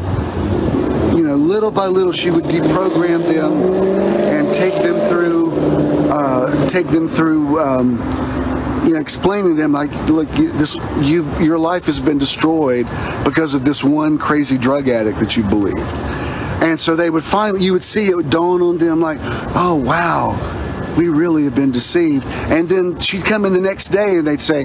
little 1.36 1.70
by 1.70 1.86
little, 1.86 2.12
she 2.12 2.30
would 2.30 2.44
deprogram 2.44 3.22
them 3.24 3.62
and 4.24 4.54
take 4.54 4.74
them 4.82 4.98
through, 5.08 5.52
uh, 6.10 6.68
take 6.68 6.88
them 6.88 7.08
through. 7.08 7.60
Um, 7.60 7.98
you 8.86 8.92
know, 8.92 9.00
explaining 9.00 9.56
to 9.56 9.60
them 9.60 9.72
like, 9.72 9.90
look, 10.08 10.28
this, 10.30 10.76
you, 11.00 11.28
your 11.40 11.58
life 11.58 11.86
has 11.86 11.98
been 11.98 12.18
destroyed 12.18 12.86
because 13.24 13.52
of 13.52 13.64
this 13.64 13.82
one 13.82 14.16
crazy 14.16 14.56
drug 14.56 14.88
addict 14.88 15.18
that 15.18 15.36
you 15.36 15.42
believed. 15.42 15.80
And 16.62 16.78
so 16.78 16.94
they 16.94 17.10
would 17.10 17.24
finally, 17.24 17.64
you 17.64 17.72
would 17.72 17.82
see 17.82 18.08
it 18.08 18.16
would 18.16 18.30
dawn 18.30 18.62
on 18.62 18.78
them 18.78 19.00
like, 19.00 19.18
oh 19.56 19.74
wow, 19.74 20.55
we 20.96 21.08
really 21.08 21.44
have 21.44 21.54
been 21.54 21.72
deceived. 21.72 22.26
And 22.26 22.68
then 22.68 22.98
she'd 22.98 23.24
come 23.24 23.44
in 23.44 23.52
the 23.52 23.60
next 23.60 23.88
day 23.88 24.16
and 24.16 24.26
they'd 24.26 24.40
say, 24.40 24.60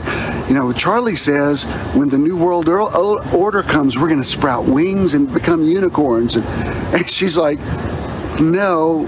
you 0.48 0.54
know, 0.54 0.72
Charlie 0.74 1.16
says 1.16 1.66
when 1.94 2.10
the 2.10 2.18
New 2.18 2.38
World 2.38 2.70
Order 2.70 3.64
comes, 3.64 3.98
we're 3.98 4.08
going 4.08 4.22
to 4.22 4.28
sprout 4.28 4.66
wings 4.66 5.14
and 5.14 5.32
become 5.32 5.64
unicorns. 5.64 6.36
And, 6.36 6.46
and 6.96 7.10
she's 7.10 7.38
like, 7.38 7.60
no, 8.40 9.08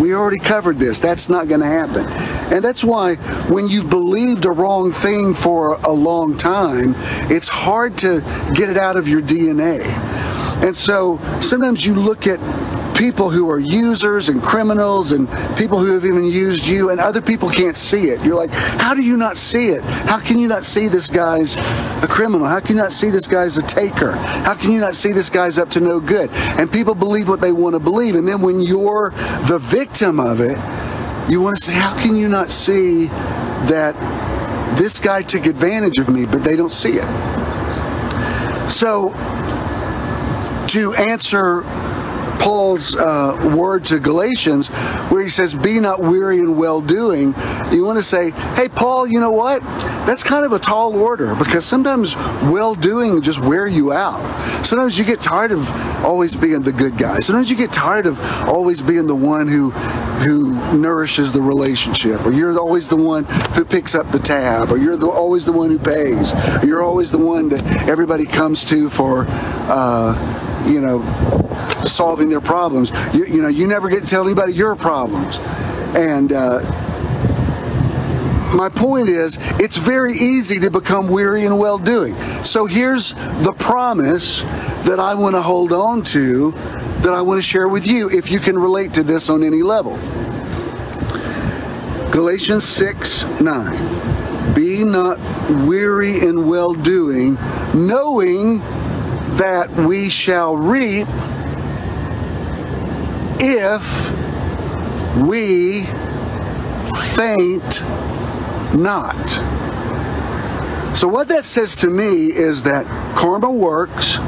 we 0.00 0.14
already 0.14 0.38
covered 0.38 0.78
this. 0.78 1.00
That's 1.00 1.28
not 1.28 1.48
going 1.48 1.60
to 1.60 1.66
happen. 1.66 2.06
And 2.52 2.64
that's 2.64 2.84
why 2.84 3.16
when 3.48 3.68
you've 3.68 3.90
believed 3.90 4.44
a 4.44 4.50
wrong 4.50 4.90
thing 4.92 5.34
for 5.34 5.74
a 5.74 5.92
long 5.92 6.36
time, 6.36 6.94
it's 7.30 7.48
hard 7.48 7.98
to 7.98 8.20
get 8.54 8.68
it 8.68 8.76
out 8.76 8.96
of 8.96 9.08
your 9.08 9.20
DNA. 9.20 9.80
And 10.62 10.76
so 10.76 11.18
sometimes 11.40 11.86
you 11.86 11.94
look 11.94 12.26
at 12.26 12.38
people 13.00 13.30
who 13.30 13.48
are 13.48 13.58
users 13.58 14.28
and 14.28 14.42
criminals 14.42 15.12
and 15.12 15.26
people 15.56 15.78
who 15.78 15.94
have 15.94 16.04
even 16.04 16.22
used 16.22 16.66
you 16.66 16.90
and 16.90 17.00
other 17.00 17.22
people 17.22 17.48
can't 17.48 17.76
see 17.76 18.10
it. 18.10 18.22
You're 18.22 18.36
like, 18.36 18.50
how 18.50 18.92
do 18.92 19.00
you 19.02 19.16
not 19.16 19.38
see 19.38 19.68
it? 19.68 19.82
How 19.82 20.20
can 20.20 20.38
you 20.38 20.46
not 20.46 20.64
see 20.64 20.86
this 20.86 21.08
guy's 21.08 21.56
a 21.56 22.06
criminal? 22.06 22.46
How 22.46 22.60
can 22.60 22.76
you 22.76 22.82
not 22.82 22.92
see 22.92 23.08
this 23.08 23.26
guy's 23.26 23.56
a 23.56 23.62
taker? 23.62 24.12
How 24.12 24.52
can 24.52 24.70
you 24.70 24.80
not 24.80 24.94
see 24.94 25.12
this 25.12 25.30
guy's 25.30 25.56
up 25.56 25.70
to 25.70 25.80
no 25.80 25.98
good? 25.98 26.28
And 26.30 26.70
people 26.70 26.94
believe 26.94 27.26
what 27.26 27.40
they 27.40 27.52
want 27.52 27.74
to 27.74 27.80
believe. 27.80 28.16
And 28.16 28.28
then 28.28 28.42
when 28.42 28.60
you're 28.60 29.12
the 29.48 29.58
victim 29.58 30.20
of 30.20 30.42
it, 30.42 30.58
you 31.30 31.40
want 31.40 31.56
to 31.56 31.62
say, 31.62 31.72
how 31.72 31.98
can 32.02 32.16
you 32.16 32.28
not 32.28 32.50
see 32.50 33.06
that 33.06 33.94
this 34.76 35.00
guy 35.00 35.22
took 35.22 35.46
advantage 35.46 35.98
of 35.98 36.10
me, 36.10 36.26
but 36.26 36.44
they 36.44 36.54
don't 36.54 36.72
see 36.72 36.98
it? 37.00 37.08
So, 38.70 39.14
to 40.68 40.92
answer 40.94 41.64
Paul's 42.40 42.96
uh, 42.96 43.54
word 43.56 43.84
to 43.86 43.98
Galatians, 44.00 44.68
where 45.10 45.22
he 45.22 45.28
says, 45.28 45.54
Be 45.54 45.78
not 45.78 46.00
weary 46.00 46.38
in 46.38 46.56
well 46.56 46.80
doing, 46.80 47.34
you 47.70 47.84
want 47.84 47.98
to 47.98 48.02
say, 48.02 48.30
Hey, 48.30 48.68
Paul, 48.68 49.06
you 49.06 49.20
know 49.20 49.30
what? 49.30 49.62
That's 50.06 50.22
kind 50.22 50.44
of 50.44 50.52
a 50.52 50.58
tall 50.58 50.96
order 50.96 51.34
because 51.36 51.64
sometimes 51.64 52.16
well 52.16 52.74
doing 52.74 53.20
just 53.20 53.38
wear 53.38 53.66
you 53.66 53.92
out. 53.92 54.20
Sometimes 54.64 54.98
you 54.98 55.04
get 55.04 55.20
tired 55.20 55.52
of 55.52 55.70
always 56.04 56.34
being 56.34 56.62
the 56.62 56.72
good 56.72 56.96
guy. 56.96 57.18
Sometimes 57.18 57.50
you 57.50 57.56
get 57.56 57.72
tired 57.72 58.06
of 58.06 58.18
always 58.48 58.80
being 58.80 59.06
the 59.06 59.14
one 59.14 59.46
who 59.46 59.70
who 60.20 60.52
nourishes 60.76 61.32
the 61.32 61.40
relationship, 61.40 62.24
or 62.26 62.32
you're 62.32 62.58
always 62.58 62.88
the 62.88 62.96
one 62.96 63.24
who 63.54 63.64
picks 63.64 63.94
up 63.94 64.10
the 64.10 64.18
tab, 64.18 64.70
or 64.70 64.76
you're 64.76 64.96
the, 64.96 65.08
always 65.08 65.46
the 65.46 65.52
one 65.52 65.70
who 65.70 65.78
pays, 65.78 66.34
you're 66.62 66.82
always 66.82 67.10
the 67.10 67.18
one 67.18 67.48
that 67.48 67.88
everybody 67.88 68.26
comes 68.26 68.64
to 68.66 68.90
for, 68.90 69.24
uh, 69.28 70.66
you 70.68 70.80
know, 70.80 71.00
solving 71.86 72.28
their 72.28 72.40
problems. 72.40 72.90
You, 73.14 73.26
you, 73.26 73.42
know, 73.42 73.48
you 73.48 73.66
never 73.66 73.88
get 73.88 74.02
to 74.02 74.08
tell 74.08 74.24
anybody 74.24 74.52
your 74.52 74.76
problems. 74.76 75.38
And 75.94 76.32
uh, 76.32 76.60
my 78.54 78.68
point 78.68 79.08
is, 79.08 79.38
it's 79.60 79.76
very 79.76 80.14
easy 80.14 80.58
to 80.60 80.70
become 80.70 81.08
weary 81.08 81.44
in 81.44 81.56
well 81.58 81.78
doing. 81.78 82.14
So 82.42 82.66
here's 82.66 83.14
the 83.14 83.54
promise 83.58 84.42
that 84.86 84.98
I 84.98 85.14
want 85.14 85.36
to 85.36 85.42
hold 85.42 85.72
on 85.72 86.02
to 86.04 86.52
that 87.02 87.12
I 87.12 87.22
want 87.22 87.38
to 87.38 87.42
share 87.42 87.68
with 87.68 87.86
you 87.86 88.10
if 88.10 88.30
you 88.30 88.40
can 88.40 88.58
relate 88.58 88.92
to 88.94 89.02
this 89.02 89.30
on 89.30 89.42
any 89.42 89.62
level. 89.62 89.98
Galatians 92.10 92.64
6 92.64 93.24
9. 93.40 94.54
Be 94.54 94.82
not 94.84 95.18
weary 95.66 96.18
in 96.18 96.48
well 96.48 96.74
doing, 96.74 97.38
knowing 97.72 98.58
that 99.36 99.70
we 99.70 100.08
shall 100.08 100.56
reap 100.56 101.06
if 103.40 104.10
we 105.16 105.84
faint 107.14 107.82
not. 108.74 109.16
So, 110.96 111.08
what 111.08 111.28
that 111.28 111.44
says 111.44 111.76
to 111.76 111.88
me 111.88 112.26
is 112.26 112.64
that 112.64 112.86
karma 113.16 113.50
works. 113.50 114.18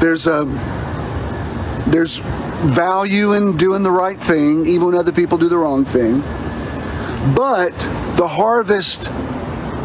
There's 0.00 0.26
a 0.26 0.44
there's 1.86 2.18
value 2.18 3.32
in 3.32 3.56
doing 3.56 3.82
the 3.82 3.90
right 3.90 4.18
thing, 4.18 4.66
even 4.66 4.86
when 4.86 4.94
other 4.94 5.12
people 5.12 5.38
do 5.38 5.48
the 5.48 5.58
wrong 5.58 5.84
thing. 5.84 6.20
But 7.34 7.76
the 8.16 8.28
harvest 8.28 9.10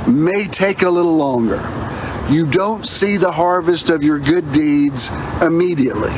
may 0.08 0.46
take 0.48 0.82
a 0.82 0.90
little 0.90 1.16
longer. 1.16 1.62
You 2.30 2.46
don't 2.46 2.86
see 2.86 3.18
the 3.18 3.32
harvest 3.32 3.90
of 3.90 4.04
your 4.04 4.20
good 4.20 4.52
deeds 4.52 5.10
immediately. 5.42 6.14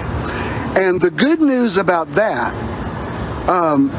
And 0.77 1.01
the 1.01 1.11
good 1.11 1.41
news 1.41 1.77
about 1.77 2.07
that, 2.09 2.53
um, 3.49 3.91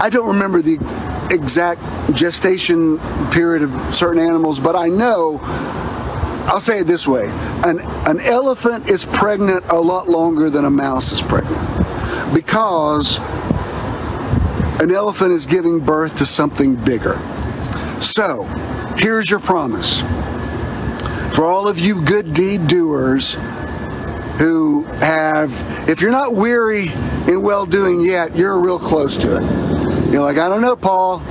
I 0.00 0.08
don't 0.10 0.28
remember 0.28 0.62
the 0.62 0.78
exact 1.30 1.82
gestation 2.14 2.98
period 3.30 3.62
of 3.62 3.94
certain 3.94 4.22
animals, 4.22 4.58
but 4.58 4.76
I 4.76 4.88
know, 4.88 5.40
I'll 6.46 6.60
say 6.60 6.80
it 6.80 6.86
this 6.86 7.06
way 7.06 7.26
an, 7.64 7.80
an 8.06 8.20
elephant 8.20 8.88
is 8.88 9.04
pregnant 9.04 9.64
a 9.68 9.78
lot 9.78 10.08
longer 10.08 10.50
than 10.50 10.64
a 10.64 10.70
mouse 10.70 11.12
is 11.12 11.22
pregnant 11.22 12.34
because 12.34 13.20
An 14.80 14.90
elephant 14.90 15.32
is 15.32 15.44
giving 15.44 15.80
birth 15.80 16.16
to 16.18 16.24
something 16.24 16.74
bigger. 16.74 17.20
So, 18.00 18.44
here's 18.96 19.28
your 19.28 19.40
promise. 19.40 20.00
For 21.34 21.44
all 21.44 21.68
of 21.68 21.78
you 21.78 22.02
good 22.02 22.32
deed 22.32 22.66
doers 22.66 23.36
who 24.40 24.84
have, 24.84 25.52
if 25.86 26.00
you're 26.00 26.10
not 26.10 26.34
weary 26.34 26.88
in 27.28 27.42
well 27.42 27.66
doing 27.66 28.00
yet, 28.00 28.34
you're 28.34 28.58
real 28.58 28.78
close 28.78 29.18
to 29.18 29.36
it. 29.36 30.10
You're 30.10 30.22
like, 30.22 30.38
I 30.38 30.48
don't 30.48 30.62
know, 30.62 30.76
Paul. 30.76 31.22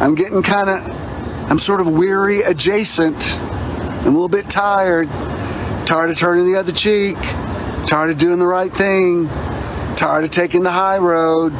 I'm 0.00 0.16
getting 0.16 0.42
kind 0.42 0.68
of, 0.68 1.48
I'm 1.48 1.60
sort 1.60 1.80
of 1.80 1.86
weary 1.86 2.42
adjacent. 2.42 3.36
I'm 3.38 4.08
a 4.08 4.10
little 4.10 4.28
bit 4.28 4.50
tired. 4.50 5.08
Tired 5.86 6.10
of 6.10 6.18
turning 6.18 6.52
the 6.52 6.58
other 6.58 6.72
cheek. 6.72 7.16
Tired 7.86 8.10
of 8.10 8.18
doing 8.18 8.40
the 8.40 8.46
right 8.46 8.72
thing. 8.72 9.28
Tired 9.94 10.24
of 10.24 10.30
taking 10.32 10.64
the 10.64 10.72
high 10.72 10.98
road. 10.98 11.52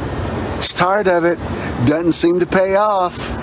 Just 0.57 0.75
tired 0.75 1.07
of 1.07 1.23
it. 1.23 1.39
Doesn't 1.87 2.11
seem 2.11 2.41
to 2.41 2.45
pay 2.45 2.75
off. 2.75 3.37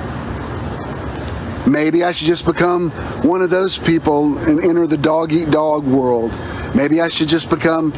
Maybe 1.67 2.05
I 2.05 2.13
should 2.13 2.27
just 2.27 2.45
become 2.45 2.91
one 3.23 3.41
of 3.41 3.49
those 3.49 3.79
people 3.79 4.37
and 4.41 4.63
enter 4.63 4.87
the 4.87 4.99
dog 4.99 5.33
eat 5.33 5.51
dog 5.51 5.85
world. 5.85 6.33
Maybe 6.77 7.01
I 7.01 7.09
should 7.09 7.29
just 7.29 7.49
become, 7.49 7.95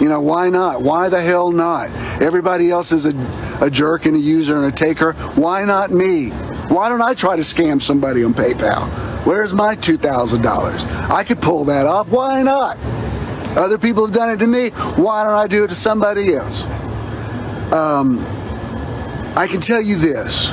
you 0.00 0.08
know, 0.08 0.20
why 0.20 0.48
not? 0.48 0.80
Why 0.80 1.10
the 1.10 1.20
hell 1.20 1.52
not? 1.52 1.90
Everybody 2.22 2.70
else 2.70 2.90
is 2.90 3.04
a, 3.04 3.12
a 3.60 3.70
jerk 3.70 4.06
and 4.06 4.16
a 4.16 4.18
user 4.18 4.56
and 4.56 4.64
a 4.64 4.74
taker. 4.74 5.12
Why 5.34 5.64
not 5.64 5.90
me? 5.90 6.30
Why 6.70 6.88
don't 6.88 7.02
I 7.02 7.12
try 7.12 7.36
to 7.36 7.42
scam 7.42 7.82
somebody 7.82 8.24
on 8.24 8.32
PayPal? 8.32 8.88
Where's 9.26 9.52
my 9.52 9.76
$2,000? 9.76 11.10
I 11.10 11.22
could 11.22 11.42
pull 11.42 11.66
that 11.66 11.86
off. 11.86 12.08
Why 12.08 12.42
not? 12.42 12.78
Other 13.58 13.76
people 13.76 14.06
have 14.06 14.14
done 14.14 14.30
it 14.30 14.38
to 14.38 14.46
me. 14.46 14.70
Why 14.70 15.24
don't 15.24 15.34
I 15.34 15.46
do 15.46 15.64
it 15.64 15.68
to 15.68 15.74
somebody 15.74 16.34
else? 16.34 16.64
Um, 17.72 18.24
I 19.36 19.46
can 19.50 19.60
tell 19.60 19.82
you 19.82 19.96
this 19.96 20.48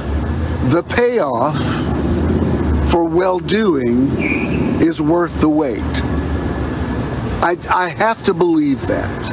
the 0.73 0.83
payoff 0.83 1.57
for 2.91 3.05
well 3.05 3.39
doing 3.39 4.09
is 4.81 5.01
worth 5.01 5.39
the 5.39 5.49
wait. 5.49 5.81
I, 7.41 7.57
I 7.69 7.89
have 7.89 8.21
to 8.23 8.35
believe 8.35 8.85
that. 8.87 9.31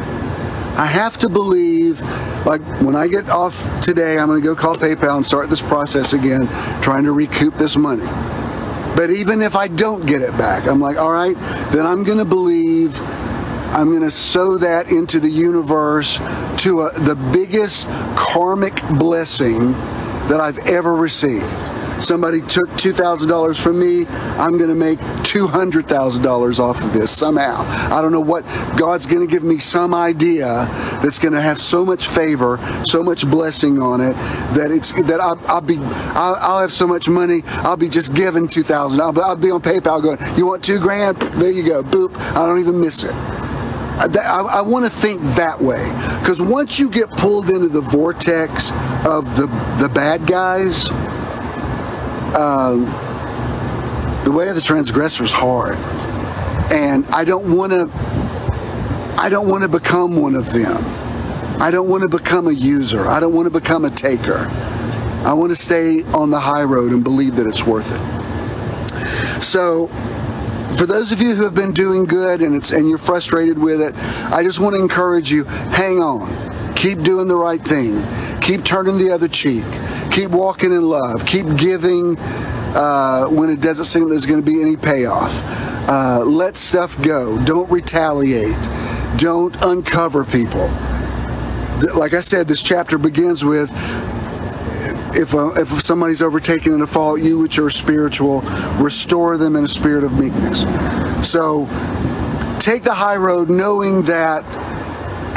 I 0.79 0.87
have 0.87 1.19
to 1.19 1.29
believe, 1.29 2.01
like 2.47 2.63
when 2.81 2.97
I 2.97 3.07
get 3.07 3.29
off 3.29 3.83
today, 3.83 4.19
I'm 4.19 4.29
going 4.29 4.41
to 4.41 4.45
go 4.45 4.57
call 4.57 4.77
PayPal 4.77 5.17
and 5.17 5.27
start 5.27 5.51
this 5.51 5.61
process 5.61 6.15
again, 6.15 6.47
trying 6.81 7.05
to 7.05 7.13
recoup 7.13 7.55
this 7.57 7.77
money. 7.77 8.07
But 8.97 9.11
even 9.11 9.43
if 9.43 9.55
I 9.55 9.69
don't 9.69 10.07
get 10.07 10.23
it 10.23 10.31
back, 10.39 10.67
I'm 10.67 10.81
like, 10.81 10.97
all 10.97 11.13
right, 11.13 11.37
then 11.71 11.85
I'm 11.85 12.03
going 12.03 12.17
to 12.17 12.25
believe, 12.25 12.99
I'm 13.75 13.91
going 13.91 14.03
to 14.03 14.11
sow 14.11 14.57
that 14.57 14.91
into 14.91 15.21
the 15.21 15.29
universe 15.29 16.17
to 16.63 16.83
a, 16.83 16.99
the 17.01 17.15
biggest 17.33 17.89
karmic 18.17 18.81
blessing 18.99 19.73
that 20.29 20.41
I've 20.41 20.59
ever 20.67 20.95
received 20.95 21.68
somebody 22.01 22.41
took 22.41 22.69
$2,000 22.71 23.61
from 23.61 23.79
me, 23.79 24.07
I'm 24.39 24.57
going 24.59 24.71
to 24.71 24.77
make 24.77 24.99
$200,000 24.99 26.59
off 26.59 26.85
of 26.85 26.93
this 26.93 27.17
somehow. 27.17 27.63
I 27.95 28.01
don't 28.03 28.13
know 28.13 28.21
what 28.21 28.45
God's 28.79 29.07
going 29.07 29.27
to 29.27 29.33
give 29.33 29.43
me 29.43 29.59
some 29.59 29.95
idea 29.95 30.67
that's 31.03 31.19
going 31.19 31.35
to 31.35 31.41
have 31.41 31.59
so 31.59 31.85
much 31.85 32.07
favor, 32.07 32.59
so 32.85 33.03
much 33.03 33.29
blessing 33.29 33.81
on 33.81 34.01
it 34.01 34.15
that 34.55 34.71
it's 34.71 34.93
that 34.93 35.21
I'll, 35.21 35.41
I'll 35.47 35.61
be 35.61 35.79
I'll, 35.79 36.37
I'll, 36.41 36.61
have 36.61 36.73
so 36.73 36.87
much 36.87 37.09
money 37.09 37.43
I'll 37.47 37.77
be 37.77 37.89
just 37.89 38.15
giving 38.15 38.49
2,000. 38.49 39.01
I'll, 39.01 39.21
I'll 39.23 39.37
be 39.37 39.51
on 39.51 39.61
PayPal 39.61 40.03
going, 40.03 40.19
you 40.37 40.47
want 40.47 40.65
two 40.65 40.79
grand? 40.79 41.17
There 41.17 41.51
you 41.51 41.65
go. 41.65 41.83
Boop. 41.83 42.17
I 42.35 42.47
don't 42.47 42.59
even 42.59 42.81
miss 42.81 43.05
it. 43.05 43.15
I, 44.01 44.07
I, 44.07 44.61
want 44.61 44.85
to 44.85 44.91
think 44.91 45.21
that 45.35 45.61
way 45.61 45.83
because 46.21 46.41
once 46.41 46.79
you 46.79 46.89
get 46.89 47.11
pulled 47.11 47.51
into 47.51 47.69
the 47.69 47.81
vortex 47.81 48.71
of 49.05 49.37
the 49.37 49.47
the 49.81 49.91
bad 49.93 50.25
guys, 50.25 50.89
um, 52.35 52.85
the 54.25 54.33
way 54.33 54.49
of 54.49 54.55
the 54.55 54.61
transgressor 54.61 55.25
is 55.25 55.33
hard, 55.33 55.77
and 56.73 57.07
I 57.07 57.25
don't 57.25 57.57
want 57.57 57.73
to. 57.73 57.91
I 59.19 59.29
don't 59.31 59.49
want 59.49 59.63
to 59.63 59.69
become 59.69 60.21
one 60.21 60.35
of 60.35 60.53
them. 60.53 60.77
I 61.61 61.71
don't 61.71 61.89
want 61.89 62.03
to 62.03 62.09
become 62.09 62.47
a 62.47 62.53
user. 62.53 63.09
I 63.09 63.19
don't 63.19 63.33
want 63.33 63.47
to 63.47 63.51
become 63.51 63.85
a 63.85 63.91
taker. 63.91 64.47
I 65.25 65.33
want 65.33 65.51
to 65.51 65.57
stay 65.57 66.05
on 66.13 66.31
the 66.31 66.39
high 66.39 66.63
road 66.63 66.93
and 66.93 67.03
believe 67.03 67.37
that 67.37 67.47
it's 67.47 67.65
worth 67.65 67.91
it. 67.91 69.43
So, 69.43 69.89
for 70.77 70.87
those 70.87 71.11
of 71.11 71.21
you 71.21 71.35
who 71.35 71.43
have 71.45 71.55
been 71.55 71.73
doing 71.73 72.05
good 72.05 72.43
and 72.43 72.55
it's 72.55 72.71
and 72.71 72.89
you're 72.89 72.99
frustrated 72.99 73.59
with 73.59 73.81
it, 73.81 73.95
I 74.33 74.43
just 74.43 74.61
want 74.61 74.77
to 74.77 74.81
encourage 74.81 75.31
you, 75.31 75.45
hang 75.45 76.01
on. 76.01 76.75
Keep 76.75 77.01
doing 77.03 77.27
the 77.27 77.37
right 77.37 77.61
thing. 77.61 78.05
Keep 78.41 78.65
turning 78.65 78.99
the 78.99 79.11
other 79.11 79.27
cheek 79.27 79.65
keep 80.19 80.31
walking 80.33 80.73
in 80.73 80.83
love, 80.83 81.25
keep 81.27 81.47
giving 81.57 82.19
uh, 82.75 83.27
when 83.27 83.49
it 83.51 83.61
doesn't 83.61 83.85
seem 83.85 84.09
there's 84.09 84.27
going 84.27 84.45
to 84.45 84.51
be 84.51 84.61
any 84.61 84.77
payoff. 84.77 85.45
Uh, 85.89 86.25
let 86.25 86.57
stuff 86.57 87.01
go. 87.03 87.41
Don't 87.45 87.71
retaliate. 87.71 88.57
Don't 89.17 89.55
uncover 89.63 90.25
people. 90.25 90.67
Like 91.95 92.15
I 92.15 92.21
said, 92.21 92.49
this 92.49 92.65
chapter 92.65 92.99
begins 92.99 93.45
with 93.45 93.71
if, 95.15 95.37
uh, 95.37 95.53
if 95.53 95.69
somebody's 95.69 96.21
overtaken 96.21 96.75
in 96.75 96.83
a 96.83 96.87
fault, 96.87 97.21
you 97.21 97.39
which 97.39 97.61
are 97.61 97.71
spiritual, 97.71 98.41
restore 98.81 99.37
them 99.37 99.55
in 99.55 99.65
a 99.65 99.69
spirit 99.69 100.03
of 100.03 100.19
meekness. 100.19 100.63
So 101.23 101.67
take 102.59 102.83
the 102.83 102.95
high 102.95 103.17
road 103.17 103.51
knowing 103.51 104.03
that 104.03 104.43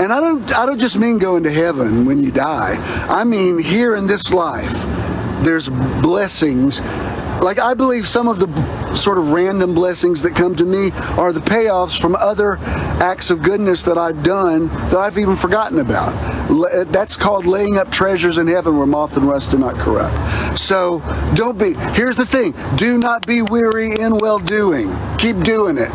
and 0.02 0.12
I 0.12 0.20
don't 0.20 0.58
I 0.58 0.66
don't 0.66 0.80
just 0.80 0.98
mean 0.98 1.20
going 1.20 1.44
to 1.44 1.52
heaven 1.52 2.06
when 2.06 2.24
you 2.24 2.32
die. 2.32 2.76
I 3.08 3.24
mean 3.24 3.60
here 3.60 3.96
in 3.96 4.08
this 4.08 4.32
life 4.32 4.84
there's 5.44 5.70
blessings 6.02 6.82
like 7.42 7.60
I 7.60 7.74
believe 7.74 8.08
some 8.08 8.28
of 8.28 8.40
the 8.40 8.96
sort 8.96 9.18
of 9.18 9.30
random 9.30 9.74
blessings 9.74 10.22
that 10.24 10.36
come 10.36 10.56
to 10.56 10.66
me 10.66 10.92
are 11.18 11.32
the 11.32 11.40
payoffs 11.40 12.00
from 12.00 12.16
other 12.16 12.58
acts 13.02 13.30
of 13.30 13.42
goodness 13.44 13.84
that 13.84 13.98
I've 13.98 14.24
done 14.24 14.68
that 14.90 14.98
I've 14.98 15.18
even 15.18 15.36
forgotten 15.36 15.80
about. 15.80 16.12
That's 16.92 17.16
called 17.16 17.46
laying 17.46 17.78
up 17.78 17.92
treasures 17.92 18.38
in 18.38 18.48
heaven 18.48 18.78
where 18.78 18.86
moth 18.86 19.18
and 19.18 19.28
rust 19.28 19.52
do 19.52 19.58
not 19.58 19.76
corrupt. 19.76 20.58
So 20.58 21.00
don't 21.36 21.58
be, 21.58 21.74
here's 21.94 22.18
the 22.18 22.26
thing 22.26 22.54
do 22.76 22.98
not 22.98 23.26
be 23.26 23.42
weary 23.42 24.00
in 24.00 24.18
well 24.18 24.40
doing. 24.40 24.96
Keep 25.18 25.40
doing 25.40 25.78
it. 25.78 25.92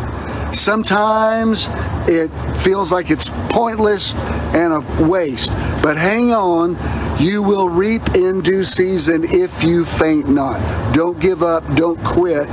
Sometimes 0.53 1.67
it 2.07 2.29
feels 2.59 2.91
like 2.91 3.11
it's 3.11 3.29
pointless 3.49 4.15
and 4.55 4.73
a 4.73 5.03
waste. 5.03 5.51
But 5.81 5.97
hang 5.97 6.31
on, 6.31 6.77
you 7.19 7.41
will 7.41 7.69
reap 7.69 8.15
in 8.15 8.41
due 8.41 8.63
season 8.63 9.23
if 9.23 9.63
you 9.63 9.85
faint 9.85 10.29
not. 10.29 10.93
Don't 10.93 11.19
give 11.19 11.43
up, 11.43 11.63
don't 11.75 12.01
quit. 12.03 12.47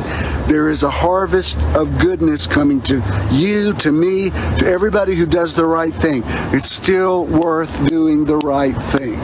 There 0.47 0.69
is 0.69 0.83
a 0.83 0.91
harvest 0.91 1.57
of 1.77 1.99
goodness 1.99 2.47
coming 2.47 2.81
to 2.83 3.03
you, 3.31 3.73
to 3.75 3.93
me, 3.93 4.31
to 4.59 4.67
everybody 4.67 5.15
who 5.15 5.27
does 5.27 5.55
the 5.55 5.67
right 5.67 5.93
thing. 5.93 6.23
It's 6.53 6.71
still 6.71 7.25
worth 7.27 7.87
doing 7.87 8.25
the 8.25 8.39
right 8.39 8.77
thing. 8.77 9.19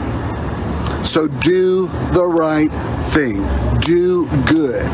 So 1.03 1.27
do 1.27 1.87
the 2.11 2.25
right 2.25 2.71
thing. 3.05 3.41
Do 3.79 4.27
good. 4.45 4.89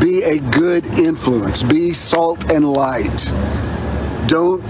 Be 0.00 0.22
a 0.22 0.38
good 0.38 0.84
influence. 0.86 1.62
Be 1.62 1.92
salt 1.92 2.52
and 2.52 2.72
light. 2.72 3.32
Don't 4.26 4.62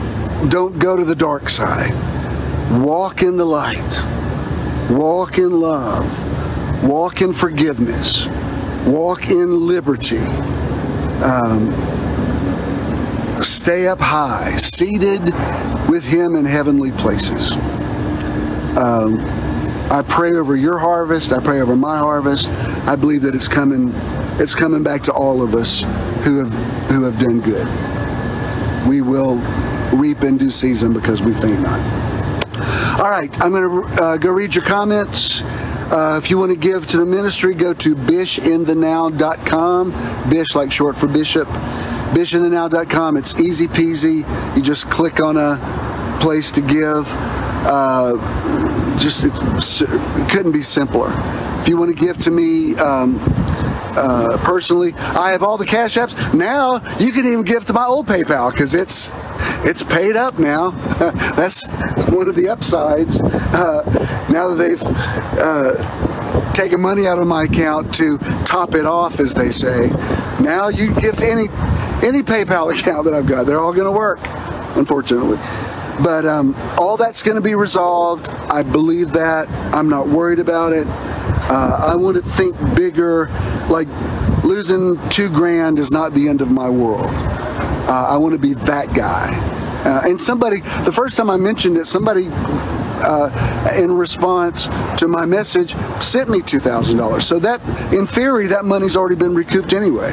don't 0.49 0.79
go 0.79 0.97
to 0.97 1.05
the 1.05 1.15
dark 1.15 1.51
side. 1.51 1.93
Walk 2.83 3.23
in 3.23 3.37
the 3.37 3.45
light. 3.45 4.05
Walk 4.91 5.39
in 5.39 5.61
love. 5.61 6.85
Walk 6.85 7.21
in 7.21 7.33
forgiveness. 7.33 8.27
Walk 8.87 9.29
in 9.29 9.67
liberty. 9.67 10.19
Um, 11.23 11.71
stay 13.43 13.87
up 13.87 14.01
high, 14.01 14.57
seated 14.57 15.23
with 15.89 16.05
Him 16.05 16.37
in 16.37 16.47
heavenly 16.47 16.93
places. 16.93 17.53
Um, 18.79 19.19
I 19.91 20.03
pray 20.09 20.33
over 20.33 20.57
your 20.57 20.79
harvest. 20.79 21.33
I 21.33 21.39
pray 21.41 21.61
over 21.61 21.77
my 21.77 21.99
harvest. 21.99 22.49
I 22.87 22.97
believe 22.97 23.23
that 23.23 23.35
it's 23.35 23.49
coming. 23.49 23.93
It's 24.41 24.55
coming 24.55 24.83
back 24.83 25.03
to 25.03 25.13
all 25.13 25.43
of 25.43 25.55
us 25.55 25.83
who 26.25 26.39
have 26.39 26.53
who 26.91 27.05
have 27.05 27.19
done 27.19 27.41
good 27.41 27.69
we 28.89 29.01
will 29.03 29.37
reap 29.93 30.23
in 30.23 30.37
due 30.39 30.51
season 30.51 30.93
because 30.93 31.23
we 31.23 31.33
faint 31.35 31.61
not. 31.61 31.81
All 33.01 33.11
right, 33.11 33.41
I'm 33.41 33.53
going 33.53 33.71
to 33.71 34.03
uh, 34.03 34.17
go 34.17 34.31
read 34.31 34.55
your 34.55 34.65
comments. 34.65 35.43
Uh, 35.91 36.21
if 36.23 36.31
you 36.31 36.39
want 36.39 36.53
to 36.53 36.57
give 36.57 36.87
to 36.89 36.99
the 36.99 37.07
ministry, 37.07 37.55
go 37.55 37.75
to 37.75 37.97
bishinthenow.com. 37.97 39.91
Bish, 40.31 40.55
like 40.55 40.71
short 40.71 40.97
for 40.97 41.09
bishop. 41.09 41.49
Bishinthenow.com. 42.13 43.17
It's 43.17 43.41
easy 43.41 43.67
peasy. 43.67 44.57
You 44.57 44.63
just 44.63 44.89
click 44.91 45.21
on 45.21 45.37
a 45.37 45.59
place 46.21 46.53
to 46.53 46.61
give. 46.61 47.07
Uh, 47.63 48.17
just 48.99 49.25
it, 49.25 49.33
couldn't 50.31 50.53
be 50.53 50.63
simpler. 50.63 51.13
If 51.61 51.69
you 51.69 51.77
want 51.77 51.97
to 51.97 52.05
give 52.05 52.19
to 52.19 52.31
me, 52.31 52.77
um, 52.77 53.19
uh, 53.97 54.39
personally. 54.43 54.95
I 54.95 55.33
have 55.33 55.43
all 55.43 55.57
the 55.57 55.67
cash 55.67 55.97
apps. 55.97 56.35
Now 56.35 56.77
you 56.99 57.13
can 57.13 57.27
even 57.27 57.43
give 57.43 57.65
to 57.67 57.73
my 57.73 57.85
old 57.85 58.07
PayPal 58.07 58.51
because 58.51 58.75
it's 58.75 59.11
it's 59.63 59.83
paid 59.83 60.17
up 60.17 60.39
now. 60.39 60.71
That's 61.37 61.67
one 62.09 62.29
of 62.29 62.35
the 62.35 62.49
upsides. 62.49 63.21
Uh, 63.23 64.27
now 64.31 64.49
that 64.49 64.55
they've 64.55 64.83
uh, 65.39 66.53
taking 66.53 66.81
money 66.81 67.07
out 67.07 67.19
of 67.19 67.27
my 67.27 67.45
account 67.45 67.95
to 67.95 68.19
top 68.45 68.75
it 68.75 68.87
off, 68.87 69.21
as 69.21 69.35
they 69.35 69.51
say. 69.51 69.89
Now 70.41 70.69
you 70.69 70.93
can 70.93 71.01
gift 71.01 71.23
any 71.23 71.49
any 72.03 72.23
PayPal 72.23 72.73
account 72.79 73.05
that 73.05 73.15
I've 73.15 73.27
got. 73.27 73.47
They're 73.47 73.61
all 73.61 73.73
going 73.73 73.91
to 73.91 73.97
work, 73.97 74.21
unfortunately. 74.77 75.39
But 76.03 76.25
um, 76.25 76.55
all 76.79 76.97
that's 76.97 77.23
going 77.23 77.35
to 77.37 77.43
be 77.43 77.55
resolved. 77.55 78.29
I 78.29 78.63
believe 78.63 79.13
that. 79.13 79.49
I'm 79.75 79.89
not 79.89 80.09
worried 80.09 80.39
about 80.39 80.73
it. 80.73 80.87
Uh, 81.51 81.89
I 81.93 81.97
want 81.97 82.17
to 82.17 82.23
think 82.23 82.57
bigger. 82.77 83.27
Like 83.69 83.89
losing 84.45 84.97
two 85.09 85.29
grand 85.29 85.81
is 85.81 85.91
not 85.91 86.13
the 86.13 86.29
end 86.29 86.41
of 86.41 86.51
my 86.53 86.71
world. 86.71 87.13
Uh, 87.13 88.07
I 88.09 88.17
want 88.19 88.35
to 88.35 88.39
be 88.39 88.55
that 88.55 88.95
guy. 88.95 89.37
Uh, 89.85 90.03
and 90.05 90.21
somebody, 90.21 90.61
the 90.85 90.93
first 90.93 91.17
time 91.17 91.29
I 91.29 91.37
mentioned 91.37 91.77
it, 91.77 91.87
somebody 91.87 92.29
uh, 92.31 93.75
in 93.77 93.93
response 93.93 94.69
to 94.99 95.09
my 95.09 95.27
message 95.27 95.75
sent 96.01 96.31
me 96.31 96.39
$2,000. 96.39 97.23
So 97.23 97.41
that, 97.41 97.61
in 97.93 98.07
theory, 98.07 98.47
that 98.47 98.65
money's 98.65 98.97
already 98.97 99.17
been 99.17 99.35
recouped 99.35 99.73
anyway. 99.73 100.13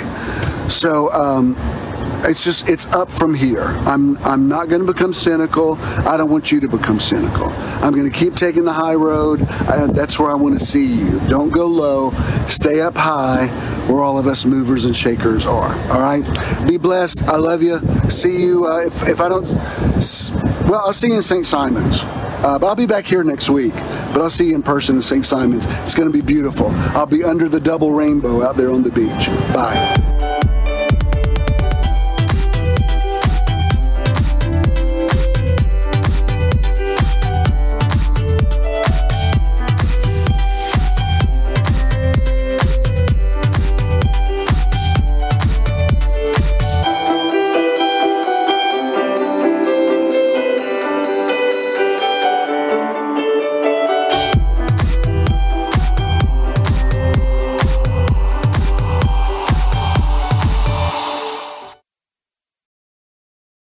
So 0.70 1.12
um, 1.14 1.56
it's 2.26 2.44
just 2.44 2.68
it's 2.68 2.88
up 2.88 3.12
from 3.12 3.34
here. 3.34 3.64
I'm 3.86 4.18
I'm 4.26 4.48
not 4.48 4.70
going 4.70 4.86
to 4.86 4.92
become 4.92 5.14
cynical. 5.14 5.76
I 6.06 6.18
don't 6.18 6.30
want 6.30 6.52
you 6.52 6.60
to 6.60 6.68
become 6.68 7.00
cynical. 7.00 7.52
I'm 7.82 7.94
going 7.94 8.10
to 8.10 8.18
keep 8.18 8.36
taking 8.36 8.66
the 8.66 8.74
high 8.74 8.96
road. 8.96 9.42
Uh, 9.50 9.88
that's 9.88 10.20
where 10.20 10.30
I 10.30 10.36
want 10.36 10.58
to 10.58 10.66
see 10.66 10.86
you. 10.86 11.20
Don't 11.28 11.50
go 11.50 11.68
low. 11.68 12.12
Stay 12.48 12.82
up 12.82 12.96
high, 12.96 13.48
where 13.88 14.02
all 14.02 14.18
of 14.18 14.28
us 14.28 14.46
movers 14.46 14.86
and 14.86 14.96
shakers 14.96 15.46
are. 15.46 15.74
All 15.92 16.02
right. 16.02 16.24
Be 16.68 16.78
blessed. 16.78 17.24
I 17.24 17.38
love 17.38 17.62
you. 17.62 17.80
See 18.10 18.42
you. 18.42 18.68
Uh, 18.68 18.82
if 18.82 19.08
if 19.08 19.22
I 19.22 19.30
don't, 19.30 19.48
well, 20.70 20.82
I'll 20.86 20.94
see 20.94 21.08
you 21.10 21.16
in 21.16 21.22
St. 21.22 21.46
Simons. 21.46 22.02
Uh, 22.04 22.58
but 22.60 22.68
I'll 22.68 22.76
be 22.76 22.86
back 22.86 23.06
here 23.06 23.24
next 23.24 23.50
week. 23.50 23.74
But 23.74 24.22
I'll 24.22 24.30
see 24.30 24.50
you 24.50 24.56
in 24.56 24.64
person 24.64 24.96
in 24.96 25.02
St. 25.02 25.26
Simons. 25.26 25.66
It's 25.84 25.96
going 25.96 26.12
to 26.12 26.14
be 26.14 26.22
beautiful. 26.22 26.70
I'll 26.96 27.06
be 27.06 27.24
under 27.24 27.50
the 27.50 27.60
double 27.60 27.92
rainbow 27.92 28.44
out 28.44 28.58
there 28.58 28.72
on 28.72 28.84
the 28.84 28.92
beach. 28.92 29.28
Bye. 29.54 30.17